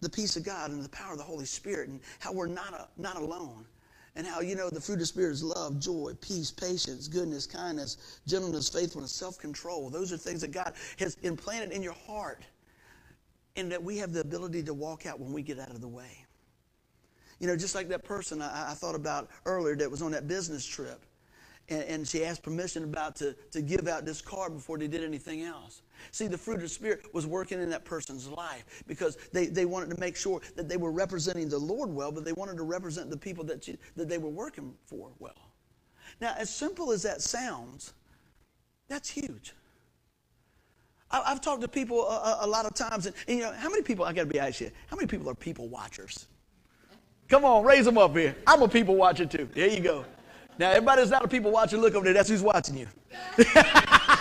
the 0.00 0.08
peace 0.08 0.36
of 0.36 0.44
God 0.44 0.70
and 0.70 0.82
the 0.82 0.88
power 0.88 1.12
of 1.12 1.18
the 1.18 1.24
Holy 1.24 1.46
Spirit 1.46 1.88
and 1.88 2.00
how 2.20 2.32
we're 2.32 2.46
not, 2.46 2.72
a, 2.72 2.88
not 3.00 3.16
alone 3.16 3.66
and 4.16 4.26
how, 4.26 4.40
you 4.40 4.56
know, 4.56 4.70
the 4.70 4.80
fruit 4.80 4.94
of 4.94 5.00
the 5.00 5.06
Spirit 5.06 5.32
is 5.32 5.42
love, 5.44 5.78
joy, 5.78 6.12
peace, 6.20 6.50
patience, 6.50 7.06
goodness, 7.06 7.46
kindness, 7.46 8.20
gentleness, 8.26 8.68
faithfulness, 8.68 9.12
self 9.12 9.38
control. 9.38 9.90
Those 9.90 10.12
are 10.12 10.16
things 10.16 10.40
that 10.40 10.50
God 10.50 10.72
has 10.98 11.16
implanted 11.22 11.70
in 11.70 11.82
your 11.82 11.92
heart 11.92 12.42
and 13.56 13.70
that 13.70 13.82
we 13.82 13.98
have 13.98 14.12
the 14.12 14.20
ability 14.20 14.62
to 14.64 14.74
walk 14.74 15.06
out 15.06 15.20
when 15.20 15.32
we 15.32 15.42
get 15.42 15.58
out 15.58 15.70
of 15.70 15.80
the 15.80 15.88
way. 15.88 16.24
You 17.38 17.46
know, 17.46 17.56
just 17.56 17.74
like 17.74 17.88
that 17.88 18.04
person 18.04 18.40
I, 18.40 18.72
I 18.72 18.74
thought 18.74 18.94
about 18.94 19.28
earlier 19.44 19.76
that 19.76 19.90
was 19.90 20.00
on 20.00 20.10
that 20.12 20.26
business 20.26 20.64
trip 20.64 21.04
and, 21.68 21.82
and 21.84 22.08
she 22.08 22.24
asked 22.24 22.42
permission 22.42 22.84
about 22.84 23.16
to, 23.16 23.34
to 23.52 23.60
give 23.60 23.88
out 23.88 24.04
this 24.04 24.20
card 24.22 24.54
before 24.54 24.78
they 24.78 24.88
did 24.88 25.04
anything 25.04 25.42
else. 25.42 25.82
See, 26.10 26.26
the 26.26 26.38
fruit 26.38 26.56
of 26.56 26.62
the 26.62 26.68
Spirit 26.68 27.12
was 27.14 27.26
working 27.26 27.60
in 27.60 27.70
that 27.70 27.84
person's 27.84 28.28
life 28.28 28.84
because 28.86 29.16
they, 29.32 29.46
they 29.46 29.64
wanted 29.64 29.90
to 29.90 30.00
make 30.00 30.16
sure 30.16 30.40
that 30.56 30.68
they 30.68 30.76
were 30.76 30.92
representing 30.92 31.48
the 31.48 31.58
Lord 31.58 31.90
well, 31.90 32.12
but 32.12 32.24
they 32.24 32.32
wanted 32.32 32.56
to 32.56 32.62
represent 32.62 33.10
the 33.10 33.16
people 33.16 33.44
that, 33.44 33.66
you, 33.68 33.76
that 33.96 34.08
they 34.08 34.18
were 34.18 34.30
working 34.30 34.74
for 34.86 35.10
well. 35.18 35.52
Now, 36.20 36.34
as 36.38 36.50
simple 36.50 36.92
as 36.92 37.02
that 37.02 37.20
sounds, 37.20 37.92
that's 38.88 39.08
huge. 39.08 39.54
I, 41.10 41.28
have 41.28 41.40
talked 41.40 41.62
to 41.62 41.68
people 41.68 42.08
a, 42.08 42.38
a, 42.42 42.46
lot 42.46 42.66
of 42.66 42.74
times, 42.74 43.06
and, 43.06 43.14
and, 43.28 43.38
you 43.38 43.44
know, 43.44 43.52
how 43.52 43.70
many 43.70 43.82
people, 43.82 44.04
I 44.04 44.12
got 44.12 44.22
to 44.22 44.26
be 44.26 44.40
honest 44.40 44.58
here, 44.58 44.72
how 44.88 44.96
many 44.96 45.06
people 45.06 45.28
are 45.30 45.34
people 45.34 45.68
watchers? 45.68 46.26
Come 47.28 47.44
on, 47.44 47.64
raise 47.64 47.84
them 47.84 47.98
up 47.98 48.16
here. 48.16 48.36
I'm 48.46 48.62
a 48.62 48.68
people 48.68 48.96
watcher 48.96 49.26
too. 49.26 49.48
There 49.54 49.68
you 49.68 49.80
go. 49.80 50.04
Now, 50.58 50.70
everybody 50.70 51.00
that's 51.00 51.10
not 51.10 51.24
a 51.24 51.28
people 51.28 51.50
watcher, 51.50 51.76
look 51.76 51.94
over 51.94 52.04
there. 52.04 52.14
That's 52.14 52.28
who's 52.28 52.42
watching 52.42 52.78
you. 52.78 52.86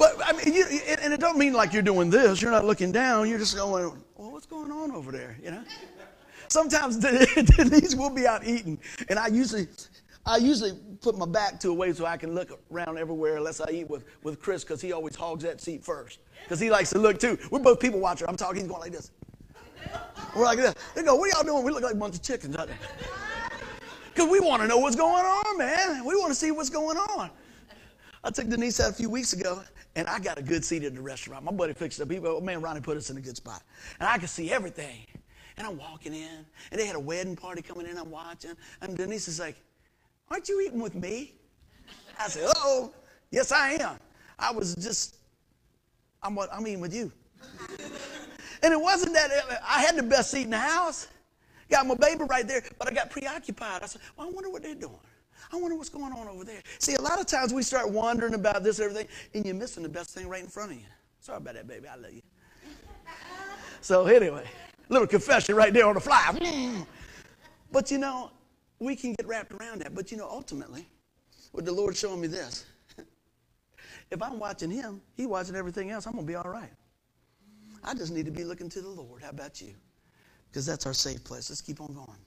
but 0.00 0.16
I 0.24 0.32
mean, 0.32 0.54
you, 0.54 0.64
and 0.64 1.12
it 1.12 1.20
don't 1.20 1.36
mean 1.36 1.52
like 1.52 1.74
you're 1.74 1.82
doing 1.82 2.08
this. 2.08 2.40
You're 2.40 2.50
not 2.50 2.64
looking 2.64 2.90
down. 2.90 3.28
You're 3.28 3.38
just 3.38 3.54
going, 3.54 3.92
well, 4.16 4.30
what's 4.32 4.46
going 4.46 4.72
on 4.72 4.92
over 4.92 5.12
there? 5.12 5.36
You 5.44 5.50
know. 5.50 5.62
Sometimes 6.48 6.96
Denise 7.56 7.94
will 7.94 8.08
be 8.08 8.26
out 8.26 8.44
eating, 8.46 8.78
and 9.10 9.18
I 9.18 9.26
usually, 9.26 9.68
I 10.24 10.38
usually 10.38 10.72
put 11.02 11.18
my 11.18 11.26
back 11.26 11.60
to 11.60 11.68
a 11.68 11.74
way 11.74 11.92
so 11.92 12.06
I 12.06 12.16
can 12.16 12.34
look 12.34 12.58
around 12.72 12.96
everywhere 12.96 13.36
unless 13.36 13.60
I 13.60 13.70
eat 13.70 13.90
with, 13.90 14.04
with 14.22 14.40
Chris 14.40 14.64
because 14.64 14.80
he 14.80 14.92
always 14.92 15.14
hogs 15.14 15.44
that 15.44 15.60
seat 15.60 15.84
first 15.84 16.18
because 16.42 16.58
he 16.58 16.70
likes 16.70 16.88
to 16.90 16.98
look 16.98 17.20
too. 17.20 17.38
We're 17.50 17.60
both 17.60 17.78
people 17.78 18.00
watchers. 18.00 18.26
I'm 18.26 18.36
talking. 18.36 18.62
He's 18.62 18.70
going 18.70 18.80
like 18.80 18.92
this. 18.92 19.10
We're 20.34 20.44
like 20.44 20.58
this. 20.58 20.74
They 20.94 21.02
go, 21.02 21.14
what 21.14 21.28
are 21.28 21.36
y'all 21.36 21.44
doing? 21.46 21.62
We 21.62 21.72
look 21.72 21.82
like 21.82 21.94
a 21.94 21.98
bunch 21.98 22.14
of 22.14 22.22
chickens 22.22 22.56
out 22.56 22.68
there. 22.68 22.78
Because 24.14 24.30
we 24.30 24.40
want 24.40 24.62
to 24.62 24.68
know 24.68 24.78
what's 24.78 24.96
going 24.96 25.24
on, 25.24 25.58
man. 25.58 26.06
We 26.06 26.16
want 26.16 26.30
to 26.30 26.34
see 26.34 26.50
what's 26.52 26.70
going 26.70 26.96
on. 26.96 27.30
I 28.22 28.30
took 28.30 28.48
Denise 28.48 28.80
out 28.80 28.90
a 28.90 28.94
few 28.94 29.08
weeks 29.08 29.32
ago, 29.32 29.62
and 29.96 30.06
I 30.06 30.18
got 30.18 30.38
a 30.38 30.42
good 30.42 30.64
seat 30.64 30.84
at 30.84 30.94
the 30.94 31.00
restaurant. 31.00 31.44
My 31.44 31.52
buddy 31.52 31.72
fixed 31.72 32.00
it 32.00 32.02
up. 32.02 32.10
He, 32.10 32.18
oh, 32.18 32.40
man, 32.40 32.60
Ronnie 32.60 32.80
put 32.80 32.96
us 32.96 33.08
in 33.08 33.16
a 33.16 33.20
good 33.20 33.36
spot. 33.36 33.62
And 33.98 34.08
I 34.08 34.18
could 34.18 34.28
see 34.28 34.52
everything. 34.52 35.06
And 35.56 35.66
I'm 35.66 35.78
walking 35.78 36.14
in, 36.14 36.44
and 36.70 36.80
they 36.80 36.86
had 36.86 36.96
a 36.96 37.00
wedding 37.00 37.36
party 37.36 37.62
coming 37.62 37.86
in. 37.86 37.96
I'm 37.96 38.10
watching. 38.10 38.52
And 38.82 38.96
Denise 38.96 39.28
is 39.28 39.40
like, 39.40 39.56
Aren't 40.30 40.48
you 40.48 40.60
eating 40.60 40.80
with 40.80 40.94
me? 40.94 41.34
I 42.18 42.28
said, 42.28 42.50
Oh, 42.56 42.92
yes, 43.30 43.52
I 43.52 43.72
am. 43.72 43.98
I 44.38 44.52
was 44.52 44.74
just, 44.76 45.16
I'm, 46.22 46.38
I'm 46.38 46.66
eating 46.66 46.80
with 46.80 46.94
you. 46.94 47.10
and 48.62 48.72
it 48.72 48.80
wasn't 48.80 49.14
that 49.14 49.30
I 49.66 49.80
had 49.80 49.96
the 49.96 50.02
best 50.02 50.30
seat 50.30 50.44
in 50.44 50.50
the 50.50 50.58
house. 50.58 51.08
Got 51.68 51.86
my 51.86 51.94
baby 51.94 52.24
right 52.24 52.46
there, 52.46 52.62
but 52.78 52.88
I 52.88 52.94
got 52.94 53.10
preoccupied. 53.10 53.82
I 53.82 53.86
said, 53.86 54.02
well, 54.16 54.28
I 54.28 54.30
wonder 54.30 54.50
what 54.50 54.62
they're 54.62 54.74
doing. 54.74 54.98
I 55.52 55.56
wonder 55.56 55.76
what's 55.76 55.88
going 55.88 56.12
on 56.12 56.28
over 56.28 56.44
there. 56.44 56.62
See, 56.78 56.94
a 56.94 57.00
lot 57.00 57.20
of 57.20 57.26
times 57.26 57.52
we 57.52 57.62
start 57.62 57.90
wondering 57.90 58.34
about 58.34 58.62
this 58.62 58.78
and 58.78 58.90
everything, 58.90 59.08
and 59.34 59.44
you're 59.44 59.54
missing 59.54 59.82
the 59.82 59.88
best 59.88 60.10
thing 60.10 60.28
right 60.28 60.42
in 60.42 60.48
front 60.48 60.72
of 60.72 60.78
you. 60.78 60.86
Sorry 61.20 61.38
about 61.38 61.54
that, 61.54 61.68
baby. 61.68 61.88
I 61.88 61.96
love 61.96 62.12
you. 62.12 62.22
so, 63.80 64.06
anyway, 64.06 64.44
little 64.88 65.06
confession 65.06 65.54
right 65.54 65.72
there 65.72 65.86
on 65.86 65.94
the 65.94 66.00
fly. 66.00 66.30
Mm. 66.34 66.86
But 67.72 67.90
you 67.90 67.98
know, 67.98 68.30
we 68.78 68.96
can 68.96 69.14
get 69.14 69.26
wrapped 69.26 69.52
around 69.52 69.80
that. 69.82 69.94
But 69.94 70.10
you 70.10 70.18
know, 70.18 70.28
ultimately, 70.28 70.86
With 71.52 71.64
the 71.64 71.72
Lord 71.72 71.96
showing 71.96 72.20
me 72.20 72.28
this. 72.28 72.64
if 74.10 74.22
I'm 74.22 74.38
watching 74.38 74.70
him, 74.70 75.00
he 75.16 75.26
watching 75.26 75.56
everything 75.56 75.90
else, 75.90 76.06
I'm 76.06 76.12
going 76.12 76.26
to 76.26 76.30
be 76.30 76.36
all 76.36 76.50
right. 76.50 76.72
I 77.82 77.94
just 77.94 78.12
need 78.12 78.26
to 78.26 78.32
be 78.32 78.44
looking 78.44 78.68
to 78.70 78.80
the 78.80 78.88
Lord. 78.88 79.22
How 79.22 79.30
about 79.30 79.60
you? 79.60 79.74
Because 80.50 80.66
that's 80.66 80.86
our 80.86 80.94
safe 80.94 81.22
place. 81.24 81.50
Let's 81.50 81.60
keep 81.60 81.80
on 81.80 81.94
going. 81.94 82.18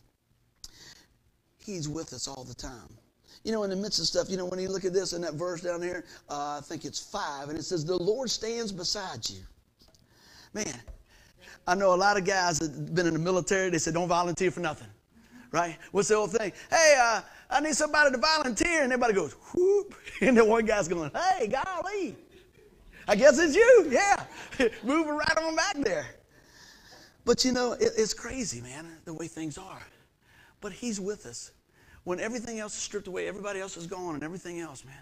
He's 1.58 1.88
with 1.88 2.14
us 2.14 2.28
all 2.28 2.44
the 2.44 2.56
time. 2.56 2.98
You 3.44 3.52
know, 3.52 3.64
in 3.64 3.70
the 3.70 3.76
midst 3.76 4.00
of 4.00 4.06
stuff, 4.06 4.30
you 4.30 4.38
know, 4.38 4.46
when 4.46 4.60
you 4.60 4.70
look 4.70 4.86
at 4.86 4.94
this 4.94 5.14
in 5.14 5.22
that 5.22 5.34
verse 5.34 5.62
down 5.62 5.82
here, 5.82 6.06
uh, 6.30 6.60
I 6.60 6.62
think 6.64 6.86
it's 6.86 7.00
five, 7.00 7.50
and 7.50 7.58
it 7.58 7.64
says, 7.64 7.84
The 7.84 7.98
Lord 7.98 8.30
stands 8.30 8.72
beside 8.72 9.30
you. 9.30 9.42
Man, 10.54 10.80
I 11.68 11.76
know 11.76 11.94
a 11.94 11.96
lot 11.96 12.18
of 12.18 12.26
guys 12.26 12.60
that 12.60 12.72
have 12.72 12.96
been 12.96 13.08
in 13.08 13.14
the 13.14 13.20
military, 13.20 13.70
they 13.70 13.80
said, 13.80 13.94
Don't 13.94 14.08
volunteer 14.08 14.52
for 14.52 14.62
nothing. 14.62 14.88
Right? 15.52 15.78
What's 15.92 16.08
the 16.08 16.16
old 16.16 16.32
thing? 16.32 16.52
Hey, 16.70 16.98
uh, 17.00 17.22
I 17.54 17.60
need 17.60 17.76
somebody 17.76 18.12
to 18.12 18.18
volunteer. 18.18 18.84
And 18.84 18.92
everybody 18.92 19.14
goes, 19.14 19.34
whoop. 19.54 19.94
And 20.22 20.38
then 20.38 20.48
one 20.48 20.66
guy's 20.66 20.88
going, 20.88 21.12
hey, 21.14 21.48
golly. 21.48 22.16
I 23.08 23.16
guess 23.16 23.38
it's 23.38 23.56
you. 23.56 23.88
Yeah. 23.92 24.24
Moving 24.84 25.14
right 25.14 25.38
on 25.38 25.56
back 25.56 25.76
there. 25.78 26.08
But 27.26 27.46
you 27.46 27.52
know, 27.52 27.74
it, 27.74 27.92
it's 27.98 28.14
crazy, 28.14 28.62
man, 28.62 28.88
the 29.06 29.14
way 29.14 29.28
things 29.28 29.58
are. 29.58 29.82
But 30.62 30.72
He's 30.72 31.00
with 31.00 31.26
us. 31.26 31.52
When 32.04 32.20
everything 32.20 32.60
else 32.60 32.76
is 32.76 32.82
stripped 32.82 33.08
away, 33.08 33.28
everybody 33.28 33.60
else 33.60 33.78
is 33.78 33.88
gone, 33.88 34.16
and 34.16 34.24
everything 34.24 34.60
else, 34.60 34.84
man, 34.84 34.96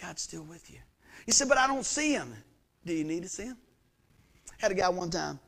God's 0.00 0.22
still 0.22 0.42
with 0.42 0.70
you. 0.70 0.78
He 1.24 1.32
said, 1.32 1.48
But 1.48 1.58
I 1.58 1.66
don't 1.66 1.84
see 1.84 2.12
Him. 2.12 2.34
Do 2.84 2.92
you 2.92 3.04
need 3.04 3.22
to 3.22 3.28
see 3.28 3.44
Him? 3.44 3.56
Had 4.58 4.72
a 4.72 4.74
guy 4.74 4.88
one 4.88 5.10
time, 5.10 5.38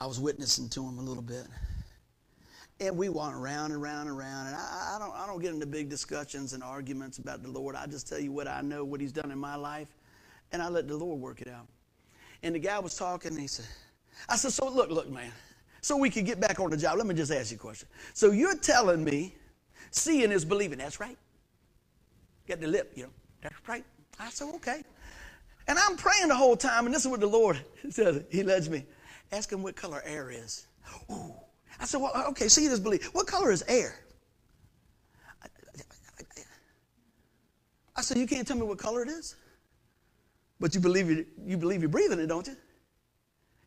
I 0.00 0.06
was 0.06 0.20
witnessing 0.20 0.68
to 0.70 0.84
him 0.84 0.98
a 0.98 1.02
little 1.02 1.22
bit. 1.22 1.46
And 2.80 2.96
we 2.96 3.08
went 3.08 3.34
around 3.34 3.72
and 3.72 3.82
around 3.82 4.08
and 4.08 4.16
around. 4.16 4.46
And 4.48 4.56
I, 4.56 4.94
I, 4.94 4.98
don't, 5.00 5.12
I 5.12 5.26
don't 5.26 5.40
get 5.40 5.52
into 5.52 5.66
big 5.66 5.88
discussions 5.88 6.52
and 6.52 6.62
arguments 6.62 7.18
about 7.18 7.42
the 7.42 7.50
Lord. 7.50 7.74
I 7.74 7.86
just 7.86 8.08
tell 8.08 8.20
you 8.20 8.30
what 8.30 8.46
I 8.46 8.60
know, 8.60 8.84
what 8.84 9.00
He's 9.00 9.12
done 9.12 9.32
in 9.32 9.38
my 9.38 9.56
life, 9.56 9.88
and 10.52 10.62
I 10.62 10.68
let 10.68 10.86
the 10.86 10.96
Lord 10.96 11.20
work 11.20 11.40
it 11.40 11.48
out. 11.48 11.66
And 12.42 12.54
the 12.54 12.60
guy 12.60 12.78
was 12.78 12.94
talking, 12.96 13.32
and 13.32 13.40
he 13.40 13.48
said, 13.48 13.66
I 14.28 14.36
said, 14.36 14.52
So 14.52 14.68
look, 14.68 14.90
look, 14.90 15.10
man, 15.10 15.32
so 15.80 15.96
we 15.96 16.10
could 16.10 16.24
get 16.24 16.40
back 16.40 16.60
on 16.60 16.70
the 16.70 16.76
job, 16.76 16.98
let 16.98 17.06
me 17.06 17.14
just 17.14 17.32
ask 17.32 17.50
you 17.50 17.56
a 17.56 17.60
question. 17.60 17.88
So 18.14 18.30
you're 18.30 18.56
telling 18.56 19.02
me 19.02 19.34
seeing 19.90 20.30
is 20.30 20.44
believing. 20.44 20.78
That's 20.78 21.00
right. 21.00 21.18
Get 22.46 22.60
the 22.60 22.66
lip, 22.66 22.92
you 22.94 23.04
know. 23.04 23.10
That's 23.42 23.68
right. 23.68 23.84
I 24.18 24.30
said, 24.30 24.48
Okay. 24.56 24.82
And 25.68 25.78
I'm 25.78 25.96
praying 25.96 26.28
the 26.28 26.34
whole 26.34 26.56
time, 26.56 26.86
and 26.86 26.94
this 26.94 27.02
is 27.02 27.08
what 27.08 27.20
the 27.20 27.26
Lord 27.26 27.60
says. 27.90 28.24
He 28.30 28.42
lets 28.42 28.68
me. 28.68 28.86
Ask 29.30 29.52
him 29.52 29.62
what 29.62 29.76
color 29.76 30.02
air 30.04 30.30
is. 30.30 30.66
Ooh. 31.10 31.34
I 31.78 31.84
said, 31.84 32.00
well, 32.00 32.12
okay, 32.30 32.48
see 32.48 32.66
this 32.66 32.80
belief. 32.80 33.14
What 33.14 33.26
color 33.26 33.52
is 33.52 33.62
air? 33.68 33.94
I 37.94 38.00
said, 38.00 38.16
you 38.16 38.26
can't 38.26 38.46
tell 38.46 38.56
me 38.56 38.62
what 38.62 38.78
color 38.78 39.02
it 39.02 39.08
is? 39.08 39.36
But 40.60 40.74
you 40.74 40.80
believe 40.80 41.26
you 41.44 41.56
believe 41.56 41.82
you're 41.82 41.88
breathing 41.88 42.18
it, 42.18 42.26
don't 42.26 42.46
you? 42.46 42.56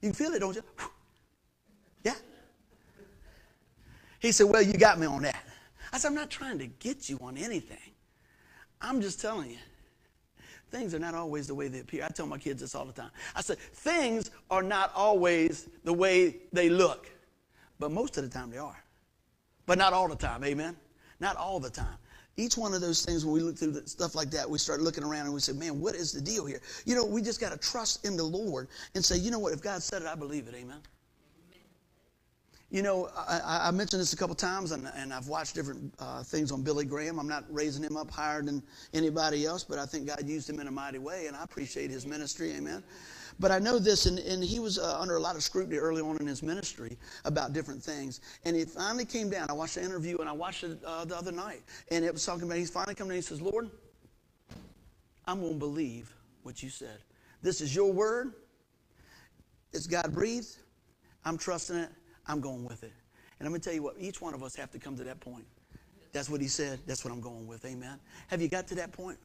You 0.02 0.14
feel 0.14 0.34
it, 0.34 0.40
don't 0.40 0.56
you? 0.56 0.64
Yeah. 2.04 2.16
He 4.20 4.32
said, 4.32 4.48
Well, 4.48 4.62
you 4.62 4.74
got 4.74 5.00
me 5.00 5.06
on 5.06 5.22
that. 5.22 5.46
I 5.94 5.98
said, 5.98 6.10
I'm 6.10 6.16
not 6.16 6.30
trying 6.30 6.60
to 6.60 6.68
get 6.68 7.10
you 7.10 7.18
on 7.22 7.38
anything. 7.38 7.78
I'm 8.82 9.02
just 9.02 9.22
telling 9.22 9.52
you, 9.52 9.58
things 10.72 10.96
are 10.96 11.00
not 11.00 11.14
always 11.14 11.48
the 11.48 11.56
way 11.56 11.68
they 11.68 11.80
appear. 11.80 12.04
I 12.04 12.08
tell 12.08 12.26
my 12.26 12.38
kids 12.38 12.62
this 12.62 12.76
all 12.76 12.86
the 12.86 12.94
time. 12.94 13.12
I 13.36 13.42
said, 13.42 13.60
things 13.60 14.32
are 14.50 14.64
not 14.64 14.92
always 14.96 15.70
the 15.84 15.94
way 15.94 16.38
they 16.54 16.70
look. 16.70 17.10
But 17.80 17.92
most 17.92 18.18
of 18.18 18.24
the 18.24 18.30
time 18.30 18.50
they 18.50 18.58
are. 18.58 18.82
But 19.66 19.78
not 19.78 19.94
all 19.94 20.08
the 20.08 20.16
time, 20.16 20.44
amen? 20.44 20.76
Not 21.20 21.36
all 21.36 21.60
the 21.60 21.70
time. 21.70 21.98
Each 22.38 22.58
one 22.58 22.74
of 22.74 22.82
those 22.82 23.04
things, 23.04 23.26
when 23.26 23.34
we 23.34 23.42
look 23.42 23.58
through 23.58 23.74
stuff 23.86 24.16
like 24.16 24.32
that, 24.32 24.50
we 24.50 24.58
start 24.58 24.82
looking 24.82 25.04
around 25.04 25.26
and 25.26 25.34
we 25.34 25.42
say, 25.42 25.54
man, 25.54 25.80
what 25.80 25.96
is 25.96 26.14
the 26.14 26.22
deal 26.22 26.46
here? 26.46 26.62
You 26.86 26.96
know, 26.96 27.06
we 27.06 27.22
just 27.22 27.42
got 27.42 27.52
to 27.52 27.58
trust 27.58 28.06
in 28.06 28.16
the 28.16 28.24
Lord 28.24 28.70
and 28.96 29.04
say, 29.04 29.18
you 29.18 29.30
know 29.30 29.40
what, 29.40 29.54
if 29.54 29.62
God 29.62 29.84
said 29.84 30.02
it, 30.02 30.08
I 30.08 30.16
believe 30.16 30.48
it, 30.48 30.56
amen? 30.56 30.80
You 32.72 32.82
know, 32.82 33.10
I, 33.18 33.68
I, 33.68 33.72
mentioned 33.72 34.02
this 34.02 34.14
a 34.14 34.18
couple 34.18 34.34
times, 34.34 34.72
and, 34.72 34.90
and 34.96 35.14
I've 35.14 35.28
watched 35.28 35.56
different 35.56 35.94
uh, 36.00 36.24
things 36.24 36.54
on 36.54 36.62
Billy 36.62 36.86
Graham. 36.86 37.20
I'm 37.20 37.28
not 37.28 37.44
raising 37.50 37.84
him 37.84 37.98
up 37.98 38.10
higher 38.10 38.42
than 38.42 38.64
anybody 38.94 39.46
else, 39.46 39.62
but 39.62 39.78
I 39.78 39.86
think 39.86 40.08
God 40.08 40.26
used 40.26 40.50
him 40.50 40.58
in 40.62 40.68
a 40.68 40.72
mighty 40.72 40.98
way, 40.98 41.28
and 41.28 41.36
I 41.36 41.44
appreciate 41.44 41.92
his 41.92 42.08
ministry. 42.08 42.54
Amen. 42.54 42.82
But 43.42 43.52
I 43.52 43.60
know 43.60 43.78
this, 43.78 44.06
and, 44.06 44.20
and 44.20 44.42
he 44.42 44.62
was 44.62 44.80
uh, 44.80 44.98
under 44.98 45.18
a 45.18 45.20
lot 45.20 45.36
of 45.36 45.44
scrutiny 45.44 45.80
early 45.80 46.02
on 46.02 46.16
in 46.22 46.28
his 46.28 46.42
ministry 46.42 46.98
about 47.26 47.52
different 47.52 47.84
things. 47.84 48.22
And 48.46 48.56
it 48.56 48.70
finally 48.70 49.04
came 49.04 49.30
down. 49.30 49.50
I 49.50 49.54
watched 49.54 49.76
the 49.76 49.84
interview, 49.84 50.20
and 50.20 50.30
I 50.30 50.34
watched 50.34 50.64
it 50.64 50.80
uh, 50.86 51.04
the 51.04 51.18
other 51.18 51.34
night. 51.34 51.64
And 51.92 52.06
it 52.06 52.14
was 52.14 52.26
talking 52.26 52.44
about, 52.44 52.58
he's 52.58 52.70
finally 52.70 52.96
come 52.96 53.10
down, 53.10 53.16
he 53.16 53.22
says, 53.22 53.42
Lord, 53.42 53.70
I'm 55.26 55.42
going 55.42 55.54
to 55.54 55.60
believe 55.60 56.16
what 56.44 56.64
you 56.64 56.70
said. 56.70 57.00
This 57.42 57.60
is 57.60 57.76
your 57.76 57.92
word. 57.92 58.32
It's 59.74 59.88
God 59.88 60.14
breathed. 60.14 60.56
I'm 61.26 61.38
trusting 61.38 61.76
it. 61.76 61.90
I'm 62.28 62.42
going 62.42 62.66
with 62.66 62.84
it. 62.84 62.94
And 63.40 63.48
I'm 63.48 63.52
going 63.52 63.62
to 63.62 63.66
tell 63.66 63.76
you 63.76 63.84
what, 63.84 63.96
each 64.00 64.22
one 64.22 64.34
of 64.34 64.44
us 64.44 64.56
have 64.56 64.72
to 64.72 64.80
come 64.80 64.96
to 64.98 65.04
that 65.04 65.20
point. 65.20 65.46
That's 66.14 66.30
what 66.30 66.42
he 66.42 66.48
said. 66.48 66.80
That's 66.86 67.04
what 67.04 67.14
I'm 67.14 67.22
going 67.22 67.48
with. 67.48 67.66
Amen. 67.66 68.00
Have 68.28 68.42
you 68.42 68.48
got 68.48 68.68
to 68.68 68.76
that 68.76 68.92
point? 68.92 69.18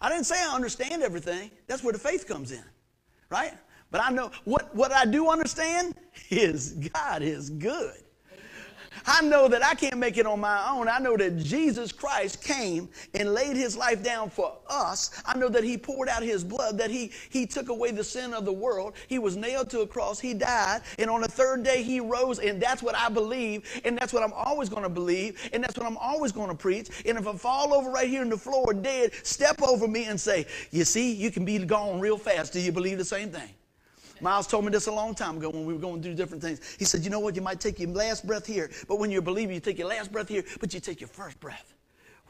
I 0.00 0.08
didn't 0.08 0.24
say 0.24 0.36
I 0.38 0.54
understand 0.54 1.02
everything. 1.02 1.50
That's 1.66 1.82
where 1.82 1.92
the 1.92 1.98
faith 1.98 2.26
comes 2.26 2.52
in 2.52 2.64
right? 3.34 3.54
But 3.90 4.00
I 4.02 4.10
know 4.10 4.30
what, 4.44 4.74
what 4.74 4.92
I 4.92 5.04
do 5.04 5.28
understand 5.28 5.94
is 6.30 6.72
God 6.94 7.22
is 7.22 7.50
good. 7.50 8.03
I 9.06 9.22
know 9.22 9.48
that 9.48 9.64
I 9.64 9.74
can't 9.74 9.98
make 9.98 10.16
it 10.16 10.26
on 10.26 10.40
my 10.40 10.68
own. 10.70 10.88
I 10.88 10.98
know 10.98 11.16
that 11.16 11.36
Jesus 11.36 11.92
Christ 11.92 12.42
came 12.42 12.88
and 13.14 13.34
laid 13.34 13.56
his 13.56 13.76
life 13.76 14.02
down 14.02 14.30
for 14.30 14.56
us. 14.68 15.22
I 15.26 15.36
know 15.36 15.48
that 15.50 15.62
he 15.62 15.76
poured 15.76 16.08
out 16.08 16.22
his 16.22 16.42
blood, 16.42 16.78
that 16.78 16.90
he, 16.90 17.10
he 17.28 17.46
took 17.46 17.68
away 17.68 17.90
the 17.90 18.04
sin 18.04 18.32
of 18.32 18.44
the 18.44 18.52
world. 18.52 18.94
He 19.08 19.18
was 19.18 19.36
nailed 19.36 19.68
to 19.70 19.80
a 19.80 19.86
cross. 19.86 20.18
He 20.18 20.32
died. 20.32 20.82
And 20.98 21.10
on 21.10 21.20
the 21.20 21.28
third 21.28 21.62
day, 21.62 21.82
he 21.82 22.00
rose. 22.00 22.38
And 22.38 22.60
that's 22.60 22.82
what 22.82 22.96
I 22.96 23.08
believe. 23.08 23.80
And 23.84 23.98
that's 23.98 24.12
what 24.12 24.22
I'm 24.22 24.32
always 24.32 24.68
going 24.68 24.84
to 24.84 24.88
believe. 24.88 25.50
And 25.52 25.62
that's 25.62 25.76
what 25.76 25.86
I'm 25.86 25.98
always 25.98 26.32
going 26.32 26.48
to 26.48 26.56
preach. 26.56 26.88
And 27.04 27.18
if 27.18 27.26
I 27.26 27.34
fall 27.34 27.74
over 27.74 27.90
right 27.90 28.08
here 28.08 28.22
in 28.22 28.30
the 28.30 28.38
floor 28.38 28.72
dead, 28.72 29.12
step 29.22 29.60
over 29.62 29.86
me 29.86 30.04
and 30.04 30.18
say, 30.18 30.46
You 30.70 30.84
see, 30.84 31.12
you 31.12 31.30
can 31.30 31.44
be 31.44 31.58
gone 31.58 32.00
real 32.00 32.18
fast. 32.18 32.52
Do 32.52 32.60
you 32.60 32.72
believe 32.72 32.98
the 32.98 33.04
same 33.04 33.30
thing? 33.30 33.50
Miles 34.24 34.46
told 34.46 34.64
me 34.64 34.70
this 34.70 34.86
a 34.86 34.92
long 34.92 35.14
time 35.14 35.36
ago 35.36 35.50
when 35.50 35.66
we 35.66 35.74
were 35.74 35.78
going 35.78 36.02
through 36.02 36.14
different 36.14 36.42
things. 36.42 36.76
He 36.78 36.86
said, 36.86 37.04
You 37.04 37.10
know 37.10 37.20
what? 37.20 37.36
You 37.36 37.42
might 37.42 37.60
take 37.60 37.78
your 37.78 37.90
last 37.90 38.26
breath 38.26 38.46
here, 38.46 38.70
but 38.88 38.98
when 38.98 39.10
you're 39.10 39.18
a 39.18 39.22
believer, 39.22 39.52
you 39.52 39.60
take 39.60 39.78
your 39.78 39.88
last 39.88 40.10
breath 40.10 40.30
here, 40.30 40.42
but 40.60 40.72
you 40.72 40.80
take 40.80 40.98
your 40.98 41.08
first 41.08 41.38
breath 41.40 41.74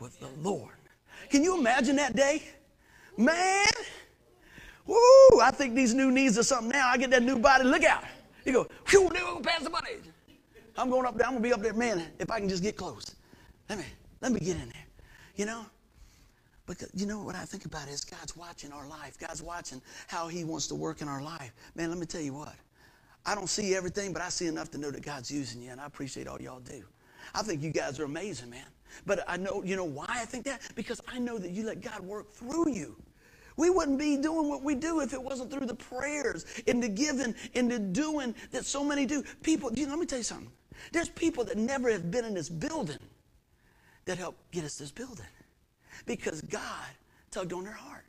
with 0.00 0.18
the 0.18 0.28
Lord. 0.42 0.74
Can 1.30 1.44
you 1.44 1.56
imagine 1.56 1.94
that 1.96 2.16
day? 2.16 2.42
Man, 3.16 3.68
woo, 4.84 4.96
I 5.40 5.52
think 5.52 5.76
these 5.76 5.94
new 5.94 6.10
knees 6.10 6.36
are 6.36 6.42
something 6.42 6.70
now. 6.70 6.88
I 6.88 6.96
get 6.96 7.10
that 7.10 7.22
new 7.22 7.38
body. 7.38 7.62
Look 7.62 7.84
out. 7.84 8.02
You 8.44 8.52
go, 8.52 8.66
whew, 8.88 9.08
go 9.08 9.40
past 9.40 9.62
the 9.62 9.70
body. 9.70 9.92
I'm 10.76 10.90
going 10.90 11.06
up 11.06 11.16
there. 11.16 11.28
I'm 11.28 11.34
going 11.34 11.44
to 11.44 11.48
be 11.48 11.52
up 11.52 11.62
there. 11.62 11.74
Man, 11.74 12.04
if 12.18 12.28
I 12.28 12.40
can 12.40 12.48
just 12.48 12.64
get 12.64 12.76
close. 12.76 13.14
Let 13.68 13.78
me, 13.78 13.84
let 14.20 14.32
me 14.32 14.40
get 14.40 14.56
in 14.56 14.68
there. 14.68 14.86
You 15.36 15.46
know? 15.46 15.64
But 16.66 16.82
you 16.94 17.06
know 17.06 17.22
what 17.22 17.34
I 17.34 17.44
think 17.44 17.66
about 17.66 17.88
is 17.88 18.04
God's 18.04 18.36
watching 18.36 18.72
our 18.72 18.88
life. 18.88 19.18
God's 19.18 19.42
watching 19.42 19.82
how 20.06 20.28
He 20.28 20.44
wants 20.44 20.66
to 20.68 20.74
work 20.74 21.02
in 21.02 21.08
our 21.08 21.22
life. 21.22 21.52
Man, 21.74 21.90
let 21.90 21.98
me 21.98 22.06
tell 22.06 22.22
you 22.22 22.32
what. 22.32 22.54
I 23.26 23.34
don't 23.34 23.48
see 23.48 23.74
everything, 23.74 24.12
but 24.12 24.22
I 24.22 24.28
see 24.28 24.46
enough 24.46 24.70
to 24.72 24.78
know 24.78 24.90
that 24.90 25.02
God's 25.02 25.30
using 25.30 25.62
you, 25.62 25.70
and 25.70 25.80
I 25.80 25.86
appreciate 25.86 26.26
all 26.26 26.40
y'all 26.40 26.60
do. 26.60 26.82
I 27.34 27.42
think 27.42 27.62
you 27.62 27.70
guys 27.70 27.98
are 28.00 28.04
amazing, 28.04 28.50
man. 28.50 28.66
But 29.06 29.24
I 29.26 29.36
know, 29.36 29.62
you 29.64 29.76
know 29.76 29.84
why 29.84 30.06
I 30.08 30.24
think 30.24 30.44
that? 30.44 30.60
Because 30.74 31.00
I 31.08 31.18
know 31.18 31.38
that 31.38 31.50
you 31.50 31.64
let 31.64 31.80
God 31.80 32.00
work 32.00 32.32
through 32.32 32.70
you. 32.70 32.96
We 33.56 33.70
wouldn't 33.70 33.98
be 33.98 34.16
doing 34.16 34.48
what 34.48 34.62
we 34.62 34.74
do 34.74 35.00
if 35.00 35.12
it 35.12 35.22
wasn't 35.22 35.50
through 35.50 35.66
the 35.66 35.74
prayers 35.74 36.44
and 36.66 36.82
the 36.82 36.88
giving 36.88 37.34
and 37.54 37.70
the 37.70 37.78
doing 37.78 38.34
that 38.50 38.64
so 38.64 38.82
many 38.84 39.06
do. 39.06 39.22
People, 39.42 39.72
you 39.72 39.86
know, 39.86 39.92
let 39.92 40.00
me 40.00 40.06
tell 40.06 40.18
you 40.18 40.24
something. 40.24 40.50
There's 40.92 41.08
people 41.08 41.44
that 41.44 41.56
never 41.56 41.90
have 41.90 42.10
been 42.10 42.24
in 42.24 42.34
this 42.34 42.48
building 42.48 42.98
that 44.06 44.18
helped 44.18 44.50
get 44.50 44.64
us 44.64 44.76
this 44.76 44.90
building 44.90 45.26
because 46.06 46.40
God 46.42 46.86
tugged 47.30 47.52
on 47.52 47.64
their 47.64 47.72
heart. 47.72 48.04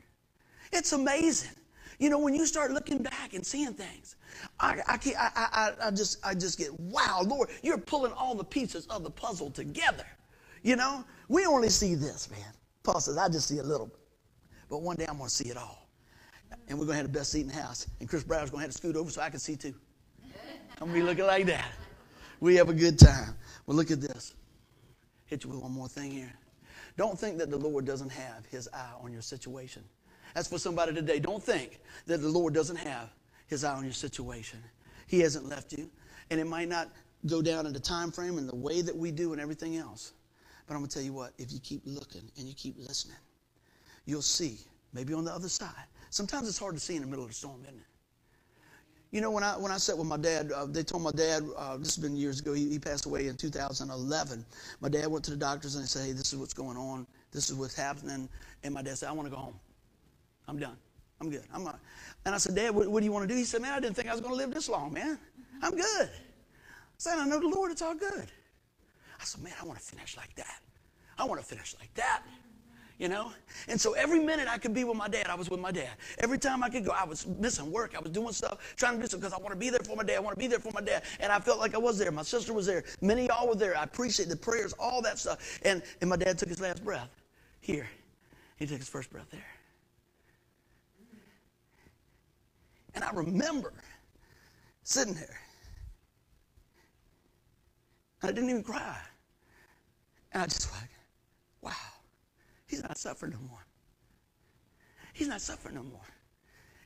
It's 0.72 0.92
amazing. 0.92 1.56
You 1.98 2.10
know, 2.10 2.18
when 2.18 2.34
you 2.34 2.44
start 2.44 2.72
looking 2.72 3.02
back 3.02 3.32
and 3.32 3.44
seeing 3.44 3.72
things, 3.72 4.16
I, 4.60 4.80
I, 4.86 4.98
I, 5.18 5.30
I, 5.36 5.72
I, 5.88 5.90
just, 5.90 6.24
I 6.24 6.34
just 6.34 6.58
get, 6.58 6.78
wow, 6.78 7.22
Lord, 7.24 7.48
you're 7.62 7.78
pulling 7.78 8.12
all 8.12 8.34
the 8.34 8.44
pieces 8.44 8.86
of 8.88 9.02
the 9.02 9.10
puzzle 9.10 9.50
together. 9.50 10.06
You 10.62 10.76
know, 10.76 11.04
we 11.28 11.46
only 11.46 11.70
see 11.70 11.94
this, 11.94 12.30
man. 12.30 12.52
Paul 12.82 13.00
says, 13.00 13.16
I 13.16 13.28
just 13.28 13.48
see 13.48 13.58
a 13.58 13.62
little. 13.62 13.90
But 14.68 14.82
one 14.82 14.96
day 14.96 15.06
I'm 15.08 15.16
going 15.16 15.28
to 15.28 15.34
see 15.34 15.48
it 15.48 15.56
all. 15.56 15.88
And 16.68 16.78
we're 16.78 16.84
going 16.84 16.96
to 16.96 17.02
have 17.02 17.12
the 17.12 17.18
best 17.18 17.32
seat 17.32 17.42
in 17.42 17.48
the 17.48 17.54
house. 17.54 17.86
And 18.00 18.08
Chris 18.08 18.24
Brown's 18.24 18.50
going 18.50 18.60
to 18.60 18.66
have 18.66 18.72
to 18.72 18.76
scoot 18.76 18.96
over 18.96 19.10
so 19.10 19.22
I 19.22 19.30
can 19.30 19.38
see 19.38 19.56
too. 19.56 19.74
I'm 20.80 20.88
going 20.88 20.92
to 20.92 20.94
be 20.94 21.02
looking 21.02 21.26
like 21.26 21.46
that. 21.46 21.72
We 22.40 22.56
have 22.56 22.68
a 22.68 22.74
good 22.74 22.98
time. 22.98 23.34
Well, 23.66 23.76
look 23.76 23.90
at 23.90 24.00
this. 24.00 24.34
Hit 25.24 25.44
you 25.44 25.50
with 25.50 25.60
one 25.62 25.72
more 25.72 25.88
thing 25.88 26.10
here. 26.10 26.32
Don't 26.96 27.18
think 27.18 27.38
that 27.38 27.50
the 27.50 27.58
Lord 27.58 27.84
doesn't 27.84 28.10
have 28.10 28.46
his 28.46 28.68
eye 28.72 28.92
on 29.02 29.12
your 29.12 29.22
situation. 29.22 29.82
That's 30.34 30.48
for 30.48 30.58
somebody 30.58 30.94
today. 30.94 31.18
Don't 31.18 31.42
think 31.42 31.80
that 32.06 32.20
the 32.20 32.28
Lord 32.28 32.54
doesn't 32.54 32.76
have 32.76 33.10
his 33.46 33.64
eye 33.64 33.74
on 33.74 33.84
your 33.84 33.92
situation. 33.92 34.62
He 35.06 35.20
hasn't 35.20 35.48
left 35.48 35.72
you. 35.72 35.90
And 36.30 36.40
it 36.40 36.46
might 36.46 36.68
not 36.68 36.90
go 37.26 37.42
down 37.42 37.66
in 37.66 37.72
the 37.72 37.80
time 37.80 38.10
frame 38.10 38.38
and 38.38 38.48
the 38.48 38.56
way 38.56 38.80
that 38.82 38.96
we 38.96 39.10
do 39.10 39.32
and 39.32 39.40
everything 39.40 39.76
else. 39.76 40.12
But 40.66 40.74
I'm 40.74 40.80
going 40.80 40.88
to 40.88 40.94
tell 40.94 41.04
you 41.04 41.12
what, 41.12 41.32
if 41.38 41.52
you 41.52 41.60
keep 41.60 41.82
looking 41.84 42.30
and 42.36 42.48
you 42.48 42.54
keep 42.54 42.76
listening, 42.78 43.16
you'll 44.04 44.22
see, 44.22 44.58
maybe 44.92 45.14
on 45.14 45.24
the 45.24 45.32
other 45.32 45.48
side. 45.48 45.70
Sometimes 46.10 46.48
it's 46.48 46.58
hard 46.58 46.74
to 46.74 46.80
see 46.80 46.96
in 46.96 47.02
the 47.02 47.08
middle 47.08 47.24
of 47.24 47.30
the 47.30 47.34
storm, 47.34 47.62
isn't 47.62 47.78
it? 47.78 47.86
You 49.12 49.20
know, 49.20 49.30
when 49.30 49.44
I 49.44 49.56
when 49.56 49.70
I 49.70 49.76
sat 49.76 49.96
with 49.96 50.06
my 50.06 50.16
dad, 50.16 50.52
uh, 50.52 50.66
they 50.66 50.82
told 50.82 51.02
my 51.02 51.12
dad, 51.12 51.44
uh, 51.56 51.76
this 51.76 51.94
has 51.94 52.02
been 52.02 52.16
years 52.16 52.40
ago, 52.40 52.52
he, 52.52 52.68
he, 52.68 52.78
passed 52.78 53.06
away 53.06 53.28
in 53.28 53.36
2011. 53.36 54.44
My 54.80 54.88
dad 54.88 55.06
went 55.06 55.24
to 55.26 55.30
the 55.30 55.36
doctors 55.36 55.74
and 55.74 55.84
they 55.84 55.88
said, 55.88 56.06
hey, 56.06 56.12
this 56.12 56.32
is 56.32 56.38
what's 56.38 56.52
going 56.52 56.76
on. 56.76 57.06
This 57.30 57.48
is 57.48 57.54
what's 57.54 57.74
happening. 57.74 58.28
And 58.64 58.74
my 58.74 58.82
dad 58.82 58.98
said, 58.98 59.08
I 59.08 59.12
want 59.12 59.26
to 59.26 59.34
go 59.34 59.40
home. 59.40 59.58
I'm 60.48 60.58
done. 60.58 60.76
I'm 61.20 61.30
good. 61.30 61.44
I'm 61.52 61.64
not. 61.64 61.80
And 62.24 62.34
I 62.34 62.38
said, 62.38 62.54
Dad, 62.54 62.74
what, 62.74 62.88
what 62.88 63.00
do 63.00 63.06
you 63.06 63.12
want 63.12 63.26
to 63.26 63.32
do? 63.32 63.38
He 63.38 63.44
said, 63.44 63.62
Man, 63.62 63.72
I 63.72 63.80
didn't 63.80 63.96
think 63.96 64.08
I 64.08 64.12
was 64.12 64.20
going 64.20 64.32
to 64.32 64.36
live 64.36 64.52
this 64.52 64.68
long, 64.68 64.92
man. 64.92 65.18
I'm 65.62 65.74
good. 65.74 66.10
I 66.10 66.98
said, 66.98 67.18
I 67.18 67.26
know 67.26 67.40
the 67.40 67.48
Lord, 67.48 67.70
it's 67.70 67.82
all 67.82 67.94
good. 67.94 68.26
I 69.20 69.24
said, 69.24 69.42
Man, 69.42 69.54
I 69.60 69.64
want 69.64 69.78
to 69.78 69.84
finish 69.84 70.16
like 70.16 70.34
that. 70.36 70.60
I 71.18 71.24
want 71.24 71.40
to 71.40 71.46
finish 71.46 71.74
like 71.78 71.92
that. 71.94 72.22
You 72.98 73.08
know? 73.08 73.30
And 73.68 73.78
so 73.80 73.92
every 73.92 74.20
minute 74.20 74.48
I 74.50 74.56
could 74.56 74.72
be 74.72 74.84
with 74.84 74.96
my 74.96 75.08
dad, 75.08 75.26
I 75.28 75.34
was 75.34 75.50
with 75.50 75.60
my 75.60 75.70
dad. 75.70 75.90
Every 76.18 76.38
time 76.38 76.62
I 76.62 76.70
could 76.70 76.84
go, 76.84 76.92
I 76.92 77.04
was 77.04 77.26
missing 77.26 77.70
work. 77.70 77.94
I 77.96 78.00
was 78.00 78.10
doing 78.10 78.32
stuff, 78.32 78.74
trying 78.76 78.96
to 78.96 79.02
do 79.02 79.06
something 79.06 79.28
because 79.28 79.38
I 79.38 79.42
want 79.42 79.52
to 79.52 79.58
be 79.58 79.68
there 79.68 79.80
for 79.80 79.96
my 79.96 80.02
dad. 80.02 80.16
I 80.16 80.20
want 80.20 80.36
to 80.36 80.40
be 80.40 80.46
there 80.46 80.58
for 80.58 80.72
my 80.72 80.80
dad. 80.80 81.02
And 81.20 81.30
I 81.30 81.38
felt 81.38 81.58
like 81.58 81.74
I 81.74 81.78
was 81.78 81.98
there. 81.98 82.10
My 82.10 82.22
sister 82.22 82.54
was 82.54 82.66
there. 82.66 82.84
Many 83.02 83.22
of 83.22 83.28
y'all 83.28 83.48
were 83.48 83.54
there. 83.54 83.76
I 83.76 83.82
appreciate 83.82 84.28
the 84.30 84.36
prayers, 84.36 84.72
all 84.78 85.02
that 85.02 85.18
stuff. 85.18 85.58
And, 85.62 85.82
and 86.00 86.08
my 86.08 86.16
dad 86.16 86.38
took 86.38 86.48
his 86.48 86.60
last 86.60 86.82
breath 86.84 87.10
here. 87.60 87.88
He 88.56 88.66
took 88.66 88.78
his 88.78 88.88
first 88.88 89.10
breath 89.10 89.30
there. 89.30 89.44
And 92.94 93.04
I 93.04 93.10
remember 93.10 93.74
sitting 94.82 95.12
there. 95.12 95.38
And 98.22 98.30
I 98.30 98.32
didn't 98.32 98.48
even 98.48 98.62
cry. 98.62 98.98
And 100.32 100.42
I 100.42 100.46
just 100.46 100.72
like, 100.72 100.90
wow, 101.60 101.72
he's 102.66 102.82
not 102.82 102.98
suffering 102.98 103.32
no 103.32 103.38
more. 103.48 103.64
He's 105.12 105.28
not 105.28 105.40
suffering 105.40 105.74
no 105.74 105.82
more. 105.82 106.00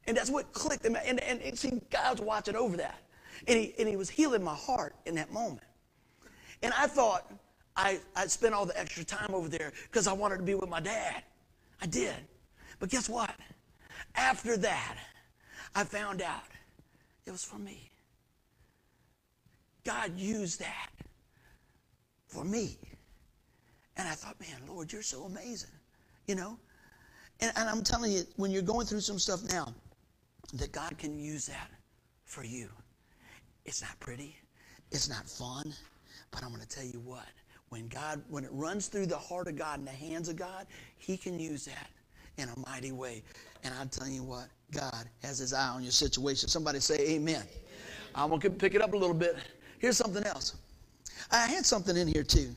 And 0.06 0.16
that's 0.16 0.30
what 0.30 0.52
clicked. 0.52 0.84
And, 0.84 0.96
and, 0.96 1.20
and 1.20 1.58
see, 1.58 1.80
God's 1.90 2.20
watching 2.20 2.56
over 2.56 2.76
that. 2.76 2.98
And 3.46 3.58
he, 3.58 3.74
and 3.78 3.88
he 3.88 3.96
was 3.96 4.08
healing 4.08 4.42
my 4.42 4.54
heart 4.54 4.94
in 5.06 5.14
that 5.16 5.32
moment. 5.32 5.66
And 6.62 6.72
I 6.76 6.86
thought 6.86 7.32
I, 7.76 8.00
I'd 8.14 8.30
spend 8.30 8.54
all 8.54 8.66
the 8.66 8.78
extra 8.78 9.04
time 9.04 9.30
over 9.32 9.48
there 9.48 9.72
because 9.90 10.06
I 10.06 10.12
wanted 10.12 10.38
to 10.38 10.42
be 10.42 10.54
with 10.54 10.68
my 10.68 10.80
dad. 10.80 11.22
I 11.80 11.86
did. 11.86 12.14
But 12.78 12.90
guess 12.90 13.08
what? 13.08 13.34
After 14.14 14.56
that, 14.58 14.96
I 15.74 15.84
found 15.84 16.22
out 16.22 16.44
it 17.26 17.30
was 17.30 17.44
for 17.44 17.58
me. 17.58 17.90
God 19.84 20.18
used 20.18 20.60
that 20.60 20.90
for 22.26 22.44
me. 22.44 22.78
And 24.00 24.08
I 24.08 24.12
thought, 24.12 24.40
man, 24.40 24.62
Lord, 24.66 24.90
you're 24.90 25.02
so 25.02 25.24
amazing. 25.24 25.68
You 26.26 26.34
know? 26.34 26.58
And, 27.40 27.52
and 27.54 27.68
I'm 27.68 27.82
telling 27.82 28.12
you, 28.12 28.22
when 28.36 28.50
you're 28.50 28.62
going 28.62 28.86
through 28.86 29.00
some 29.00 29.18
stuff 29.18 29.42
now, 29.50 29.74
that 30.54 30.72
God 30.72 30.96
can 30.96 31.18
use 31.18 31.46
that 31.46 31.70
for 32.24 32.42
you. 32.42 32.70
It's 33.66 33.82
not 33.82 34.00
pretty, 34.00 34.36
it's 34.90 35.10
not 35.10 35.28
fun, 35.28 35.74
but 36.30 36.42
I'm 36.42 36.48
going 36.48 36.62
to 36.62 36.68
tell 36.68 36.84
you 36.84 36.98
what. 37.00 37.26
When 37.68 37.88
God, 37.88 38.22
when 38.30 38.42
it 38.42 38.50
runs 38.52 38.88
through 38.88 39.04
the 39.04 39.18
heart 39.18 39.48
of 39.48 39.56
God 39.56 39.78
and 39.78 39.86
the 39.86 39.92
hands 39.92 40.30
of 40.30 40.36
God, 40.36 40.66
He 40.96 41.18
can 41.18 41.38
use 41.38 41.66
that 41.66 41.90
in 42.38 42.48
a 42.48 42.58
mighty 42.70 42.92
way. 42.92 43.22
And 43.64 43.74
I'm 43.78 43.90
telling 43.90 44.14
you 44.14 44.24
what, 44.24 44.48
God 44.72 45.04
has 45.22 45.38
his 45.38 45.52
eye 45.52 45.68
on 45.68 45.82
your 45.82 45.92
situation. 45.92 46.48
Somebody 46.48 46.80
say 46.80 46.96
amen. 47.00 47.34
amen. 47.34 47.46
I'm 48.14 48.30
going 48.30 48.40
to 48.40 48.50
pick 48.50 48.74
it 48.74 48.80
up 48.80 48.94
a 48.94 48.96
little 48.96 49.14
bit. 49.14 49.36
Here's 49.78 49.98
something 49.98 50.24
else. 50.24 50.56
I 51.30 51.46
had 51.46 51.66
something 51.66 51.98
in 51.98 52.08
here 52.08 52.24
too. 52.24 52.56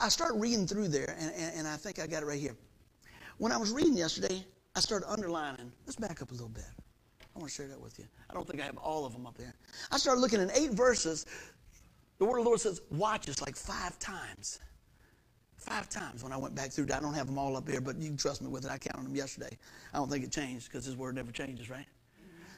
I, 0.00 0.08
started 0.08 0.38
reading 0.38 0.66
through 0.66 0.88
there, 0.88 1.16
and, 1.18 1.32
and, 1.34 1.54
and 1.58 1.68
I 1.68 1.76
think 1.76 1.98
I 1.98 2.06
got 2.06 2.22
it 2.22 2.26
right 2.26 2.40
here. 2.40 2.56
When 3.38 3.52
I 3.52 3.56
was 3.56 3.72
reading 3.72 3.96
yesterday, 3.96 4.44
I 4.76 4.80
started 4.80 5.10
underlining. 5.10 5.72
Let's 5.86 5.96
back 5.96 6.22
up 6.22 6.30
a 6.30 6.34
little 6.34 6.48
bit. 6.48 6.64
I 7.34 7.38
want 7.38 7.50
to 7.50 7.54
share 7.54 7.68
that 7.68 7.80
with 7.80 7.98
you. 7.98 8.04
I 8.28 8.34
don't 8.34 8.46
think 8.46 8.60
I 8.60 8.66
have 8.66 8.76
all 8.78 9.04
of 9.04 9.12
them 9.12 9.26
up 9.26 9.36
there. 9.36 9.54
I 9.90 9.98
started 9.98 10.20
looking 10.20 10.40
in 10.40 10.50
eight 10.52 10.72
verses. 10.72 11.26
The 12.18 12.24
word 12.24 12.38
of 12.38 12.44
the 12.44 12.48
Lord 12.48 12.60
says, 12.60 12.82
watch 12.90 13.28
us 13.28 13.40
like 13.40 13.56
five 13.56 13.98
times. 13.98 14.60
Five 15.56 15.88
times 15.88 16.22
when 16.22 16.32
I 16.32 16.36
went 16.36 16.54
back 16.54 16.70
through. 16.70 16.86
I 16.94 17.00
don't 17.00 17.14
have 17.14 17.26
them 17.26 17.38
all 17.38 17.56
up 17.56 17.68
here, 17.68 17.80
but 17.80 17.96
you 17.96 18.08
can 18.08 18.16
trust 18.16 18.42
me 18.42 18.48
with 18.48 18.64
it. 18.64 18.70
I 18.70 18.78
counted 18.78 19.06
them 19.06 19.14
yesterday. 19.14 19.56
I 19.92 19.98
don't 19.98 20.10
think 20.10 20.24
it 20.24 20.32
changed 20.32 20.68
because 20.68 20.84
His 20.84 20.96
word 20.96 21.14
never 21.14 21.32
changes, 21.32 21.70
right? 21.70 21.86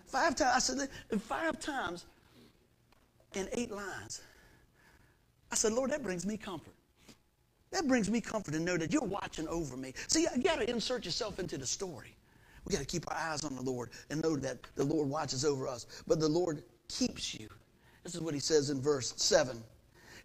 Five 0.06 0.36
times. 0.36 0.52
I 0.54 0.58
said, 0.58 1.20
five 1.20 1.58
times 1.58 2.06
in 3.34 3.48
eight 3.52 3.70
lines. 3.70 4.22
I 5.50 5.54
said, 5.54 5.72
Lord, 5.72 5.90
that 5.90 6.02
brings 6.02 6.26
me 6.26 6.36
comfort. 6.36 6.74
That 7.72 7.88
brings 7.88 8.10
me 8.10 8.20
comfort 8.20 8.52
to 8.52 8.60
know 8.60 8.76
that 8.76 8.92
you're 8.92 9.02
watching 9.02 9.48
over 9.48 9.76
me. 9.76 9.94
See, 10.06 10.26
you 10.36 10.42
got 10.42 10.60
to 10.60 10.70
insert 10.70 11.04
yourself 11.04 11.38
into 11.38 11.56
the 11.56 11.66
story. 11.66 12.14
We 12.64 12.72
got 12.72 12.80
to 12.80 12.86
keep 12.86 13.10
our 13.10 13.16
eyes 13.16 13.44
on 13.44 13.56
the 13.56 13.62
Lord 13.62 13.90
and 14.10 14.22
know 14.22 14.36
that 14.36 14.58
the 14.76 14.84
Lord 14.84 15.08
watches 15.08 15.44
over 15.44 15.66
us. 15.66 15.86
But 16.06 16.20
the 16.20 16.28
Lord 16.28 16.62
keeps 16.88 17.34
you. 17.34 17.48
This 18.04 18.14
is 18.14 18.20
what 18.20 18.34
he 18.34 18.40
says 18.40 18.70
in 18.70 18.80
verse 18.80 19.14
7. 19.16 19.62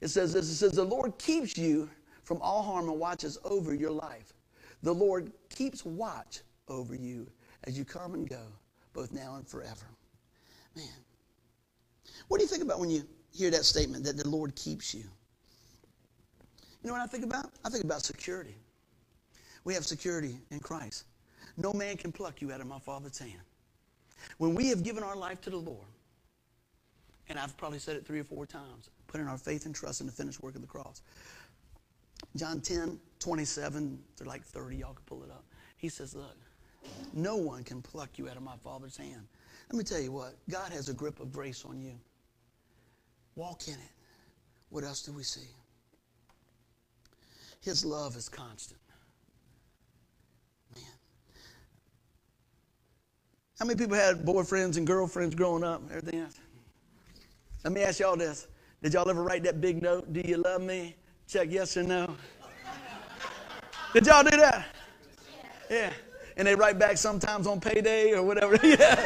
It 0.02 0.10
says 0.10 0.34
this, 0.34 0.50
it 0.50 0.56
says, 0.56 0.74
the 0.74 0.84
Lord 0.84 1.18
keeps 1.18 1.58
you 1.58 1.90
from 2.24 2.42
all 2.42 2.62
harm 2.62 2.90
and 2.90 3.00
watches 3.00 3.38
over 3.44 3.74
your 3.74 3.92
life. 3.92 4.34
The 4.84 4.94
Lord 4.94 5.32
keeps 5.50 5.86
watch 5.86 6.42
over 6.68 6.94
you 6.94 7.28
as 7.64 7.78
you 7.78 7.86
come 7.86 8.14
and 8.14 8.30
go, 8.30 8.42
both 8.94 9.12
now 9.12 9.36
and 9.38 9.48
forever. 9.48 9.88
Man, 10.76 10.86
what 12.28 12.38
do 12.38 12.44
you 12.44 12.50
think 12.50 12.62
about 12.62 12.80
when 12.80 12.90
you 12.90 13.08
hear 13.32 13.50
that 13.52 13.66
statement 13.66 14.04
that 14.04 14.18
the 14.18 14.28
Lord 14.28 14.56
keeps 14.56 14.94
you? 14.94 15.06
You 16.88 16.94
know 16.94 17.00
what 17.00 17.04
I 17.04 17.12
think 17.12 17.26
about? 17.26 17.52
I 17.66 17.70
think 17.70 17.84
about 17.84 18.02
security. 18.02 18.56
We 19.66 19.74
have 19.74 19.86
security 19.86 20.38
in 20.52 20.62
Christ. 20.62 21.04
No 21.58 21.74
man 21.74 21.98
can 21.98 22.14
pluck 22.14 22.42
you 22.42 22.54
out 22.54 22.62
of 22.62 22.68
my 22.68 22.80
Father's 22.80 23.20
hand. 23.20 23.42
When 24.38 24.56
we 24.56 24.70
have 24.70 24.84
given 24.84 25.04
our 25.04 25.18
life 25.18 25.42
to 25.42 25.50
the 25.50 25.58
Lord, 25.58 25.90
and 27.28 27.38
I've 27.38 27.58
probably 27.58 27.80
said 27.80 27.98
it 27.98 28.08
three 28.08 28.22
or 28.22 28.24
four 28.24 28.46
times, 28.46 28.90
putting 29.08 29.28
our 29.28 29.38
faith 29.38 29.66
and 29.66 29.76
trust 29.76 30.00
in 30.00 30.08
the 30.08 30.14
finished 30.14 30.42
work 30.42 30.56
of 30.56 30.62
the 30.62 30.68
cross. 30.68 31.02
John 32.38 32.62
10, 32.62 32.98
27 33.20 34.00
they're 34.18 34.26
like 34.26 34.46
30, 34.46 34.78
y'all 34.78 34.94
can 34.94 35.04
pull 35.08 35.24
it 35.24 35.30
up. 35.30 35.44
He 35.76 35.90
says, 35.90 36.16
Look, 36.16 36.38
no 37.12 37.36
one 37.36 37.66
can 37.66 37.82
pluck 37.82 38.12
you 38.16 38.30
out 38.30 38.38
of 38.38 38.44
my 38.44 38.56
Father's 38.64 38.96
hand. 38.96 39.28
Let 39.70 39.78
me 39.78 39.84
tell 39.84 40.00
you 40.00 40.14
what, 40.14 40.36
God 40.50 40.72
has 40.72 40.88
a 40.88 40.94
grip 40.94 41.20
of 41.20 41.34
grace 41.34 41.66
on 41.66 41.82
you. 41.82 42.00
Walk 43.36 43.68
in 43.68 43.74
it. 43.74 43.92
What 44.70 44.86
else 44.86 45.02
do 45.02 45.12
we 45.12 45.24
see? 45.24 45.50
His 47.62 47.84
love 47.84 48.16
is 48.16 48.30
constant. 48.30 48.80
Man. 50.76 50.84
How 53.60 53.66
many 53.66 53.78
people 53.78 53.96
had 53.96 54.26
boyfriends 54.26 54.78
and 54.78 54.88
girlfriends 54.88 55.36
growing 55.36 55.64
up? 55.64 55.82
Everything 55.90 56.22
else? 56.22 56.40
Let 57.64 57.74
me 57.74 57.84
ask 57.84 58.00
y'all 58.00 58.16
this. 58.16 58.48
Did 58.82 58.94
y'all 58.94 59.10
ever 59.10 59.24
write 59.24 59.44
that 59.44 59.60
big 59.60 59.82
note? 59.82 60.14
Do 60.14 60.22
you 60.22 60.38
love 60.38 60.62
me? 60.62 60.96
Check 61.28 61.48
yes 61.52 61.76
or 61.76 61.84
no. 61.84 62.16
Did 63.94 64.06
y'all 64.06 64.24
do 64.24 64.38
that? 64.38 64.68
Yeah. 65.70 65.92
And 66.38 66.48
they 66.48 66.56
write 66.56 66.78
back 66.78 66.98
sometimes 66.98 67.48
on 67.48 67.60
payday 67.60 68.14
or 68.14 68.24
whatever. 68.24 68.58
yeah. 68.64 69.06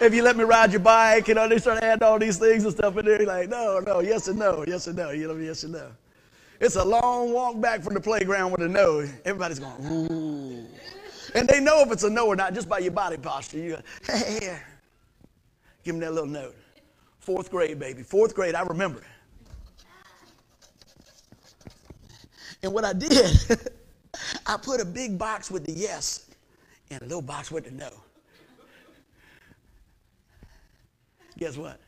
If 0.00 0.14
you 0.14 0.22
let 0.22 0.36
me 0.36 0.44
ride 0.44 0.72
your 0.72 0.80
bike, 0.80 1.28
you 1.28 1.34
know, 1.34 1.48
they 1.48 1.58
start 1.58 1.82
adding 1.82 2.02
all 2.02 2.18
these 2.18 2.38
things 2.38 2.64
and 2.64 2.72
stuff 2.72 2.96
in 2.96 3.04
there. 3.04 3.18
You're 3.18 3.26
like, 3.26 3.48
no, 3.48 3.80
no, 3.80 4.00
yes 4.00 4.28
or 4.28 4.34
no, 4.34 4.64
yes 4.66 4.88
or 4.88 4.92
no. 4.92 5.10
You 5.10 5.28
know, 5.28 5.36
yes 5.36 5.64
or 5.64 5.68
no. 5.68 5.90
It's 6.60 6.76
a 6.76 6.84
long 6.84 7.32
walk 7.32 7.60
back 7.60 7.82
from 7.82 7.94
the 7.94 8.00
playground 8.00 8.52
with 8.52 8.62
a 8.62 8.68
no. 8.68 9.06
Everybody's 9.24 9.60
going, 9.60 9.86
ooh. 9.86 10.66
And 11.34 11.46
they 11.46 11.60
know 11.60 11.82
if 11.82 11.92
it's 11.92 12.02
a 12.02 12.10
no 12.10 12.26
or 12.26 12.36
not 12.36 12.54
just 12.54 12.68
by 12.68 12.78
your 12.78 12.92
body 12.92 13.16
posture. 13.16 13.58
You 13.58 13.76
go, 13.76 14.12
hey. 14.12 14.58
Give 15.84 15.94
them 15.94 16.00
that 16.00 16.12
little 16.12 16.28
note. 16.28 16.56
Fourth 17.20 17.50
grade, 17.50 17.78
baby. 17.78 18.02
Fourth 18.02 18.34
grade, 18.34 18.54
I 18.54 18.62
remember. 18.62 19.02
And 22.62 22.72
what 22.72 22.84
I 22.84 22.92
did, 22.92 23.36
I 24.46 24.56
put 24.56 24.80
a 24.80 24.84
big 24.84 25.16
box 25.16 25.50
with 25.50 25.64
the 25.64 25.72
yes 25.72 26.26
and 26.90 27.00
a 27.02 27.04
little 27.04 27.22
box 27.22 27.52
with 27.52 27.64
the 27.64 27.70
no. 27.70 27.90
Guess 31.38 31.56
what? 31.56 31.78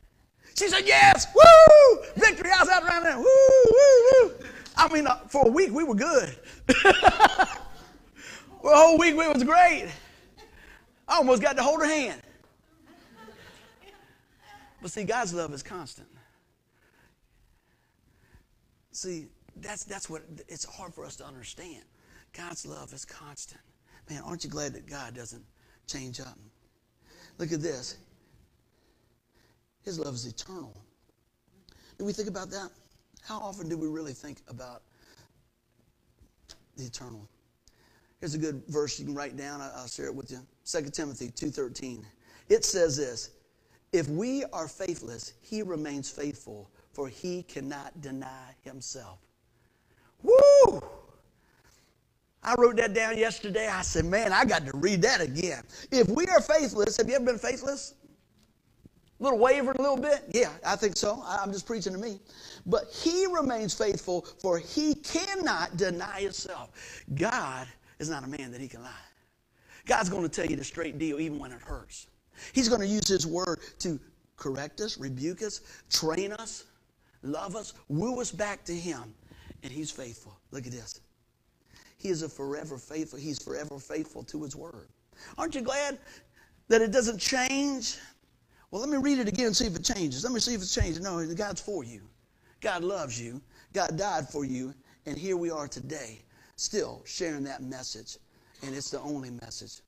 She 0.56 0.68
said, 0.68 0.82
yes, 0.86 1.26
woo! 1.34 2.02
Victory, 2.16 2.50
I 2.54 2.60
was 2.60 2.68
out 2.68 2.84
around 2.84 3.02
there, 3.02 3.16
woo, 3.16 3.24
woo, 3.24 4.28
woo. 4.28 4.34
I 4.80 4.90
mean, 4.90 5.06
uh, 5.06 5.16
for 5.28 5.46
a 5.46 5.50
week, 5.50 5.70
we 5.72 5.84
were 5.84 5.94
good. 5.94 6.30
for 6.66 6.92
a 8.72 8.76
whole 8.76 8.96
week, 8.96 9.14
we 9.14 9.28
was 9.28 9.44
great. 9.44 9.88
I 11.06 11.16
almost 11.16 11.42
got 11.42 11.56
to 11.58 11.62
hold 11.62 11.80
her 11.80 11.86
hand. 11.86 12.22
But 14.80 14.90
see, 14.90 15.04
God's 15.04 15.34
love 15.34 15.52
is 15.52 15.62
constant. 15.62 16.08
See, 18.92 19.26
that's, 19.56 19.84
that's 19.84 20.08
what 20.08 20.22
it's 20.48 20.64
hard 20.64 20.94
for 20.94 21.04
us 21.04 21.16
to 21.16 21.26
understand. 21.26 21.84
God's 22.32 22.64
love 22.64 22.94
is 22.94 23.04
constant. 23.04 23.60
Man, 24.08 24.22
aren't 24.24 24.44
you 24.44 24.50
glad 24.50 24.72
that 24.72 24.88
God 24.88 25.14
doesn't 25.14 25.44
change 25.86 26.20
up? 26.20 26.38
Look 27.36 27.52
at 27.52 27.60
this. 27.60 27.98
His 29.82 29.98
love 29.98 30.14
is 30.14 30.24
eternal. 30.24 30.74
Do 31.98 32.06
we 32.06 32.14
think 32.14 32.28
about 32.28 32.48
that? 32.50 32.70
How 33.22 33.38
often 33.38 33.68
do 33.68 33.76
we 33.76 33.88
really 33.88 34.12
think 34.12 34.42
about 34.48 34.82
the 36.80 36.86
eternal. 36.86 37.28
Here's 38.20 38.34
a 38.34 38.38
good 38.38 38.62
verse 38.68 38.98
you 38.98 39.06
can 39.06 39.14
write 39.14 39.36
down. 39.36 39.60
I'll 39.60 39.86
share 39.86 40.06
it 40.06 40.14
with 40.14 40.30
you. 40.30 40.40
2 40.64 40.90
Timothy 40.90 41.28
2.13. 41.28 42.04
It 42.48 42.64
says 42.64 42.96
this, 42.96 43.30
If 43.92 44.08
we 44.08 44.44
are 44.52 44.68
faithless, 44.68 45.34
he 45.40 45.62
remains 45.62 46.10
faithful, 46.10 46.70
for 46.92 47.08
he 47.08 47.42
cannot 47.44 48.00
deny 48.00 48.54
himself. 48.62 49.18
Woo! 50.22 50.80
I 52.42 52.54
wrote 52.58 52.76
that 52.76 52.94
down 52.94 53.18
yesterday. 53.18 53.68
I 53.68 53.82
said, 53.82 54.06
man, 54.06 54.32
I 54.32 54.46
got 54.46 54.64
to 54.66 54.76
read 54.78 55.02
that 55.02 55.20
again. 55.20 55.62
If 55.90 56.08
we 56.08 56.26
are 56.26 56.40
faithless, 56.40 56.96
have 56.96 57.08
you 57.08 57.16
ever 57.16 57.24
been 57.24 57.38
faithless? 57.38 57.94
A 59.20 59.22
little 59.22 59.38
wavered 59.38 59.78
a 59.78 59.82
little 59.82 59.98
bit? 59.98 60.24
Yeah, 60.32 60.50
I 60.64 60.76
think 60.76 60.96
so. 60.96 61.22
I'm 61.26 61.52
just 61.52 61.66
preaching 61.66 61.92
to 61.92 61.98
me. 61.98 62.20
But 62.64 62.84
he 62.90 63.26
remains 63.26 63.74
faithful, 63.74 64.22
for 64.22 64.58
he 64.58 64.94
cannot 64.94 65.76
deny 65.76 66.22
himself. 66.22 66.70
God 67.14 67.68
is 67.98 68.08
not 68.08 68.24
a 68.24 68.26
man 68.26 68.50
that 68.50 68.60
he 68.60 68.68
can 68.68 68.82
lie. 68.82 68.90
God's 69.84 70.08
going 70.08 70.22
to 70.22 70.28
tell 70.28 70.46
you 70.46 70.56
the 70.56 70.64
straight 70.64 70.98
deal 70.98 71.20
even 71.20 71.38
when 71.38 71.52
it 71.52 71.60
hurts. 71.60 72.06
He's 72.52 72.68
going 72.68 72.80
to 72.80 72.86
use 72.86 73.06
his 73.06 73.26
word 73.26 73.58
to 73.80 74.00
correct 74.36 74.80
us, 74.80 74.96
rebuke 74.96 75.42
us, 75.42 75.60
train 75.90 76.32
us, 76.32 76.64
love 77.22 77.56
us, 77.56 77.74
woo 77.88 78.20
us 78.20 78.30
back 78.30 78.64
to 78.64 78.74
him. 78.74 79.14
And 79.62 79.70
he's 79.70 79.90
faithful. 79.90 80.38
Look 80.50 80.66
at 80.66 80.72
this. 80.72 81.00
He 81.98 82.08
is 82.08 82.22
a 82.22 82.28
forever 82.28 82.78
faithful. 82.78 83.18
He's 83.18 83.42
forever 83.42 83.78
faithful 83.78 84.22
to 84.24 84.42
his 84.42 84.56
word. 84.56 84.88
Aren't 85.36 85.54
you 85.54 85.60
glad 85.60 85.98
that 86.68 86.80
it 86.80 86.90
doesn't 86.90 87.18
change? 87.18 87.98
Well, 88.70 88.80
let 88.80 88.90
me 88.90 88.98
read 88.98 89.18
it 89.18 89.28
again 89.28 89.46
and 89.46 89.56
see 89.56 89.66
if 89.66 89.74
it 89.74 89.84
changes. 89.84 90.22
Let 90.22 90.32
me 90.32 90.40
see 90.40 90.54
if 90.54 90.62
it's 90.62 90.74
changed. 90.74 91.02
No, 91.02 91.24
God's 91.34 91.60
for 91.60 91.82
you. 91.82 92.02
God 92.60 92.84
loves 92.84 93.20
you. 93.20 93.40
God 93.72 93.96
died 93.96 94.28
for 94.28 94.44
you. 94.44 94.74
And 95.06 95.18
here 95.18 95.36
we 95.36 95.50
are 95.50 95.66
today, 95.66 96.22
still 96.56 97.02
sharing 97.04 97.42
that 97.44 97.62
message. 97.62 98.16
And 98.62 98.74
it's 98.74 98.90
the 98.90 99.00
only 99.00 99.30
message. 99.30 99.80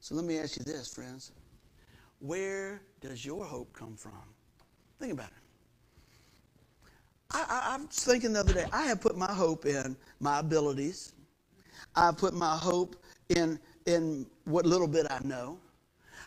So 0.00 0.14
let 0.14 0.24
me 0.24 0.38
ask 0.38 0.58
you 0.58 0.64
this, 0.64 0.92
friends. 0.92 1.32
Where 2.18 2.82
does 3.00 3.24
your 3.24 3.44
hope 3.44 3.72
come 3.72 3.96
from? 3.96 4.12
Think 4.98 5.12
about 5.12 5.28
it. 5.28 5.32
I, 7.30 7.44
I, 7.48 7.74
I 7.74 7.76
was 7.78 8.04
thinking 8.04 8.32
the 8.34 8.40
other 8.40 8.52
day, 8.52 8.66
I 8.72 8.82
have 8.82 9.00
put 9.00 9.16
my 9.16 9.32
hope 9.32 9.64
in 9.64 9.96
my 10.20 10.40
abilities. 10.40 11.12
I 11.96 12.12
put 12.12 12.34
my 12.34 12.56
hope 12.56 12.96
in, 13.30 13.58
in 13.86 14.26
what 14.44 14.66
little 14.66 14.88
bit 14.88 15.06
I 15.10 15.20
know. 15.24 15.58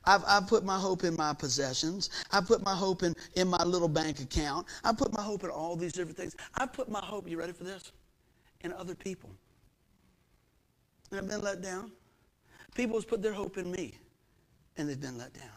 I've, 0.06 0.24
I've 0.28 0.48
put 0.48 0.64
my 0.64 0.78
hope 0.78 1.04
in 1.04 1.16
my 1.16 1.34
possessions. 1.34 2.10
I've 2.32 2.46
put 2.46 2.64
my 2.64 2.76
hope 2.76 3.04
in, 3.04 3.14
in 3.36 3.48
my 3.48 3.64
little 3.64 3.88
bank 3.88 4.20
account. 4.20 4.68
I've 4.84 4.98
put 4.98 5.14
my 5.14 5.22
hope 5.22 5.44
in 5.44 5.50
all 5.50 5.76
these 5.76 5.94
different 5.94 6.18
things. 6.18 6.36
I've 6.56 6.74
put 6.74 6.90
my 6.90 7.02
hope, 7.02 7.28
you 7.30 7.38
ready 7.38 7.54
for 7.54 7.64
this? 7.64 7.92
In 8.62 8.74
other 8.74 8.96
people. 8.96 9.30
And 11.12 11.20
I've 11.20 11.28
been 11.28 11.42
let 11.42 11.62
down. 11.62 11.92
People 12.76 12.98
have 12.98 13.08
put 13.08 13.22
their 13.22 13.34
hope 13.34 13.58
in 13.58 13.72
me, 13.72 13.98
and 14.78 14.90
they've 14.90 15.00
been 15.00 15.18
let 15.18 15.34
down. 15.34 15.50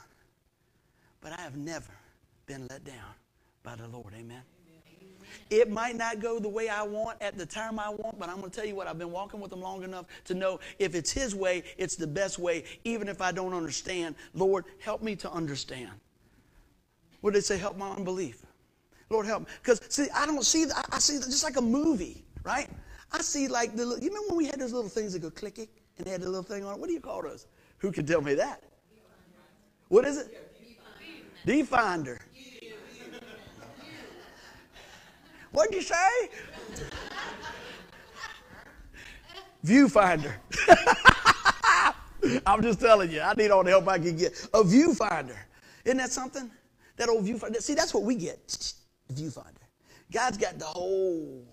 But 1.20 1.38
I 1.38 1.42
have 1.42 1.56
never 1.56 1.92
been 2.46 2.66
let 2.70 2.84
down 2.84 3.14
by 3.62 3.76
the 3.76 3.88
Lord. 3.88 4.14
Amen. 4.18 4.42
It 5.50 5.70
might 5.70 5.96
not 5.96 6.20
go 6.20 6.38
the 6.38 6.48
way 6.48 6.68
I 6.68 6.82
want 6.82 7.20
at 7.20 7.36
the 7.36 7.46
time 7.46 7.78
I 7.78 7.88
want, 7.88 8.18
but 8.18 8.28
I'm 8.28 8.38
going 8.38 8.50
to 8.50 8.56
tell 8.56 8.66
you 8.66 8.74
what, 8.74 8.86
I've 8.86 8.98
been 8.98 9.12
walking 9.12 9.40
with 9.40 9.52
Him 9.52 9.60
long 9.60 9.82
enough 9.82 10.06
to 10.26 10.34
know 10.34 10.60
if 10.78 10.94
it's 10.94 11.10
His 11.10 11.34
way, 11.34 11.62
it's 11.78 11.96
the 11.96 12.06
best 12.06 12.38
way, 12.38 12.64
even 12.84 13.08
if 13.08 13.20
I 13.20 13.32
don't 13.32 13.54
understand. 13.54 14.14
Lord, 14.34 14.64
help 14.80 15.02
me 15.02 15.16
to 15.16 15.30
understand. 15.30 15.90
What 17.20 17.32
did 17.32 17.38
they 17.38 17.44
say? 17.44 17.58
Help 17.58 17.76
my 17.76 17.90
unbelief. 17.90 18.44
Lord, 19.10 19.26
help 19.26 19.42
me. 19.42 19.48
Because, 19.62 19.80
see, 19.88 20.06
I 20.14 20.26
don't 20.26 20.44
see, 20.44 20.66
I 20.92 20.98
see 20.98 21.14
just 21.16 21.44
like 21.44 21.56
a 21.56 21.62
movie, 21.62 22.24
right? 22.44 22.68
I 23.12 23.20
see 23.22 23.48
like 23.48 23.76
the, 23.76 23.84
you 23.84 24.08
remember 24.08 24.28
when 24.28 24.36
we 24.36 24.46
had 24.46 24.60
those 24.60 24.72
little 24.72 24.88
things 24.88 25.12
that 25.12 25.20
go 25.20 25.30
clicking 25.30 25.68
and 25.98 26.06
they 26.06 26.10
had 26.12 26.22
the 26.22 26.28
little 26.28 26.42
thing 26.42 26.64
on 26.64 26.74
it? 26.74 26.80
What 26.80 26.86
do 26.86 26.92
you 26.94 27.00
call 27.00 27.22
those? 27.22 27.46
Who 27.78 27.90
can 27.90 28.06
tell 28.06 28.20
me 28.20 28.34
that? 28.34 28.62
What 29.88 30.04
is 30.04 30.18
it? 30.18 30.46
Definder. 31.44 32.20
What'd 35.52 35.74
you 35.74 35.82
say? 35.82 36.30
Viewfinder. 39.64 40.34
I'm 42.46 42.62
just 42.62 42.80
telling 42.80 43.10
you, 43.10 43.20
I 43.20 43.34
need 43.34 43.50
all 43.50 43.64
the 43.64 43.70
help 43.70 43.88
I 43.88 43.98
can 43.98 44.16
get. 44.16 44.32
A 44.54 44.62
viewfinder. 44.62 45.36
Isn't 45.84 45.98
that 45.98 46.12
something? 46.12 46.50
That 46.96 47.08
old 47.08 47.24
viewfinder. 47.24 47.56
See, 47.56 47.74
that's 47.74 47.94
what 47.94 48.04
we 48.04 48.14
get. 48.14 48.74
Viewfinder. 49.12 49.56
God's 50.12 50.38
got 50.38 50.58
the 50.58 50.64
whole 50.64 51.44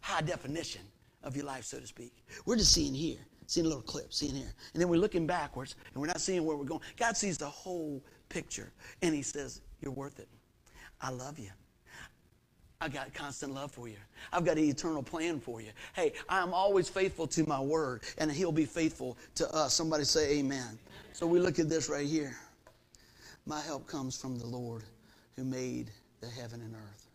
high 0.00 0.20
definition 0.22 0.82
of 1.22 1.36
your 1.36 1.44
life, 1.44 1.64
so 1.64 1.78
to 1.78 1.86
speak. 1.86 2.24
We're 2.44 2.56
just 2.56 2.72
seeing 2.72 2.94
here, 2.94 3.18
seeing 3.46 3.66
a 3.66 3.68
little 3.68 3.82
clip, 3.82 4.12
seeing 4.12 4.34
here. 4.34 4.52
And 4.72 4.80
then 4.80 4.88
we're 4.88 5.00
looking 5.00 5.26
backwards 5.26 5.76
and 5.92 6.00
we're 6.00 6.06
not 6.08 6.20
seeing 6.20 6.44
where 6.44 6.56
we're 6.56 6.64
going. 6.64 6.82
God 6.96 7.16
sees 7.16 7.38
the 7.38 7.48
whole 7.48 8.02
picture 8.28 8.72
and 9.02 9.14
He 9.14 9.22
says, 9.22 9.60
You're 9.80 9.92
worth 9.92 10.18
it. 10.18 10.28
I 11.00 11.10
love 11.10 11.38
you. 11.38 11.50
I 12.80 12.88
got 12.88 13.12
constant 13.14 13.54
love 13.54 13.72
for 13.72 13.88
you. 13.88 13.96
I've 14.32 14.44
got 14.44 14.58
an 14.58 14.64
eternal 14.64 15.02
plan 15.02 15.40
for 15.40 15.60
you. 15.60 15.70
Hey, 15.94 16.12
I'm 16.28 16.52
always 16.52 16.88
faithful 16.88 17.26
to 17.28 17.46
my 17.46 17.60
word, 17.60 18.02
and 18.18 18.30
He'll 18.30 18.52
be 18.52 18.66
faithful 18.66 19.16
to 19.36 19.50
us. 19.54 19.74
Somebody 19.74 20.04
say 20.04 20.38
amen. 20.38 20.78
So 21.12 21.26
we 21.26 21.40
look 21.40 21.58
at 21.58 21.68
this 21.68 21.88
right 21.88 22.06
here. 22.06 22.36
My 23.46 23.60
help 23.60 23.86
comes 23.86 24.20
from 24.20 24.38
the 24.38 24.46
Lord 24.46 24.82
who 25.36 25.44
made 25.44 25.90
the 26.20 26.28
heaven 26.28 26.60
and 26.60 26.74
earth. 26.74 27.08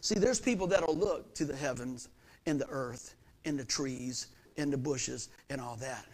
See, 0.00 0.16
there's 0.16 0.40
people 0.40 0.66
that'll 0.66 0.96
look 0.96 1.34
to 1.34 1.44
the 1.44 1.54
heavens 1.54 2.08
and 2.46 2.60
the 2.60 2.68
earth 2.68 3.14
and 3.44 3.58
the 3.58 3.64
trees 3.64 4.28
and 4.56 4.72
the 4.72 4.76
bushes 4.76 5.28
and 5.50 5.60
all 5.60 5.76
that. 5.76 6.06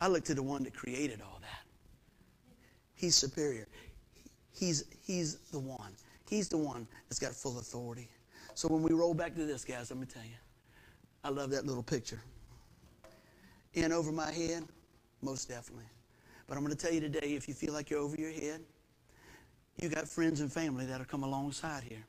I 0.00 0.08
look 0.08 0.24
to 0.24 0.34
the 0.34 0.42
one 0.42 0.64
that 0.64 0.74
created 0.74 1.20
all 1.22 1.38
that. 1.40 1.64
He's 2.94 3.14
superior. 3.14 3.66
He's, 4.52 4.84
he's 5.02 5.36
the 5.50 5.58
one. 5.58 5.92
He's 6.28 6.48
the 6.48 6.58
one 6.58 6.86
that's 7.08 7.18
got 7.18 7.34
full 7.34 7.58
authority. 7.58 8.08
So 8.54 8.68
when 8.68 8.82
we 8.82 8.92
roll 8.92 9.14
back 9.14 9.34
to 9.34 9.44
this, 9.44 9.64
guys, 9.64 9.90
let 9.90 9.98
me 9.98 10.06
tell 10.06 10.22
you, 10.22 10.36
I 11.22 11.30
love 11.30 11.50
that 11.50 11.66
little 11.66 11.82
picture. 11.82 12.20
In 13.74 13.92
over 13.92 14.12
my 14.12 14.30
head, 14.30 14.64
most 15.22 15.48
definitely. 15.48 15.86
But 16.46 16.56
I'm 16.56 16.64
going 16.64 16.76
to 16.76 16.80
tell 16.80 16.94
you 16.94 17.00
today 17.00 17.34
if 17.34 17.48
you 17.48 17.54
feel 17.54 17.72
like 17.72 17.90
you're 17.90 18.00
over 18.00 18.16
your 18.16 18.30
head, 18.30 18.60
you 19.80 19.88
got 19.88 20.06
friends 20.06 20.40
and 20.40 20.52
family 20.52 20.86
that'll 20.86 21.06
come 21.06 21.24
alongside 21.24 21.82
here. 21.82 22.04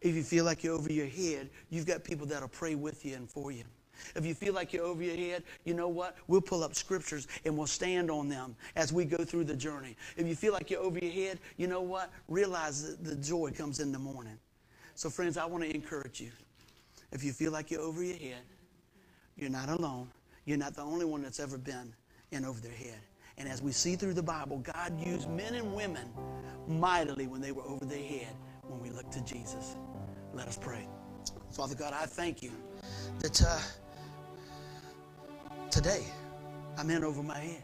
If 0.00 0.14
you 0.14 0.22
feel 0.22 0.44
like 0.44 0.62
you're 0.62 0.74
over 0.74 0.92
your 0.92 1.06
head, 1.06 1.50
you've 1.70 1.86
got 1.86 2.04
people 2.04 2.26
that'll 2.26 2.48
pray 2.48 2.74
with 2.74 3.04
you 3.04 3.16
and 3.16 3.28
for 3.28 3.50
you. 3.52 3.64
If 4.14 4.26
you 4.26 4.34
feel 4.34 4.54
like 4.54 4.72
you're 4.72 4.84
over 4.84 5.02
your 5.02 5.16
head, 5.16 5.42
you 5.64 5.74
know 5.74 5.88
what? 5.88 6.16
We'll 6.26 6.40
pull 6.40 6.62
up 6.62 6.74
scriptures 6.74 7.28
and 7.44 7.56
we'll 7.56 7.66
stand 7.66 8.10
on 8.10 8.28
them 8.28 8.56
as 8.76 8.92
we 8.92 9.04
go 9.04 9.24
through 9.24 9.44
the 9.44 9.56
journey. 9.56 9.96
If 10.16 10.26
you 10.26 10.34
feel 10.34 10.52
like 10.52 10.70
you're 10.70 10.80
over 10.80 10.98
your 10.98 11.12
head, 11.12 11.38
you 11.56 11.66
know 11.66 11.82
what? 11.82 12.10
Realize 12.28 12.96
that 12.96 13.04
the 13.04 13.16
joy 13.16 13.50
comes 13.50 13.80
in 13.80 13.92
the 13.92 13.98
morning. 13.98 14.38
So, 14.94 15.08
friends, 15.08 15.36
I 15.36 15.44
want 15.46 15.64
to 15.64 15.74
encourage 15.74 16.20
you. 16.20 16.30
If 17.12 17.24
you 17.24 17.32
feel 17.32 17.52
like 17.52 17.70
you're 17.70 17.80
over 17.80 18.02
your 18.02 18.16
head, 18.16 18.42
you're 19.36 19.50
not 19.50 19.68
alone. 19.68 20.08
You're 20.44 20.58
not 20.58 20.74
the 20.74 20.82
only 20.82 21.04
one 21.04 21.22
that's 21.22 21.40
ever 21.40 21.56
been 21.56 21.94
in 22.32 22.44
over 22.44 22.60
their 22.60 22.72
head. 22.72 23.00
And 23.38 23.48
as 23.48 23.62
we 23.62 23.72
see 23.72 23.96
through 23.96 24.14
the 24.14 24.22
Bible, 24.22 24.58
God 24.58 24.98
used 25.00 25.28
men 25.30 25.54
and 25.54 25.74
women 25.74 26.10
mightily 26.68 27.26
when 27.26 27.40
they 27.40 27.52
were 27.52 27.62
over 27.62 27.84
their 27.84 28.02
head 28.02 28.34
when 28.62 28.80
we 28.80 28.90
look 28.90 29.10
to 29.10 29.20
Jesus. 29.22 29.76
Let 30.34 30.48
us 30.48 30.58
pray. 30.60 30.86
Father 31.50 31.74
God, 31.74 31.92
I 31.94 32.06
thank 32.06 32.42
you 32.42 32.52
that. 33.20 33.42
Uh, 33.42 33.58
Today, 35.72 36.04
I'm 36.76 36.90
in 36.90 37.02
over 37.02 37.22
my 37.22 37.38
head. 37.38 37.62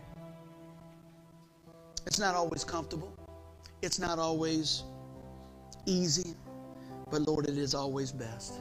It's 2.06 2.18
not 2.18 2.34
always 2.34 2.64
comfortable. 2.64 3.14
It's 3.82 3.98
not 3.98 4.18
always 4.18 4.84
easy. 5.84 6.34
But 7.10 7.28
Lord, 7.28 7.46
it 7.46 7.58
is 7.58 7.74
always 7.74 8.10
best. 8.10 8.54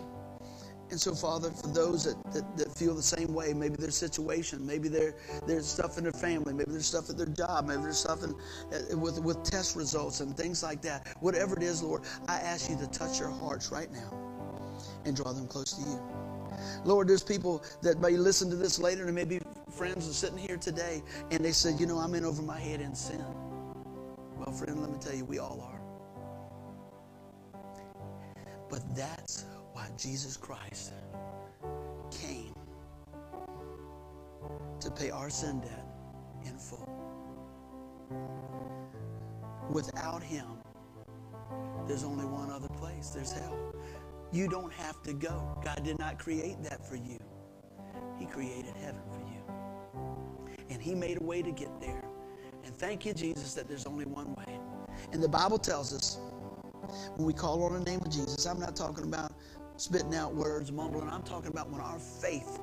And 0.91 0.99
so, 0.99 1.15
Father, 1.15 1.49
for 1.49 1.67
those 1.67 2.03
that, 2.03 2.33
that, 2.33 2.57
that, 2.57 2.77
feel 2.77 2.93
the 2.93 3.01
same 3.01 3.33
way, 3.33 3.53
maybe 3.53 3.77
their 3.77 3.89
situation, 3.89 4.67
maybe 4.67 4.89
their, 4.89 5.15
there's 5.45 5.65
stuff 5.65 5.97
in 5.97 6.03
their 6.03 6.11
family, 6.11 6.53
maybe 6.53 6.71
there's 6.71 6.85
stuff 6.85 7.09
at 7.09 7.17
their 7.17 7.27
job, 7.27 7.69
maybe 7.69 7.83
there's 7.83 7.99
stuff 7.99 8.23
in, 8.25 8.31
uh, 8.31 8.97
with, 8.97 9.17
with 9.21 9.43
test 9.43 9.77
results 9.77 10.19
and 10.19 10.35
things 10.35 10.61
like 10.61 10.81
that. 10.81 11.07
Whatever 11.21 11.55
it 11.55 11.63
is, 11.63 11.81
Lord, 11.81 12.03
I 12.27 12.35
ask 12.39 12.69
you 12.69 12.77
to 12.79 12.87
touch 12.87 13.19
their 13.19 13.29
hearts 13.29 13.71
right 13.71 13.91
now 13.93 14.13
and 15.05 15.15
draw 15.15 15.31
them 15.31 15.47
close 15.47 15.71
to 15.71 15.89
you. 15.89 16.16
Lord, 16.85 17.07
there's 17.07 17.23
people 17.23 17.63
that 17.81 17.99
may 17.99 18.11
listen 18.11 18.49
to 18.49 18.55
this 18.55 18.79
later, 18.79 19.05
and 19.05 19.15
maybe 19.15 19.39
friends 19.71 20.09
are 20.09 20.13
sitting 20.13 20.37
here 20.37 20.57
today, 20.57 21.03
and 21.31 21.43
they 21.43 21.51
said, 21.51 21.79
You 21.79 21.85
know, 21.85 21.97
I'm 21.97 22.13
in 22.15 22.25
over 22.25 22.41
my 22.41 22.59
head 22.59 22.81
in 22.81 22.95
sin. 22.95 23.23
Well, 24.37 24.51
friend, 24.51 24.81
let 24.81 24.91
me 24.91 24.97
tell 24.99 25.15
you, 25.15 25.25
we 25.25 25.39
all 25.39 25.61
are. 25.61 25.81
But 28.69 28.95
that's 28.95 29.45
why 29.73 29.87
Jesus 29.97 30.37
Christ 30.37 30.93
came 32.11 32.53
to 34.79 34.91
pay 34.91 35.09
our 35.09 35.29
sin 35.29 35.59
debt 35.61 35.85
in 36.45 36.57
full. 36.57 36.87
Without 39.71 40.23
Him, 40.23 40.45
there's 41.87 42.03
only 42.03 42.25
one 42.25 42.49
other 42.51 42.69
place 42.69 43.09
there's 43.09 43.31
hell. 43.31 43.57
You 44.31 44.47
don't 44.47 44.73
have 44.73 45.01
to 45.03 45.13
go. 45.13 45.57
God 45.63 45.83
did 45.83 45.99
not 45.99 46.19
create 46.19 46.61
that 46.63 46.87
for 46.87 46.95
you. 46.95 47.17
He 48.17 48.25
created 48.25 48.75
heaven 48.75 49.01
for 49.11 49.21
you. 49.21 50.57
And 50.69 50.81
He 50.81 50.93
made 50.93 51.21
a 51.21 51.23
way 51.23 51.41
to 51.41 51.51
get 51.51 51.79
there. 51.79 52.03
And 52.65 52.75
thank 52.75 53.05
you, 53.05 53.13
Jesus, 53.13 53.53
that 53.53 53.67
there's 53.67 53.85
only 53.85 54.05
one 54.05 54.33
way. 54.35 54.59
And 55.13 55.23
the 55.23 55.29
Bible 55.29 55.57
tells 55.57 55.93
us 55.93 56.17
when 57.15 57.25
we 57.25 57.33
call 57.33 57.63
on 57.63 57.73
the 57.73 57.89
name 57.89 58.01
of 58.01 58.09
Jesus, 58.09 58.45
I'm 58.45 58.59
not 58.59 58.75
talking 58.75 59.05
about 59.05 59.31
spitting 59.77 60.15
out 60.15 60.35
words, 60.35 60.71
mumbling. 60.71 61.09
I'm 61.09 61.23
talking 61.23 61.51
about 61.51 61.69
when 61.69 61.81
our 61.81 61.99
faith 61.99 62.59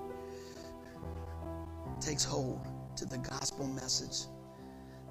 takes 2.01 2.25
hold 2.25 2.67
to 2.97 3.07
the 3.07 3.19
gospel 3.19 3.67
message 3.69 4.29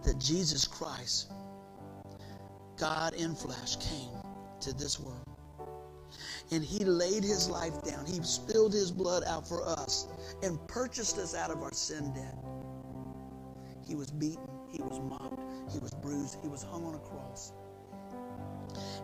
that 0.04 0.20
Jesus 0.20 0.68
Christ, 0.68 1.32
God 2.78 3.14
in 3.14 3.36
flesh, 3.36 3.78
came 3.78 4.12
to 4.60 4.74
this 4.74 5.00
world. 5.00 5.33
And 6.52 6.64
he 6.64 6.84
laid 6.86 7.24
his 7.24 7.50
life 7.50 7.82
down. 7.84 8.06
He 8.06 8.22
spilled 8.22 8.74
his 8.74 8.92
blood 8.92 9.24
out 9.26 9.48
for 9.48 9.68
us 9.68 10.08
and 10.44 10.60
purchased 10.68 11.18
us 11.18 11.36
out 11.36 11.50
of 11.50 11.62
our 11.62 11.74
sin 11.74 12.14
debt. 12.14 12.38
He 13.88 13.96
was 13.96 14.12
beaten, 14.12 14.48
he 14.70 14.82
was 14.82 15.00
mocked, 15.00 15.40
he 15.72 15.80
was 15.80 15.92
bruised, 15.92 16.38
he 16.42 16.48
was 16.48 16.64
hung 16.64 16.86
on 16.86 16.96
a 16.96 17.00
cross. 17.00 17.54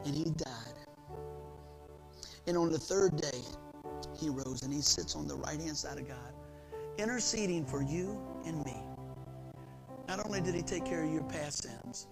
And 0.06 0.16
he 0.16 0.26
died. 0.26 0.80
And 2.48 2.58
on 2.58 2.72
the 2.72 2.80
third 2.80 3.18
day, 3.18 3.42
he 4.18 4.30
rose 4.30 4.64
and 4.64 4.74
he 4.74 4.82
sits 4.82 5.16
on 5.16 5.28
the 5.28 5.36
right 5.36 5.60
hand 5.60 5.78
side 5.78 5.98
of 5.98 6.08
God, 6.08 6.34
interceding 6.98 7.66
for 7.66 7.82
you 7.82 8.20
and 8.46 8.64
me. 8.66 8.76
Not 10.08 10.26
only 10.26 10.42
did 10.42 10.56
he 10.56 10.62
take 10.62 10.86
care 10.86 11.04
of 11.04 11.12
your 11.12 11.24
past 11.24 11.64
sins, 11.64 12.08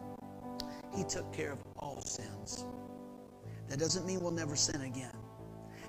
he 0.95 1.03
took 1.03 1.32
care 1.34 1.51
of 1.51 1.59
all 1.78 2.01
sins. 2.01 2.65
That 3.69 3.80
doesn't 3.80 4.05
mean 4.05 4.19
we'll 4.21 4.32
never 4.32 4.55
sin 4.55 4.82
again. 4.82 5.16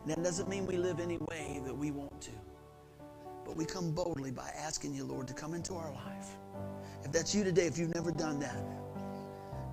And 0.08 0.16
that 0.16 0.24
doesn't 0.24 0.48
mean 0.48 0.64
we 0.64 0.78
live 0.78 1.00
any 1.00 1.18
way 1.18 1.60
that 1.66 1.76
we 1.76 1.90
want 1.90 2.18
to. 2.22 2.30
But 3.44 3.58
we 3.58 3.66
come 3.66 3.92
boldly 3.92 4.30
by 4.30 4.50
asking 4.56 4.94
you, 4.94 5.04
Lord, 5.04 5.28
to 5.28 5.34
come 5.34 5.52
into 5.52 5.74
our 5.74 5.92
life. 5.92 6.28
If 7.04 7.12
that's 7.12 7.34
you 7.34 7.44
today, 7.44 7.66
if 7.66 7.76
you've 7.76 7.94
never 7.94 8.10
done 8.10 8.40
that, 8.40 8.56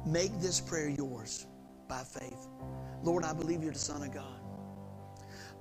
make 0.05 0.38
this 0.41 0.59
prayer 0.59 0.89
yours 0.89 1.47
by 1.88 2.03
faith. 2.03 2.49
Lord, 3.01 3.23
I 3.23 3.31
believe 3.31 3.63
you're 3.63 3.71
the 3.71 3.79
Son 3.79 4.03
of 4.03 4.13
God. 4.13 4.41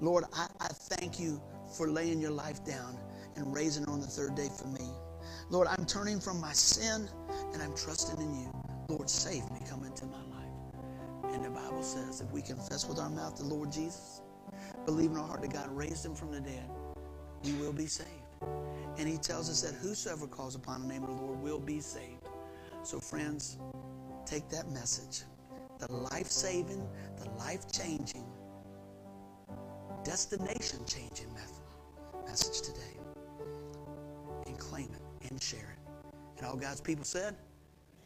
Lord, 0.00 0.24
I, 0.34 0.48
I 0.58 0.66
thank 0.66 1.20
you 1.20 1.40
for 1.76 1.88
laying 1.88 2.20
your 2.20 2.32
life 2.32 2.64
down 2.64 2.98
and 3.36 3.54
raising 3.54 3.84
on 3.84 4.00
the 4.00 4.08
third 4.08 4.34
day 4.34 4.48
for 4.58 4.66
me. 4.66 4.90
Lord, 5.50 5.68
I'm 5.68 5.86
turning 5.86 6.18
from 6.18 6.40
my 6.40 6.52
sin 6.52 7.08
and 7.52 7.62
I'm 7.62 7.76
trusting 7.76 8.20
in 8.20 8.34
you. 8.40 8.52
Lord, 8.88 9.08
save 9.08 9.48
me. 9.52 9.60
Come 9.70 9.84
into 9.84 10.04
my 10.06 10.22
life. 10.32 11.32
And 11.32 11.44
the 11.44 11.50
Bible 11.50 11.84
says 11.84 12.20
if 12.20 12.32
we 12.32 12.42
confess 12.42 12.88
with 12.88 12.98
our 12.98 13.10
mouth 13.10 13.36
the 13.36 13.44
Lord 13.44 13.70
Jesus, 13.70 14.20
believe 14.84 15.10
in 15.10 15.16
our 15.16 15.26
heart 15.26 15.42
that 15.42 15.52
God 15.52 15.70
raised 15.70 16.04
him 16.04 16.14
from 16.14 16.30
the 16.30 16.40
dead, 16.40 16.68
we 17.42 17.52
will 17.52 17.72
be 17.72 17.86
saved. 17.86 18.08
And 18.98 19.08
he 19.08 19.16
tells 19.16 19.50
us 19.50 19.62
that 19.62 19.74
whosoever 19.74 20.26
calls 20.26 20.54
upon 20.54 20.82
the 20.82 20.88
name 20.88 21.02
of 21.02 21.08
the 21.08 21.22
Lord 21.22 21.40
will 21.40 21.58
be 21.58 21.80
saved. 21.80 22.26
So, 22.82 23.00
friends, 23.00 23.58
take 24.26 24.48
that 24.50 24.70
message 24.70 25.22
the 25.78 25.92
life 25.92 26.30
saving, 26.30 26.86
the 27.18 27.28
life 27.30 27.70
changing, 27.72 28.24
destination 30.04 30.78
changing 30.86 31.34
message 32.26 32.62
today 32.62 32.98
and 34.46 34.58
claim 34.58 34.88
it 34.92 35.30
and 35.30 35.42
share 35.42 35.76
it. 35.76 35.92
And 36.36 36.46
all 36.46 36.56
God's 36.56 36.80
people 36.80 37.04
said, 37.04 37.36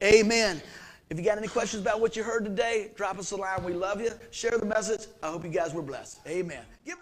Amen. 0.03 0.61
If 1.11 1.19
you 1.19 1.25
got 1.25 1.39
any 1.39 1.49
questions 1.49 1.83
about 1.83 2.01
what 2.01 2.17
you 2.17 2.23
heard 2.23 2.45
today, 2.45 2.91
drop 2.95 3.19
us 3.19 3.31
a 3.31 3.37
line. 3.37 3.65
We 3.65 3.73
love 3.73 4.01
you. 4.01 4.11
Share 4.31 4.59
the 4.59 4.67
message. 4.67 5.07
I 5.23 5.31
hope 5.31 5.43
you 5.43 5.51
guys 5.51 5.73
were 5.73 5.83
blessed. 5.83 6.21
Amen. 6.27 6.65
Give 6.85 6.99